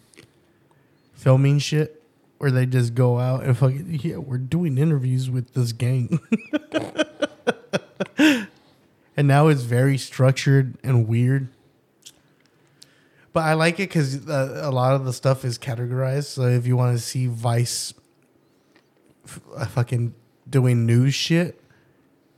filming 1.14 1.58
shit, 1.58 2.02
where 2.36 2.50
they 2.50 2.66
just 2.66 2.94
go 2.94 3.18
out 3.18 3.44
and 3.44 3.56
fucking 3.56 4.00
yeah, 4.02 4.18
we're 4.18 4.36
doing 4.36 4.76
interviews 4.76 5.30
with 5.30 5.54
this 5.54 5.72
gang. 5.72 6.20
and 8.18 9.26
now 9.26 9.48
it's 9.48 9.62
very 9.62 9.96
structured 9.96 10.76
and 10.84 11.08
weird. 11.08 11.48
But 13.32 13.44
I 13.44 13.54
like 13.54 13.80
it 13.80 13.88
because 13.88 14.28
uh, 14.28 14.60
a 14.62 14.70
lot 14.70 14.94
of 14.94 15.06
the 15.06 15.12
stuff 15.14 15.46
is 15.46 15.58
categorized. 15.58 16.26
So 16.26 16.42
if 16.42 16.66
you 16.66 16.76
want 16.76 16.98
to 16.98 17.02
see 17.02 17.28
Vice 17.28 17.94
f- 19.24 19.40
uh, 19.56 19.64
fucking 19.64 20.14
doing 20.50 20.84
news 20.84 21.14
shit, 21.14 21.58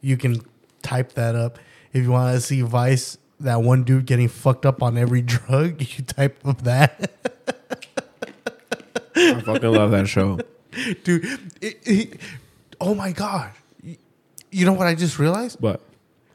you 0.00 0.16
can 0.16 0.42
type 0.90 1.12
that 1.12 1.34
up. 1.36 1.58
If 1.92 2.02
you 2.02 2.10
want 2.10 2.34
to 2.34 2.40
see 2.40 2.60
Vice, 2.62 3.16
that 3.40 3.62
one 3.62 3.84
dude 3.84 4.06
getting 4.06 4.28
fucked 4.28 4.66
up 4.66 4.82
on 4.82 4.98
every 4.98 5.22
drug, 5.34 5.80
you 5.80 6.04
type 6.04 6.38
up 6.44 6.62
that. 6.62 7.10
I 9.16 9.40
fucking 9.40 9.72
love 9.72 9.90
that 9.92 10.08
show. 10.08 10.40
dude, 11.04 11.24
it, 11.60 11.78
it- 11.84 12.20
oh 12.80 12.94
my 12.94 13.12
God. 13.12 13.50
You- 14.50 14.66
know 14.66 14.72
what 14.72 14.86
I 14.88 14.94
just 14.96 15.18
realized? 15.18 15.58
But 15.60 15.80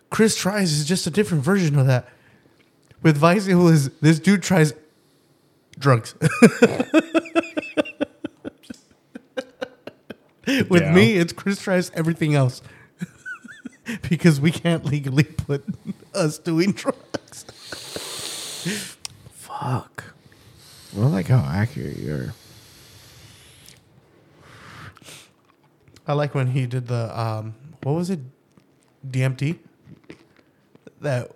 Chris 0.09 0.37
tries 0.37 0.71
is 0.71 0.85
just 0.85 1.05
a 1.05 1.09
different 1.09 1.43
version 1.43 1.77
of 1.77 1.87
that. 1.87 2.07
With 3.01 3.17
Vice, 3.17 3.47
it 3.47 3.55
was 3.55 3.89
this 3.99 4.19
dude 4.19 4.41
tries 4.41 4.73
drugs. 5.77 6.15
With 10.47 10.83
Yeah. 10.83 10.93
me, 10.93 11.13
it's 11.17 11.33
Chris 11.33 11.59
tries 11.61 11.89
everything 11.95 12.35
else. 12.35 12.61
because 14.09 14.39
we 14.39 14.51
can't 14.51 14.85
legally 14.85 15.23
put 15.23 15.63
us 16.13 16.37
doing 16.37 16.71
drugs. 16.71 17.45
fuck. 19.31 20.03
I 20.97 20.99
like 20.99 21.27
how 21.27 21.39
accurate 21.39 21.97
you 21.97 22.13
are. 22.13 22.33
I 26.07 26.13
like 26.13 26.35
when 26.35 26.47
he 26.47 26.65
did 26.67 26.87
the 26.87 27.19
um, 27.19 27.55
what 27.83 27.93
was 27.93 28.09
it, 28.09 28.19
DMT? 29.07 29.57
That 31.01 31.31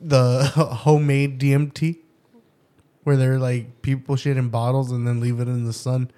the 0.00 0.44
homemade 0.54 1.38
DMT, 1.38 1.98
where 3.04 3.16
they're 3.16 3.38
like 3.38 3.82
people 3.82 4.16
shit 4.16 4.36
in 4.36 4.48
bottles 4.48 4.90
and 4.90 5.06
then 5.06 5.20
leave 5.20 5.40
it 5.40 5.48
in 5.48 5.64
the 5.64 5.72
sun, 5.72 6.10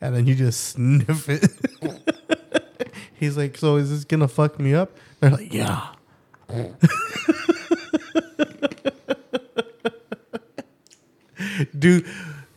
and 0.00 0.14
then 0.14 0.26
you 0.26 0.34
just 0.34 0.60
sniff 0.68 1.28
it. 1.28 1.48
He's 3.24 3.36
like, 3.38 3.56
so 3.56 3.76
is 3.76 3.90
this 3.90 4.04
gonna 4.04 4.28
fuck 4.28 4.60
me 4.60 4.74
up? 4.74 4.92
They're 5.20 5.30
like, 5.30 5.52
yeah. 5.52 5.88
Dude, 11.78 12.06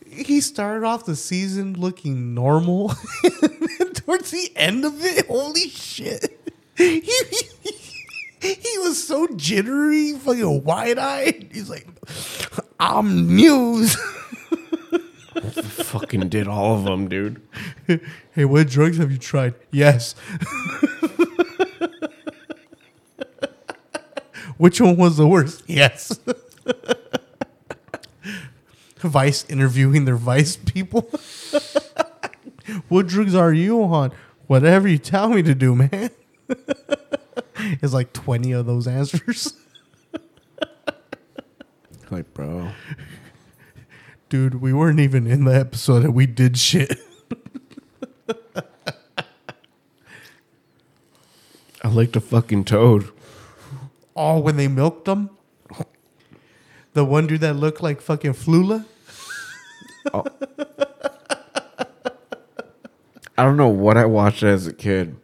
he 0.06 0.42
started 0.42 0.84
off 0.84 1.06
the 1.06 1.16
season 1.16 1.72
looking 1.74 2.34
normal. 2.34 2.88
Towards 3.94 4.30
the 4.30 4.52
end 4.56 4.84
of 4.84 5.02
it, 5.02 5.26
holy 5.26 5.70
shit. 5.70 6.38
He, 6.76 7.00
he, 8.40 8.78
was 8.78 9.02
so 9.02 9.26
jittery, 9.36 10.12
fucking 10.12 10.64
wide 10.64 10.98
eyed. 10.98 11.48
He's 11.50 11.70
like, 11.70 11.86
I'm 12.78 13.34
news. 13.34 13.96
Fucking 15.52 16.28
did 16.28 16.46
all 16.46 16.76
of 16.76 16.84
them, 16.84 17.08
dude. 17.08 17.40
hey, 18.32 18.44
what 18.44 18.68
drugs 18.68 18.98
have 18.98 19.10
you 19.10 19.16
tried? 19.18 19.54
Yes. 19.70 20.14
Which 24.56 24.80
one 24.80 24.96
was 24.96 25.16
the 25.16 25.26
worst? 25.26 25.64
Yes. 25.66 26.20
Vice 28.98 29.44
interviewing 29.48 30.04
their 30.04 30.16
Vice 30.16 30.56
people. 30.56 31.08
what 32.88 33.06
drugs 33.06 33.36
are 33.36 33.52
you 33.52 33.84
on? 33.84 34.10
Whatever 34.48 34.88
you 34.88 34.98
tell 34.98 35.28
me 35.28 35.42
to 35.42 35.54
do, 35.54 35.76
man. 35.76 36.10
it's 37.52 37.92
like 37.92 38.12
20 38.12 38.50
of 38.52 38.66
those 38.66 38.88
answers. 38.88 39.54
Like, 42.10 42.34
bro. 42.34 42.70
Dude, 44.28 44.60
we 44.60 44.72
weren't 44.72 44.98
even 44.98 45.26
in 45.26 45.44
the 45.44 45.54
episode 45.54 46.04
and 46.04 46.14
we 46.14 46.26
did 46.26 46.58
shit. 46.58 46.98
I 51.88 51.90
licked 51.90 52.16
a 52.16 52.20
fucking 52.20 52.64
toad. 52.64 53.10
Oh, 54.14 54.38
when 54.40 54.58
they 54.58 54.68
milked 54.68 55.06
them? 55.06 55.30
The 56.92 57.02
one 57.02 57.26
dude 57.26 57.40
that 57.40 57.54
looked 57.54 57.82
like 57.82 58.02
fucking 58.02 58.34
Flula? 58.34 58.84
I 60.12 60.22
don't 63.44 63.56
know 63.56 63.68
what 63.68 63.96
I 63.96 64.04
watched 64.04 64.42
as 64.42 64.66
a 64.66 64.72
kid. 64.74 65.16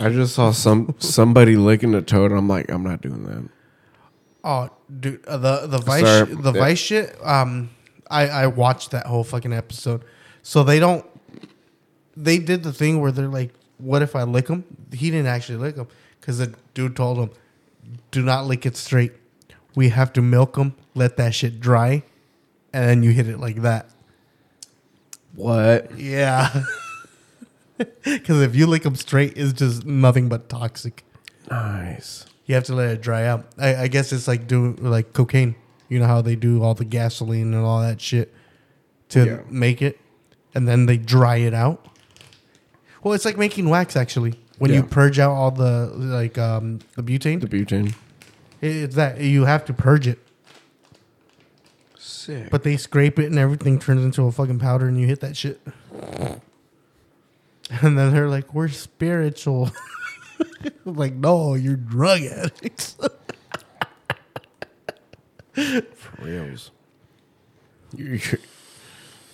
I 0.00 0.08
just 0.10 0.34
saw 0.34 0.50
some 0.50 0.94
somebody 0.98 1.56
licking 1.56 1.94
a 1.94 2.02
toad. 2.02 2.32
I'm 2.32 2.48
like, 2.48 2.68
I'm 2.70 2.82
not 2.82 3.00
doing 3.00 3.22
that. 3.24 3.48
Oh, 4.42 4.70
dude, 5.00 5.24
uh, 5.26 5.36
the 5.36 5.66
the 5.68 5.78
vice 5.78 6.04
Sorry. 6.04 6.34
the 6.34 6.52
Yeah. 6.52 6.60
vice 6.60 6.78
shit. 6.78 7.16
Um, 7.24 7.70
I 8.10 8.26
I 8.28 8.46
watched 8.48 8.90
that 8.90 9.06
whole 9.06 9.24
fucking 9.24 9.52
episode. 9.52 10.02
So 10.42 10.64
they 10.64 10.80
don't. 10.80 11.04
They 12.16 12.38
did 12.38 12.62
the 12.62 12.72
thing 12.72 13.00
where 13.00 13.12
they're 13.12 13.28
like, 13.28 13.52
"What 13.78 14.02
if 14.02 14.14
I 14.16 14.22
lick 14.24 14.48
him?" 14.48 14.64
He 14.92 15.10
didn't 15.10 15.26
actually 15.28 15.58
lick 15.58 15.76
him 15.76 15.86
because 16.20 16.38
the 16.38 16.54
dude 16.74 16.96
told 16.96 17.18
him, 17.18 17.30
"Do 18.10 18.22
not 18.22 18.46
lick 18.46 18.66
it 18.66 18.76
straight. 18.76 19.12
We 19.74 19.90
have 19.90 20.12
to 20.14 20.22
milk 20.22 20.56
him, 20.56 20.74
let 20.94 21.16
that 21.18 21.34
shit 21.34 21.60
dry, 21.60 22.02
and 22.72 22.88
then 22.88 23.02
you 23.02 23.10
hit 23.12 23.28
it 23.28 23.38
like 23.38 23.62
that." 23.62 23.90
What? 25.34 25.98
Yeah. 25.98 26.64
Because 28.04 28.40
if 28.40 28.56
you 28.56 28.66
lick 28.66 28.84
them 28.84 28.96
straight, 28.96 29.36
it's 29.36 29.52
just 29.52 29.84
nothing 29.84 30.30
but 30.30 30.48
toxic. 30.48 31.04
Nice. 31.50 32.24
You 32.46 32.54
have 32.54 32.64
to 32.64 32.74
let 32.74 32.88
it 32.88 33.02
dry 33.02 33.26
out. 33.26 33.44
I, 33.58 33.74
I 33.76 33.88
guess 33.88 34.14
it's 34.14 34.26
like 34.26 34.46
doing 34.46 34.76
like 34.76 35.12
cocaine. 35.12 35.56
You 35.90 35.98
know 35.98 36.06
how 36.06 36.22
they 36.22 36.36
do 36.36 36.62
all 36.62 36.72
the 36.72 36.86
gasoline 36.86 37.52
and 37.52 37.62
all 37.66 37.82
that 37.82 38.00
shit 38.00 38.32
to 39.10 39.26
Yeah. 39.26 39.38
make 39.50 39.82
it, 39.82 40.00
and 40.54 40.66
then 40.66 40.86
they 40.86 40.96
dry 40.96 41.36
it 41.36 41.52
out. 41.52 41.86
Well, 43.06 43.14
it's 43.14 43.24
like 43.24 43.38
making 43.38 43.68
wax 43.68 43.94
actually. 43.94 44.34
When 44.58 44.72
you 44.72 44.82
purge 44.82 45.20
out 45.20 45.30
all 45.30 45.52
the 45.52 45.92
like 45.94 46.36
um, 46.38 46.80
the 46.96 47.04
butane, 47.04 47.40
The 47.40 47.46
butane. 47.46 47.94
it- 48.60 48.74
it's 48.76 48.96
that 48.96 49.20
you 49.20 49.44
have 49.44 49.64
to 49.66 49.72
purge 49.72 50.08
it. 50.08 50.18
Sick. 51.96 52.50
But 52.50 52.64
they 52.64 52.76
scrape 52.76 53.20
it 53.20 53.26
and 53.26 53.38
everything 53.38 53.78
turns 53.78 54.04
into 54.04 54.24
a 54.24 54.32
fucking 54.32 54.58
powder, 54.58 54.88
and 54.88 55.00
you 55.00 55.06
hit 55.06 55.20
that 55.20 55.36
shit. 55.36 55.60
And 57.82 57.96
then 57.96 58.12
they're 58.12 58.28
like, 58.28 58.52
"We're 58.52 58.66
spiritual." 58.68 59.70
like, 60.84 61.14
no, 61.14 61.54
you're 61.54 61.76
drug 61.76 62.22
addicts. 62.22 62.96
For 65.52 65.84
reals. 66.22 66.70
You're, 67.96 68.18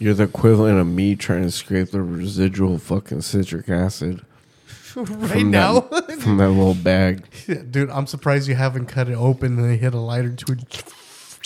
you're 0.03 0.15
the 0.15 0.25
equivalent 0.25 0.81
of 0.81 0.87
me 0.89 1.15
trying 1.15 1.43
to 1.45 1.51
scrape 1.53 1.93
the 1.93 2.03
residual 2.03 2.77
fucking 2.77 3.21
citric 3.21 3.69
acid 3.69 4.21
right 4.97 5.07
from 5.07 5.51
now, 5.53 5.79
that, 5.81 6.19
from 6.21 6.39
that 6.39 6.49
little 6.49 6.75
bag. 6.75 7.25
Yeah, 7.47 7.63
dude, 7.71 7.89
I'm 7.89 8.09
surprised 8.09 8.49
you 8.49 8.57
haven't 8.57 8.87
cut 8.87 9.09
it 9.09 9.15
open 9.15 9.61
and 9.61 9.71
they 9.71 9.77
hit 9.77 9.95
a 9.95 10.01
lighter 10.01 10.33
to 10.35 10.53
it. 10.55 10.75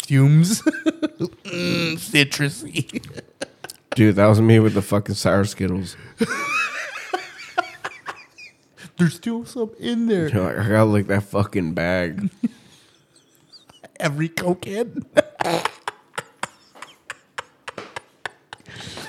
Fumes, 0.06 0.62
mm, 0.62 1.96
citrusy. 1.98 3.04
Dude, 3.94 4.16
that 4.16 4.26
was 4.26 4.40
me 4.40 4.58
with 4.58 4.72
the 4.72 4.80
fucking 4.82 5.16
sour 5.16 5.44
Skittles. 5.44 5.94
There's 8.96 9.16
still 9.16 9.44
some 9.44 9.72
in 9.78 10.06
there. 10.06 10.28
You're 10.28 10.44
like, 10.44 10.58
I 10.58 10.68
gotta 10.68 10.84
lick 10.86 11.08
that 11.08 11.24
fucking 11.24 11.74
bag. 11.74 12.30
Every 14.00 14.30
cokehead. 14.30 15.04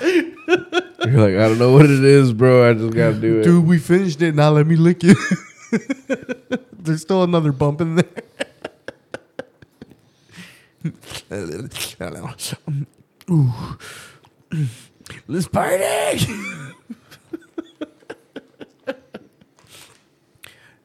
You're 0.00 1.20
like, 1.20 1.34
I 1.34 1.48
don't 1.48 1.58
know 1.58 1.72
what 1.72 1.86
it 1.86 2.04
is, 2.04 2.32
bro. 2.32 2.68
I 2.68 2.74
just 2.74 2.94
gotta 2.94 3.14
do 3.14 3.40
it. 3.40 3.44
Dude, 3.44 3.66
we 3.66 3.78
finished 3.78 4.22
it. 4.22 4.34
Now 4.34 4.50
let 4.50 4.66
me 4.66 4.76
lick 4.76 5.00
it. 5.02 5.16
There's 6.72 7.02
still 7.02 7.22
another 7.22 7.52
bump 7.52 7.80
in 7.80 7.96
there. 7.96 8.04
Ooh. 13.30 13.52
Let's 15.26 15.48
party. 15.48 16.24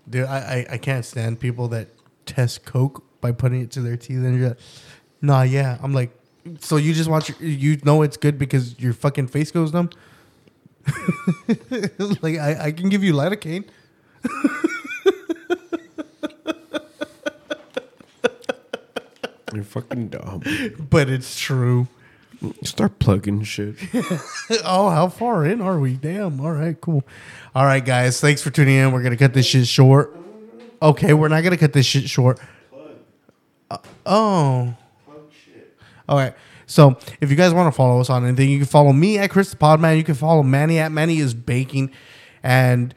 Dude, 0.09 0.26
I, 0.26 0.38
I, 0.38 0.66
I 0.74 0.78
can't 0.78 1.05
stand 1.05 1.39
people 1.39 1.70
that 1.70 1.88
test 2.26 2.66
Coke 2.66 3.03
by 3.22 3.32
putting 3.32 3.61
it 3.61 3.72
to 3.72 3.82
their 3.82 3.97
teeth 3.97 4.18
and 4.18 4.38
you're 4.38 4.49
like, 4.49 4.59
nah, 5.22 5.43
yeah. 5.43 5.78
I'm 5.82 5.93
like, 5.93 6.11
so 6.60 6.78
you 6.78 6.94
just 6.94 7.10
watch. 7.10 7.32
you 7.39 7.78
know 7.84 8.02
it's 8.02 8.18
good 8.18 8.38
because 8.38 8.80
your 8.80 8.94
fucking 8.94 9.28
face 9.28 9.52
goes 9.52 9.74
numb? 9.74 9.89
like 12.22 12.38
I, 12.38 12.58
I 12.66 12.72
can 12.72 12.89
give 12.89 13.04
you 13.04 13.14
lidocaine. 13.14 13.66
You're 19.54 19.64
fucking 19.64 20.08
dumb. 20.10 20.41
But 20.89 21.10
it's 21.10 21.39
true. 21.39 21.88
Start 22.64 23.00
plugging 23.00 23.44
shit. 23.44 23.76
oh, 24.66 24.89
how 24.89 25.08
far 25.08 25.46
in 25.46 25.62
are 25.62 25.80
we? 25.80 25.94
Damn. 25.94 26.41
All 26.41 26.52
right, 26.52 26.80
cool. 26.82 27.04
All 27.56 27.66
right, 27.66 27.84
guys. 27.84 28.20
Thanks 28.20 28.41
for 28.41 28.50
tuning 28.50 28.76
in. 28.76 28.91
We're 28.91 29.04
gonna 29.04 29.16
cut 29.16 29.34
this 29.34 29.46
shit 29.46 29.68
short. 29.68 30.18
Okay, 30.82 31.14
we're 31.14 31.30
not 31.30 31.44
gonna 31.44 31.58
cut 31.58 31.72
this 31.72 31.86
shit 31.86 32.10
short. 32.10 32.39
Uh, 33.72 33.78
oh. 34.06 34.76
All 36.08 36.18
right. 36.18 36.34
So 36.66 36.97
if 37.22 37.30
you 37.30 37.36
guys 37.36 37.54
want 37.54 37.72
to 37.72 37.76
follow 37.76 37.99
us 37.99 38.10
on 38.10 38.26
anything, 38.26 38.49
you 38.49 38.60
can 38.60 38.68
follow 38.68 38.93
me 38.93 39.18
at 39.18 39.30
Chris 39.30 39.49
the 39.51 39.58
Podman. 39.58 39.97
You 39.97 40.04
can 40.04 40.16
follow 40.16 40.43
Manny 40.43 40.80
at 40.80 40.91
Manny 40.91 41.20
is 41.20 41.34
Baking, 41.34 41.91
and 42.41 42.93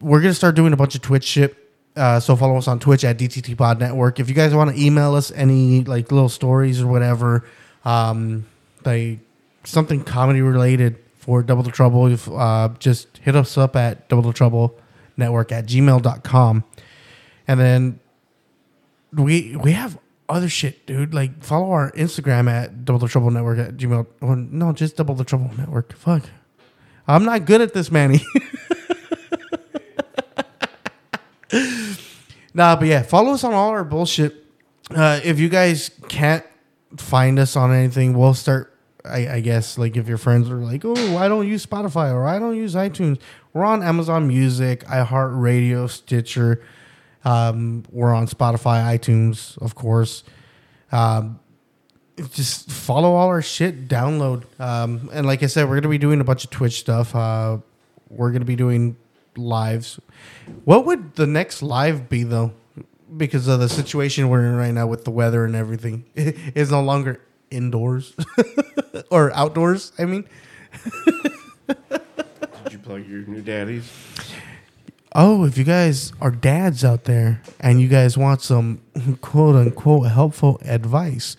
we're 0.00 0.20
gonna 0.20 0.34
start 0.34 0.54
doing 0.54 0.72
a 0.72 0.76
bunch 0.76 0.94
of 0.94 1.02
Twitch 1.02 1.24
shit. 1.24 1.56
Uh, 1.96 2.18
so 2.18 2.36
follow 2.36 2.56
us 2.56 2.68
on 2.68 2.78
Twitch 2.78 3.04
at 3.04 3.18
DTT 3.18 3.56
Pod 3.56 3.78
Network. 3.78 4.20
If 4.20 4.28
you 4.28 4.34
guys 4.34 4.54
want 4.54 4.74
to 4.74 4.82
email 4.82 5.14
us 5.14 5.30
any 5.32 5.84
like 5.84 6.10
little 6.10 6.28
stories 6.28 6.80
or 6.80 6.86
whatever, 6.86 7.44
um, 7.84 8.46
like 8.84 9.18
something 9.64 10.02
comedy 10.02 10.40
related 10.40 10.96
for 11.18 11.42
Double 11.42 11.62
the 11.62 11.70
Trouble, 11.70 12.16
uh, 12.36 12.68
just 12.78 13.18
hit 13.18 13.36
us 13.36 13.58
up 13.58 13.76
at 13.76 14.08
Double 14.08 14.22
the 14.22 14.32
Trouble 14.32 14.78
Network 15.16 15.52
at 15.52 15.66
gmail.com. 15.66 16.64
And 17.46 17.60
then 17.60 18.00
we 19.12 19.56
we 19.56 19.72
have 19.72 19.98
other 20.30 20.48
shit, 20.48 20.86
dude. 20.86 21.12
Like 21.12 21.42
follow 21.42 21.70
our 21.72 21.90
Instagram 21.92 22.48
at 22.50 22.84
Double 22.84 22.98
the 23.00 23.08
Trouble 23.08 23.30
Network 23.30 23.58
at 23.58 23.76
gmail. 23.76 24.06
Or, 24.20 24.36
no, 24.36 24.72
just 24.72 24.96
Double 24.96 25.14
the 25.14 25.24
Trouble 25.24 25.50
Network. 25.58 25.92
Fuck. 25.94 26.24
I'm 27.06 27.24
not 27.24 27.44
good 27.44 27.60
at 27.60 27.74
this, 27.74 27.90
Manny. 27.90 28.20
Nah, 32.52 32.76
but 32.76 32.88
yeah, 32.88 33.02
follow 33.02 33.32
us 33.32 33.44
on 33.44 33.52
all 33.52 33.70
our 33.70 33.84
bullshit. 33.84 34.44
Uh, 34.90 35.20
if 35.22 35.38
you 35.38 35.48
guys 35.48 35.90
can't 36.08 36.44
find 36.96 37.38
us 37.38 37.54
on 37.54 37.72
anything, 37.72 38.18
we'll 38.18 38.34
start 38.34 38.76
I, 39.04 39.28
I 39.28 39.40
guess 39.40 39.78
like 39.78 39.96
if 39.96 40.08
your 40.08 40.18
friends 40.18 40.50
are 40.50 40.56
like, 40.56 40.84
oh, 40.84 41.16
I 41.16 41.28
don't 41.28 41.48
use 41.48 41.64
Spotify 41.64 42.12
or 42.12 42.26
I 42.26 42.38
don't 42.38 42.56
use 42.56 42.74
iTunes, 42.74 43.18
we're 43.52 43.64
on 43.64 43.82
Amazon 43.82 44.28
Music, 44.28 44.84
iHeartRadio, 44.84 45.88
Stitcher. 45.88 46.62
Um, 47.24 47.84
we're 47.90 48.14
on 48.14 48.26
Spotify, 48.26 48.98
iTunes, 48.98 49.56
of 49.58 49.74
course. 49.74 50.24
Um, 50.92 51.38
just 52.34 52.70
follow 52.70 53.14
all 53.14 53.28
our 53.28 53.42
shit, 53.42 53.88
download. 53.88 54.44
Um, 54.60 55.10
and 55.12 55.26
like 55.26 55.42
I 55.42 55.46
said, 55.46 55.68
we're 55.68 55.76
gonna 55.76 55.88
be 55.88 55.98
doing 55.98 56.20
a 56.20 56.24
bunch 56.24 56.44
of 56.44 56.50
Twitch 56.50 56.80
stuff. 56.80 57.14
Uh, 57.14 57.58
we're 58.08 58.30
gonna 58.32 58.44
be 58.44 58.56
doing 58.56 58.96
lives. 59.36 60.00
What 60.64 60.86
would 60.86 61.14
the 61.14 61.26
next 61.26 61.62
live 61.62 62.08
be 62.08 62.22
though? 62.24 62.52
Because 63.16 63.48
of 63.48 63.60
the 63.60 63.68
situation 63.68 64.28
we're 64.28 64.46
in 64.46 64.56
right 64.56 64.72
now 64.72 64.86
with 64.86 65.04
the 65.04 65.10
weather 65.10 65.44
and 65.44 65.56
everything, 65.56 66.04
it's 66.14 66.70
no 66.70 66.82
longer 66.82 67.20
indoors 67.50 68.14
or 69.10 69.32
outdoors. 69.34 69.92
I 69.98 70.04
mean, 70.04 70.24
Did 71.66 72.72
you 72.72 72.78
plug 72.78 73.06
your 73.06 73.22
new 73.22 73.42
daddies? 73.42 73.90
Oh, 75.14 75.44
if 75.44 75.58
you 75.58 75.64
guys 75.64 76.12
are 76.20 76.30
dads 76.30 76.84
out 76.84 77.04
there 77.04 77.42
and 77.58 77.80
you 77.80 77.88
guys 77.88 78.16
want 78.16 78.42
some 78.42 78.80
quote 79.20 79.56
unquote 79.56 80.06
helpful 80.08 80.60
advice, 80.64 81.36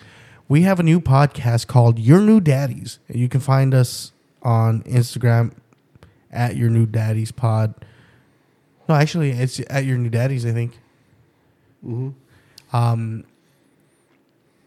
we 0.47 0.63
have 0.63 0.79
a 0.79 0.83
new 0.83 0.99
podcast 0.99 1.67
called 1.67 1.97
Your 1.99 2.19
New 2.19 2.41
Daddies. 2.41 2.99
You 3.07 3.29
can 3.29 3.39
find 3.39 3.73
us 3.73 4.11
on 4.41 4.83
Instagram 4.83 5.53
at 6.31 6.55
Your 6.55 6.69
New 6.69 6.85
Daddies 6.85 7.31
Pod. 7.31 7.73
No, 8.89 8.95
actually, 8.95 9.31
it's 9.31 9.61
at 9.69 9.85
Your 9.85 9.97
New 9.97 10.09
Daddies, 10.09 10.45
I 10.45 10.51
think. 10.51 10.77
Um, 12.73 13.23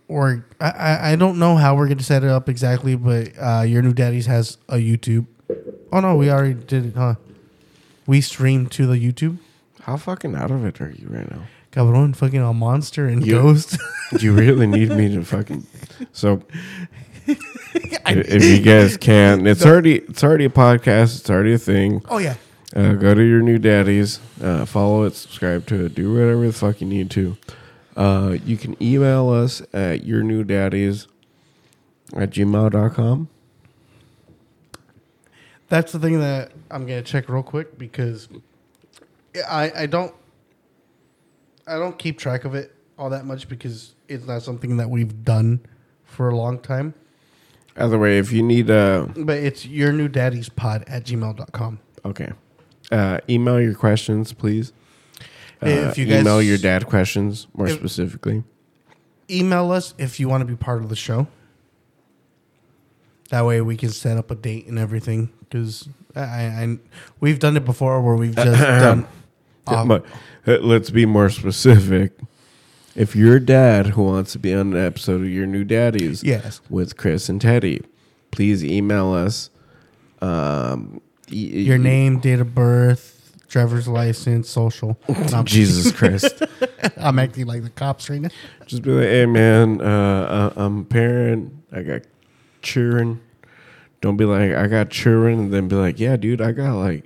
or 0.09 0.47
I, 0.61 0.71
I, 0.71 1.13
I 1.13 1.17
don't 1.17 1.39
know 1.39 1.57
how 1.57 1.75
we're 1.75 1.87
going 1.87 1.99
to 1.99 2.05
set 2.05 2.25
it 2.25 2.31
up 2.31 2.49
exactly, 2.49 2.95
but 2.97 3.33
uh, 3.39 3.63
Your 3.63 3.83
New 3.83 3.93
Daddies 3.93 4.27
has 4.27 4.57
a 4.69 4.77
YouTube. 4.77 5.27
Oh, 5.93 6.01
no, 6.01 6.17
we 6.17 6.31
already 6.31 6.55
did 6.55 6.87
it, 6.87 6.95
huh? 6.97 7.15
We 8.07 8.21
stream 8.21 8.67
to 8.69 8.87
the 8.87 8.95
YouTube. 8.97 9.39
How 9.83 9.97
fucking 9.97 10.35
out 10.35 10.51
of 10.51 10.65
it 10.65 10.81
are 10.81 10.91
you 10.91 11.09
right 11.09 11.31
now? 11.31 11.43
Cabron, 11.71 12.15
fucking 12.15 12.41
a 12.41 12.53
monster 12.53 13.07
and 13.07 13.27
You- 13.27 13.35
ghost. 13.35 13.79
Do 14.17 14.19
you 14.25 14.33
really 14.33 14.67
need 14.67 14.91
me 14.91 15.13
to 15.15 15.25
fucking? 15.25 15.67
So, 16.13 16.43
if, 17.27 17.39
if 18.07 18.45
you 18.45 18.61
guys 18.63 18.97
can, 19.01 19.47
it's 19.47 19.65
already 19.65 19.97
it's 19.99 20.23
already 20.23 20.45
a 20.45 20.51
podcast. 20.51 21.21
It's 21.21 21.31
already 21.31 21.53
a 21.55 21.59
thing. 21.59 22.03
oh, 22.09 22.19
yeah. 22.19 22.37
Uh, 22.77 22.95
go 22.95 23.15
to 23.15 23.23
your 23.23 23.41
new 23.41 23.57
daddies, 23.59 24.19
uh, 24.43 24.65
follow 24.65 25.05
it, 25.05 25.15
subscribe 25.15 25.65
to 25.67 25.85
it, 25.87 25.95
do 25.95 26.13
whatever 26.13 26.45
the 26.47 26.53
fuck 26.53 26.81
you 26.81 26.87
need 26.89 27.09
to. 27.11 27.37
Uh, 27.97 28.37
you 28.45 28.57
can 28.57 28.81
email 28.83 29.29
us 29.31 29.63
at 29.73 30.05
your 30.05 30.25
new 30.25 30.43
daddies 30.43 31.07
at 32.17 32.31
gmail.com. 32.31 33.29
That's 35.75 35.91
the 35.91 35.99
thing 35.99 36.20
that 36.20 36.53
I'm 36.70 36.87
gonna 36.87 37.03
check 37.03 37.29
real 37.29 37.43
quick 37.43 37.77
because 37.77 38.29
I 39.51 39.72
I 39.77 39.87
don't 39.87 40.14
I 41.66 41.79
don't 41.79 41.99
keep 41.99 42.16
track 42.16 42.45
of 42.45 42.55
it 42.55 42.72
all 42.97 43.11
that 43.11 43.25
much 43.27 43.49
because 43.49 43.97
it's 44.07 44.25
not 44.25 44.43
something 44.43 44.77
that 44.77 44.89
we've 44.89 45.25
done 45.25 45.59
for 46.05 46.29
a 46.29 46.37
long 46.37 46.61
time. 46.61 46.95
Either 47.77 47.99
way, 47.99 48.18
if 48.18 48.31
you 48.31 48.41
need 48.41 48.70
a. 48.70 49.12
But 49.16 49.39
it's 49.39 49.66
your 49.66 49.91
new 49.91 50.07
daddy's 50.07 50.49
pod 50.49 50.85
at 50.87 51.07
gmail.com. 51.07 51.81
okay, 52.05 52.31
uh, 52.93 53.18
email 53.29 53.61
your 53.61 53.75
questions, 53.75 54.33
please. 54.33 54.72
Uh, 55.61 55.66
If 55.66 55.99
you 55.99 56.07
guys- 56.07 56.20
email 56.20 56.41
your 56.41 56.59
dad 56.59 56.87
questions 56.87 57.49
more 57.53 57.66
If- 57.66 57.75
specifically. 57.75 58.45
Email 59.29 59.72
us 59.72 59.93
if 59.99 60.20
you 60.20 60.29
want 60.29 60.43
to 60.43 60.45
be 60.45 60.55
part 60.55 60.85
of 60.85 60.89
the 60.89 60.95
show. 60.95 61.27
That 63.31 63.45
way 63.47 63.61
we 63.61 63.77
can 63.77 63.91
set 63.91 64.16
up 64.16 64.31
a 64.31 64.35
date 64.35 64.66
and 64.66 64.79
everything. 64.79 65.31
Because 65.41 65.89
I, 66.14 66.20
I 66.20 66.79
we've 67.20 67.39
done 67.39 67.57
it 67.57 67.64
before 67.64 68.01
where 68.03 68.16
we've 68.16 68.35
just 68.35 68.61
done. 68.61 69.07
um, 69.66 69.89
but 69.89 70.05
uh, 70.47 70.59
let's 70.59 70.91
be 70.91 71.07
more 71.07 71.31
specific. 71.31 72.12
If 72.95 73.16
you're 73.16 73.41
dad 73.41 73.89
who 73.89 74.05
wants 74.05 74.33
to 74.33 74.39
be 74.39 74.55
on 74.55 74.72
an 74.75 74.87
episode 74.87 75.22
of 75.22 75.29
Your 75.29 75.47
New 75.47 75.64
Daddies 75.64 76.22
Yes. 76.22 76.61
with 76.70 76.97
Chris 76.97 77.29
and 77.29 77.41
Teddy, 77.41 77.83
please 78.31 78.64
email 78.64 79.12
us. 79.12 79.51
Um, 80.20 81.01
y- 81.29 81.35
Your 81.37 81.79
name, 81.79 82.20
date 82.20 82.39
of 82.41 82.55
birth, 82.55 83.37
driver's 83.49 83.89
license, 83.89 84.49
social. 84.49 84.97
I'm- 85.09 85.45
Jesus 85.45 85.91
Christ. 85.93 86.43
I'm 86.97 87.18
acting 87.18 87.47
like 87.47 87.62
the 87.64 87.70
cops 87.70 88.09
right 88.11 88.20
now. 88.20 88.29
Just 88.66 88.83
be 88.83 88.91
like, 88.93 89.07
hey 89.09 89.27
man, 89.27 89.81
uh, 89.81 90.53
I- 90.57 90.62
I'm 90.64 90.81
a 90.81 90.85
parent. 90.85 91.53
I 91.72 91.83
got 91.83 92.03
children. 92.65 93.21
Don't 94.01 94.17
be 94.17 94.25
like, 94.25 94.53
I 94.53 94.67
got 94.67 94.91
children, 94.91 95.39
and 95.39 95.53
then 95.53 95.69
be 95.69 95.77
like, 95.77 96.01
yeah, 96.01 96.17
dude, 96.17 96.41
I 96.41 96.51
got 96.53 96.75
like 96.75 97.05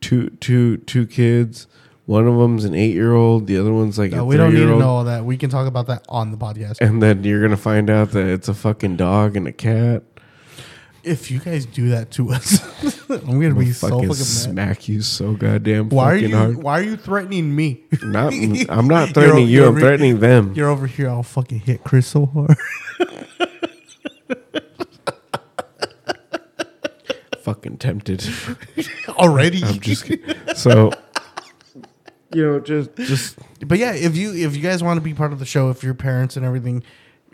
two, 0.00 0.30
two, 0.40 0.78
two 0.78 1.06
kids. 1.06 1.66
One 2.06 2.26
of 2.26 2.36
them's 2.38 2.64
an 2.64 2.74
eight 2.74 2.94
year 2.94 3.12
old. 3.14 3.46
The 3.46 3.58
other 3.58 3.72
one's 3.72 3.98
like 3.98 4.12
No, 4.12 4.22
a 4.22 4.24
we 4.24 4.36
don't 4.38 4.52
need 4.54 4.60
to 4.60 4.78
know 4.78 4.88
all 4.88 5.04
that. 5.04 5.24
We 5.24 5.36
can 5.36 5.50
talk 5.50 5.66
about 5.66 5.86
that 5.88 6.04
on 6.08 6.30
the 6.32 6.38
podcast. 6.38 6.80
And 6.80 7.02
then 7.02 7.22
you're 7.22 7.42
gonna 7.42 7.56
find 7.58 7.88
out 7.90 8.12
that 8.12 8.26
it's 8.26 8.48
a 8.48 8.54
fucking 8.54 8.96
dog 8.96 9.36
and 9.36 9.46
a 9.46 9.52
cat. 9.52 10.02
If 11.04 11.30
you 11.30 11.38
guys 11.38 11.64
do 11.66 11.90
that 11.90 12.10
to 12.12 12.30
us, 12.30 12.60
I'm 13.10 13.40
gonna 13.40 13.54
be 13.54 13.72
so 13.72 13.88
fucking 13.88 14.08
fucking 14.08 14.18
mad. 14.18 14.26
smack 14.26 14.88
you 14.88 15.00
so 15.02 15.34
goddamn 15.34 15.90
Why 15.90 16.12
are 16.12 16.16
you? 16.16 16.34
hard. 16.36 16.56
Why 16.62 16.80
are 16.80 16.82
you 16.82 16.96
threatening 16.96 17.54
me? 17.54 17.82
Not, 18.02 18.32
I'm 18.70 18.88
not 18.88 19.10
threatening 19.10 19.48
you. 19.48 19.66
I'm 19.66 19.78
threatening 19.78 20.20
them. 20.20 20.54
You're 20.54 20.68
over 20.70 20.86
here. 20.86 21.08
I'll 21.10 21.22
fucking 21.22 21.60
hit 21.60 21.84
Chris 21.84 22.06
so 22.06 22.26
hard. 22.26 22.56
fucking 27.54 27.78
tempted. 27.78 28.28
Already. 29.08 29.64
I'm 29.64 29.80
just 29.80 30.04
kidding. 30.04 30.34
so. 30.54 30.92
You 32.34 32.46
know, 32.46 32.60
just 32.60 32.94
just 32.96 33.38
But 33.66 33.78
yeah, 33.78 33.94
if 33.94 34.14
you 34.14 34.34
if 34.34 34.54
you 34.54 34.60
guys 34.62 34.82
want 34.82 34.98
to 34.98 35.00
be 35.00 35.14
part 35.14 35.32
of 35.32 35.38
the 35.38 35.46
show, 35.46 35.70
if 35.70 35.82
your 35.82 35.94
parents 35.94 36.36
and 36.36 36.44
everything, 36.44 36.82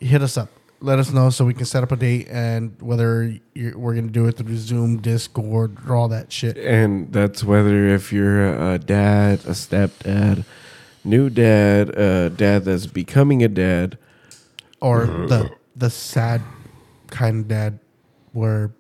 hit 0.00 0.22
us 0.22 0.36
up. 0.36 0.50
Let 0.80 0.98
us 1.00 1.12
know 1.12 1.30
so 1.30 1.44
we 1.44 1.54
can 1.54 1.64
set 1.64 1.82
up 1.82 1.90
a 1.90 1.96
date 1.96 2.28
and 2.30 2.80
whether 2.80 3.34
you're, 3.54 3.76
we're 3.76 3.94
gonna 3.94 4.08
do 4.08 4.26
it 4.26 4.36
through 4.36 4.56
Zoom, 4.56 4.98
Discord, 4.98 5.78
or 5.88 5.96
all 5.96 6.08
that 6.08 6.30
shit. 6.30 6.56
and 6.58 7.12
that's 7.12 7.42
whether 7.42 7.88
if 7.88 8.12
you're 8.12 8.72
a 8.72 8.78
dad, 8.78 9.40
a 9.40 9.52
stepdad, 9.52 10.44
new 11.02 11.28
dad, 11.28 11.88
a 11.98 12.30
dad 12.30 12.64
that's 12.64 12.86
becoming 12.86 13.42
a 13.42 13.48
dad. 13.48 13.98
Or 14.80 15.04
uh-huh. 15.04 15.26
the 15.26 15.50
the 15.74 15.90
sad 15.90 16.42
kind 17.08 17.40
of 17.40 17.48
dad 17.48 17.80
where 18.32 18.72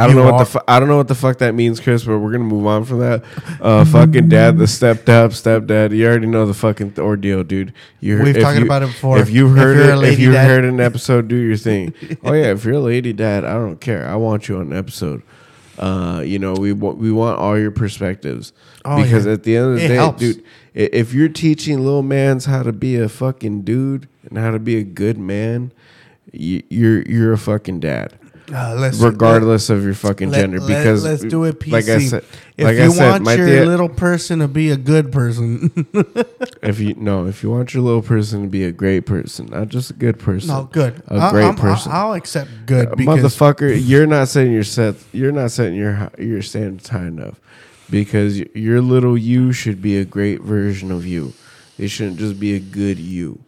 I 0.00 0.06
don't 0.06 0.16
You 0.16 0.22
know 0.22 0.32
what 0.32 0.38
the 0.38 0.44
fu- 0.46 0.58
I 0.66 0.80
don't 0.80 0.88
know 0.88 0.96
what 0.96 1.08
the 1.08 1.14
fuck 1.14 1.38
that 1.38 1.54
means, 1.54 1.78
Chris. 1.80 2.04
But 2.04 2.18
we're 2.18 2.32
gonna 2.32 2.44
move 2.44 2.66
on 2.66 2.84
from 2.84 3.00
that. 3.00 3.22
Uh, 3.60 3.84
fucking 3.96 4.28
dad, 4.28 4.58
the 4.58 4.66
stepped 4.66 5.08
up 5.08 5.32
stepdad. 5.32 5.94
You 5.94 6.06
already 6.06 6.26
know 6.26 6.46
the 6.46 6.54
fucking 6.54 6.94
ordeal, 6.98 7.44
dude. 7.44 7.72
You 8.00 8.22
We've 8.22 8.38
talked 8.40 8.58
you- 8.58 8.64
about 8.64 8.82
it 8.82 8.86
before. 8.86 9.18
If 9.18 9.30
you 9.30 9.50
If 9.50 9.56
heard 9.56 9.76
you're 9.76 10.04
it, 10.04 10.12
if 10.12 10.18
you 10.18 10.32
dad- 10.32 10.46
heard 10.46 10.64
an 10.64 10.80
episode, 10.80 11.28
do 11.28 11.36
your 11.36 11.56
thing. 11.56 11.92
oh 12.24 12.32
yeah, 12.32 12.52
if 12.52 12.64
you're 12.64 12.74
a 12.74 12.80
lady 12.80 13.12
dad, 13.12 13.44
I 13.44 13.52
don't 13.54 13.80
care. 13.80 14.06
I 14.08 14.16
want 14.16 14.48
you 14.48 14.56
on 14.56 14.72
an 14.72 14.76
episode. 14.78 15.22
Uh, 15.78 16.22
you 16.24 16.38
know, 16.38 16.52
we 16.54 16.72
want 16.72 16.98
we 16.98 17.10
want 17.10 17.38
all 17.38 17.58
your 17.58 17.70
perspectives 17.70 18.52
Oh, 18.84 19.02
because 19.02 19.24
yeah. 19.26 19.32
at 19.32 19.42
the 19.44 19.56
end 19.56 19.66
of 19.66 19.76
the 19.78 19.84
It 19.84 19.88
day, 19.88 19.94
helps. 19.94 20.18
dude, 20.20 20.42
if 20.74 21.14
you're 21.14 21.28
teaching 21.30 21.78
little 21.82 22.02
mans 22.02 22.44
how 22.44 22.62
to 22.62 22.72
be 22.72 22.96
a 22.96 23.08
fucking 23.08 23.62
dude 23.62 24.06
and 24.28 24.36
how 24.38 24.50
to 24.50 24.58
be 24.58 24.76
a 24.76 24.84
good 24.84 25.16
man, 25.18 25.72
you, 26.32 26.62
you're 26.68 27.02
you're 27.02 27.32
a 27.32 27.38
fucking 27.38 27.80
dad 27.80 28.18
uh, 28.52 28.90
regardless 28.98 29.70
of 29.70 29.84
your 29.84 29.94
fucking 29.94 30.30
let- 30.30 30.40
gender. 30.40 30.60
let- 30.60 30.68
because 30.68 31.04
let's 31.04 31.22
do 31.24 31.44
it 31.44 31.60
PC. 31.60 31.72
Like 31.72 31.88
I 31.88 31.98
said, 31.98 32.24
if 32.56 32.64
like 32.64 32.76
you 32.76 32.82
I 32.84 32.88
said, 32.88 33.22
want 33.24 33.38
your 33.38 33.46
thea- 33.48 33.64
little 33.66 33.88
person 33.88 34.38
to 34.40 34.48
be 34.48 34.70
a 34.70 34.76
good 34.76 35.12
person, 35.12 35.70
if 36.62 36.78
you 36.80 36.94
no, 36.94 37.26
if 37.26 37.42
you 37.42 37.50
want 37.50 37.72
your 37.74 37.82
little 37.82 38.02
person 38.02 38.42
to 38.42 38.48
be 38.48 38.64
a 38.64 38.72
great 38.72 39.06
person, 39.06 39.46
not 39.46 39.68
just 39.68 39.90
a 39.90 39.94
good 39.94 40.18
person, 40.18 40.48
no, 40.48 40.64
good. 40.72 41.02
a 41.08 41.14
I- 41.16 41.30
great 41.30 41.44
I'm- 41.44 41.56
person. 41.56 41.92
I'll, 41.92 42.14
accept 42.14 42.50
good 42.66 42.88
Uh, 42.88 42.94
because 42.96 43.20
motherfucker, 43.22 43.78
you're 43.82 44.06
not 44.06 44.28
setting 44.28 44.52
your 44.52 44.64
set. 44.64 44.96
You're 45.12 45.32
not 45.32 45.50
setting 45.50 45.74
your 45.76 46.10
your 46.18 46.42
standards 46.42 46.88
high 46.88 47.06
enough 47.06 47.40
because 47.90 48.38
your 48.54 48.80
little 48.80 49.16
you 49.16 49.52
should 49.52 49.80
be 49.80 49.96
a 49.98 50.04
great 50.04 50.40
version 50.42 50.90
of 50.90 51.06
you. 51.06 51.32
It 51.78 51.88
shouldn't 51.88 52.18
just 52.18 52.38
be 52.38 52.54
a 52.54 52.60
good 52.60 52.98
you. 52.98 53.40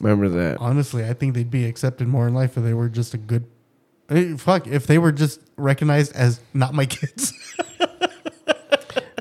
Remember 0.00 0.28
that. 0.28 0.58
honestly, 0.60 1.04
I 1.04 1.12
think 1.12 1.34
they'd 1.34 1.50
be 1.50 1.64
accepted 1.64 2.06
more 2.06 2.28
in 2.28 2.32
life 2.34 2.56
if 2.56 2.62
they 2.62 2.72
were 2.74 2.88
just 2.88 3.14
a 3.14 3.18
good. 3.18 3.44
Eh, 4.10 4.36
fuck, 4.36 4.66
if 4.66 4.86
they 4.86 4.98
were 4.98 5.12
just 5.12 5.40
recognized 5.56 6.14
as 6.16 6.40
not 6.54 6.74
my 6.74 6.86
kids. 6.86 7.32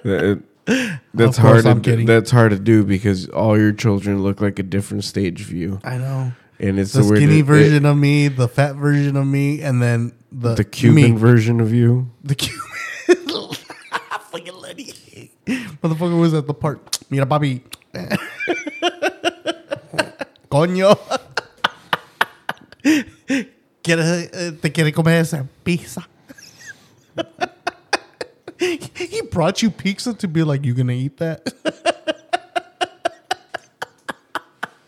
That- 0.03 0.41
that's 1.13 1.37
Of 1.37 1.43
hard. 1.43 1.63
To, 1.63 1.69
I'm 1.69 1.81
do- 1.81 1.91
kidding. 1.91 2.05
that's 2.05 2.29
hard 2.31 2.51
to 2.51 2.59
do 2.59 2.83
because 2.83 3.29
all 3.29 3.57
your 3.57 3.71
children 3.71 4.21
look 4.21 4.41
like 4.41 4.59
a 4.59 4.63
different 4.63 5.03
stage 5.05 5.41
view, 5.43 5.79
I 5.83 5.97
know. 5.97 6.33
and 6.59 6.77
it's 6.79 6.91
The 6.93 7.03
weird- 7.03 7.17
skinny 7.17 7.41
version 7.41 7.85
of 7.85 7.97
me, 7.97 8.27
the 8.27 8.47
fat 8.49 8.75
version 8.75 9.15
of 9.15 9.25
me, 9.27 9.61
and 9.61 9.81
then 9.81 10.11
the 10.31 10.55
the 10.55 10.63
Cuban 10.65 10.95
me. 10.95 11.11
version 11.11 11.61
of 11.61 11.73
you. 11.73 12.09
The 12.23 12.35
Cuban. 12.35 12.61
Fucking 14.31 14.53
Lenny. 14.55 14.93
Motherfucker 15.81 16.19
was 16.19 16.33
at 16.33 16.47
the 16.47 16.53
park. 16.53 16.95
Mira, 17.09 17.25
papi. 17.25 17.61
Coño. 20.51 20.97
Quiere, 23.87 24.29
eh, 24.33 24.51
te 24.61 24.69
quiere 24.69 24.91
comer 24.91 25.21
esa 25.21 25.47
pizza. 25.63 26.05
he 28.59 29.21
brought 29.31 29.61
you 29.61 29.71
pizza 29.71 30.13
to 30.13 30.27
be 30.27 30.43
like, 30.43 30.65
you 30.65 30.73
gonna 30.73 30.93
eat 30.93 31.17
that? 31.17 31.45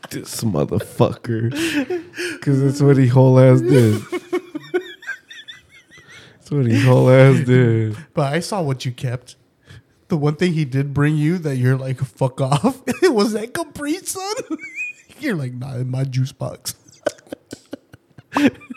This 0.09 0.43
motherfucker. 0.43 1.51
Because 2.33 2.61
that's 2.61 2.81
what 2.81 2.97
he 2.97 3.07
whole 3.07 3.39
ass 3.39 3.61
did. 3.61 4.01
That's 6.49 6.51
what 6.51 6.65
he 6.65 6.81
whole 6.81 7.09
ass 7.11 7.45
did. 7.45 7.95
But 8.13 8.33
I 8.33 8.39
saw 8.39 8.61
what 8.61 8.85
you 8.85 8.91
kept. 8.91 9.35
The 10.07 10.17
one 10.17 10.35
thing 10.35 10.53
he 10.53 10.65
did 10.65 10.95
bring 10.95 11.15
you 11.15 11.37
that 11.37 11.57
you're 11.57 11.77
like, 11.77 11.99
fuck 11.99 12.41
off, 12.41 12.81
was 13.03 13.33
that 13.33 13.53
Capri 13.53 13.97
Sun? 13.97 14.35
you're 15.19 15.35
like, 15.35 15.53
nah, 15.53 15.75
in 15.75 15.91
my 15.91 16.03
juice 16.03 16.31
box. 16.31 16.73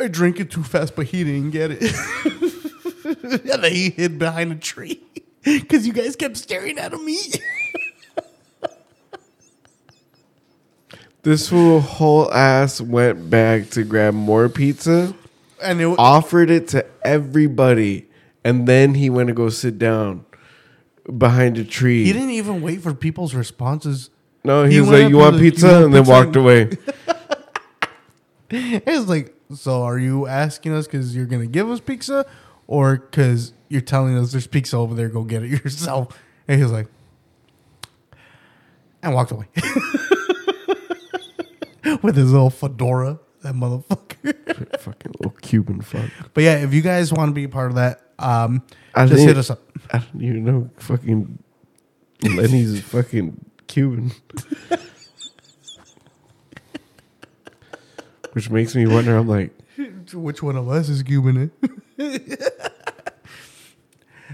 I 0.00 0.08
drank 0.10 0.40
it 0.40 0.50
too 0.50 0.62
fast, 0.62 0.96
but 0.96 1.06
he 1.06 1.24
didn't 1.24 1.50
get 1.50 1.70
it. 1.72 1.82
and 3.04 3.40
then 3.62 3.72
he 3.72 3.90
hid 3.90 4.18
behind 4.18 4.52
a 4.52 4.56
tree 4.56 5.00
because 5.44 5.86
you 5.86 5.92
guys 5.92 6.16
kept 6.16 6.36
staring 6.36 6.78
at 6.78 6.92
me. 6.92 7.18
This 11.22 11.50
fool 11.50 11.80
whole 11.80 12.32
ass 12.32 12.80
went 12.80 13.28
back 13.28 13.68
to 13.70 13.84
grab 13.84 14.14
more 14.14 14.48
pizza, 14.48 15.14
And 15.62 15.78
it, 15.78 15.98
offered 15.98 16.48
it 16.48 16.68
to 16.68 16.86
everybody, 17.04 18.08
and 18.42 18.66
then 18.66 18.94
he 18.94 19.10
went 19.10 19.28
to 19.28 19.34
go 19.34 19.50
sit 19.50 19.78
down 19.78 20.24
behind 21.18 21.58
a 21.58 21.64
tree. 21.64 22.04
he 22.06 22.12
didn't 22.14 22.30
even 22.30 22.62
wait 22.62 22.80
for 22.80 22.94
people's 22.94 23.34
responses. 23.34 24.08
No, 24.44 24.64
he, 24.64 24.74
he 24.74 24.80
was 24.80 24.90
like, 24.90 25.08
"You 25.08 25.18
want 25.18 25.36
you 25.36 25.50
pizza?" 25.50 25.66
want 25.66 25.84
and 25.86 25.94
then 25.94 26.02
pizza? 26.02 26.12
walked 26.12 26.36
away. 26.36 26.70
It 28.52 28.84
was 28.84 29.08
like, 29.08 29.32
so 29.54 29.84
are 29.84 29.96
you 29.98 30.26
asking 30.26 30.72
us 30.72 30.86
because 30.88 31.14
you're 31.14 31.26
gonna 31.26 31.46
give 31.46 31.70
us 31.70 31.78
pizza, 31.78 32.26
or 32.66 32.96
because 32.96 33.52
you're 33.68 33.80
telling 33.80 34.18
us 34.18 34.32
there's 34.32 34.48
pizza 34.48 34.76
over 34.76 34.94
there? 34.96 35.08
Go 35.08 35.22
get 35.22 35.44
it 35.44 35.50
yourself. 35.64 36.18
And 36.48 36.56
he 36.58 36.62
was 36.64 36.72
like, 36.72 36.88
and 39.04 39.14
walked 39.14 39.30
away 39.30 39.46
with 42.02 42.16
his 42.16 42.32
little 42.32 42.50
fedora. 42.50 43.20
That 43.42 43.54
motherfucker. 43.54 44.80
Fucking 44.80 45.12
little 45.18 45.36
Cuban 45.40 45.80
fuck. 45.80 46.10
but 46.34 46.42
yeah, 46.44 46.56
if 46.56 46.74
you 46.74 46.82
guys 46.82 47.12
want 47.12 47.30
to 47.30 47.34
be 47.34 47.44
a 47.44 47.48
part 47.48 47.70
of 47.70 47.76
that, 47.76 48.02
um, 48.18 48.62
I 48.94 49.06
just 49.06 49.22
hit 49.22 49.36
us 49.38 49.48
up. 49.50 49.60
I 49.92 49.98
don't 49.98 50.22
even 50.22 50.44
know. 50.44 50.70
Fucking 50.76 51.38
Lenny's 52.22 52.82
fucking 52.82 53.42
Cuban. 53.70 54.10
Which 58.32 58.50
makes 58.50 58.74
me 58.74 58.86
wonder. 58.86 59.16
I'm 59.16 59.28
like, 59.28 59.52
Which 60.12 60.42
one 60.42 60.56
of 60.56 60.68
us 60.68 60.88
is 60.88 61.04
Cuban? 61.04 61.52
It. 61.96 62.42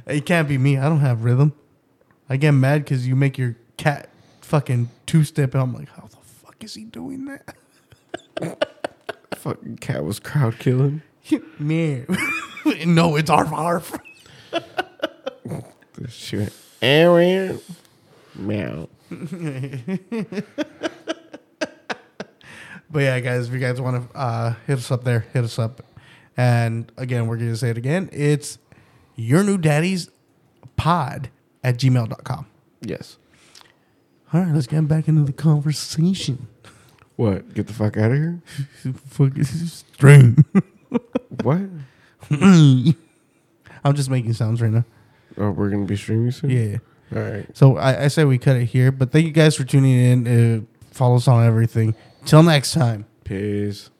it 0.07 0.27
can't 0.27 0.49
be 0.49 0.57
me. 0.57 0.79
I 0.79 0.89
don't 0.89 1.01
have 1.01 1.23
rhythm. 1.23 1.53
I 2.31 2.39
get 2.39 2.53
mad 2.53 2.85
because 2.85 3.07
you 3.07 3.15
make 3.15 3.37
your 3.37 3.57
cat 3.77 4.09
fucking 4.41 4.89
two 5.05 5.23
step, 5.23 5.53
and 5.53 5.63
I'm 5.63 5.75
like, 5.75 5.91
how 5.91 6.09
the 6.09 6.17
fuck 6.17 6.57
is 6.65 6.75
he 6.75 6.85
doing 6.85 7.27
that? 7.27 8.65
fucking 9.37 9.77
cat 9.77 10.03
was 10.03 10.19
crowd 10.19 10.59
killing. 10.59 11.03
Man, 11.59 12.07
no, 12.87 13.17
it's 13.17 13.29
arf 13.29 13.53
arf. 13.53 13.99
This 15.99 16.13
shit. 16.13 16.53
Aaron. 16.81 17.61
Meow. 18.35 18.89
But 22.89 23.01
yeah, 23.01 23.21
guys, 23.21 23.49
if 23.49 23.53
you 23.53 23.59
guys 23.59 23.81
want 23.81 24.11
to 24.11 24.19
uh, 24.19 24.55
hit 24.67 24.79
us 24.79 24.91
up 24.91 25.05
there, 25.05 25.27
hit 25.33 25.45
us 25.45 25.59
up. 25.59 25.83
And 26.37 26.91
again, 26.97 27.27
we're 27.27 27.37
going 27.37 27.51
to 27.51 27.57
say 27.57 27.71
it 27.71 27.79
again. 27.79 28.09
It's 28.13 28.59
your 29.17 29.43
new 29.43 29.59
daddy's 29.59 30.09
pod 30.77 31.31
at 31.65 31.79
gmail.com. 31.79 32.47
Yes. 32.83 33.19
All 34.33 34.41
right, 34.41 34.55
let's 34.55 34.67
get 34.67 34.87
back 34.87 35.09
into 35.09 35.25
the 35.25 35.33
conversation. 35.33 36.49
What? 37.17 37.55
Get 37.55 37.67
the 37.67 37.73
fuck 37.73 37.97
out 37.97 38.13
of 38.13 38.17
here? 38.17 38.41
fuck 39.09 39.37
is 39.37 39.73
string. 39.73 40.45
What? 41.43 41.61
I'm 42.31 43.95
just 43.95 44.09
making 44.09 44.33
sounds 44.33 44.63
right 44.63 44.71
now. 44.71 44.85
Oh, 45.37 45.51
we're 45.51 45.69
gonna 45.69 45.85
be 45.85 45.97
streaming 45.97 46.31
soon. 46.31 46.51
Yeah. 46.51 46.79
All 47.15 47.23
right. 47.23 47.47
So 47.57 47.77
I, 47.77 48.05
I 48.05 48.09
say 48.09 48.25
we 48.25 48.39
cut 48.39 48.57
it 48.57 48.67
here, 48.67 48.91
but 48.91 49.13
thank 49.13 49.27
you 49.27 49.33
guys 49.33 49.55
for 49.55 49.65
tuning 49.65 49.93
in. 49.93 50.27
Uh, 50.27 50.61
follow 50.91 51.17
us 51.17 51.29
on 51.29 51.47
everything. 51.47 51.95
Till 52.25 52.43
next 52.43 52.73
time. 52.73 53.07
Peace. 53.25 53.91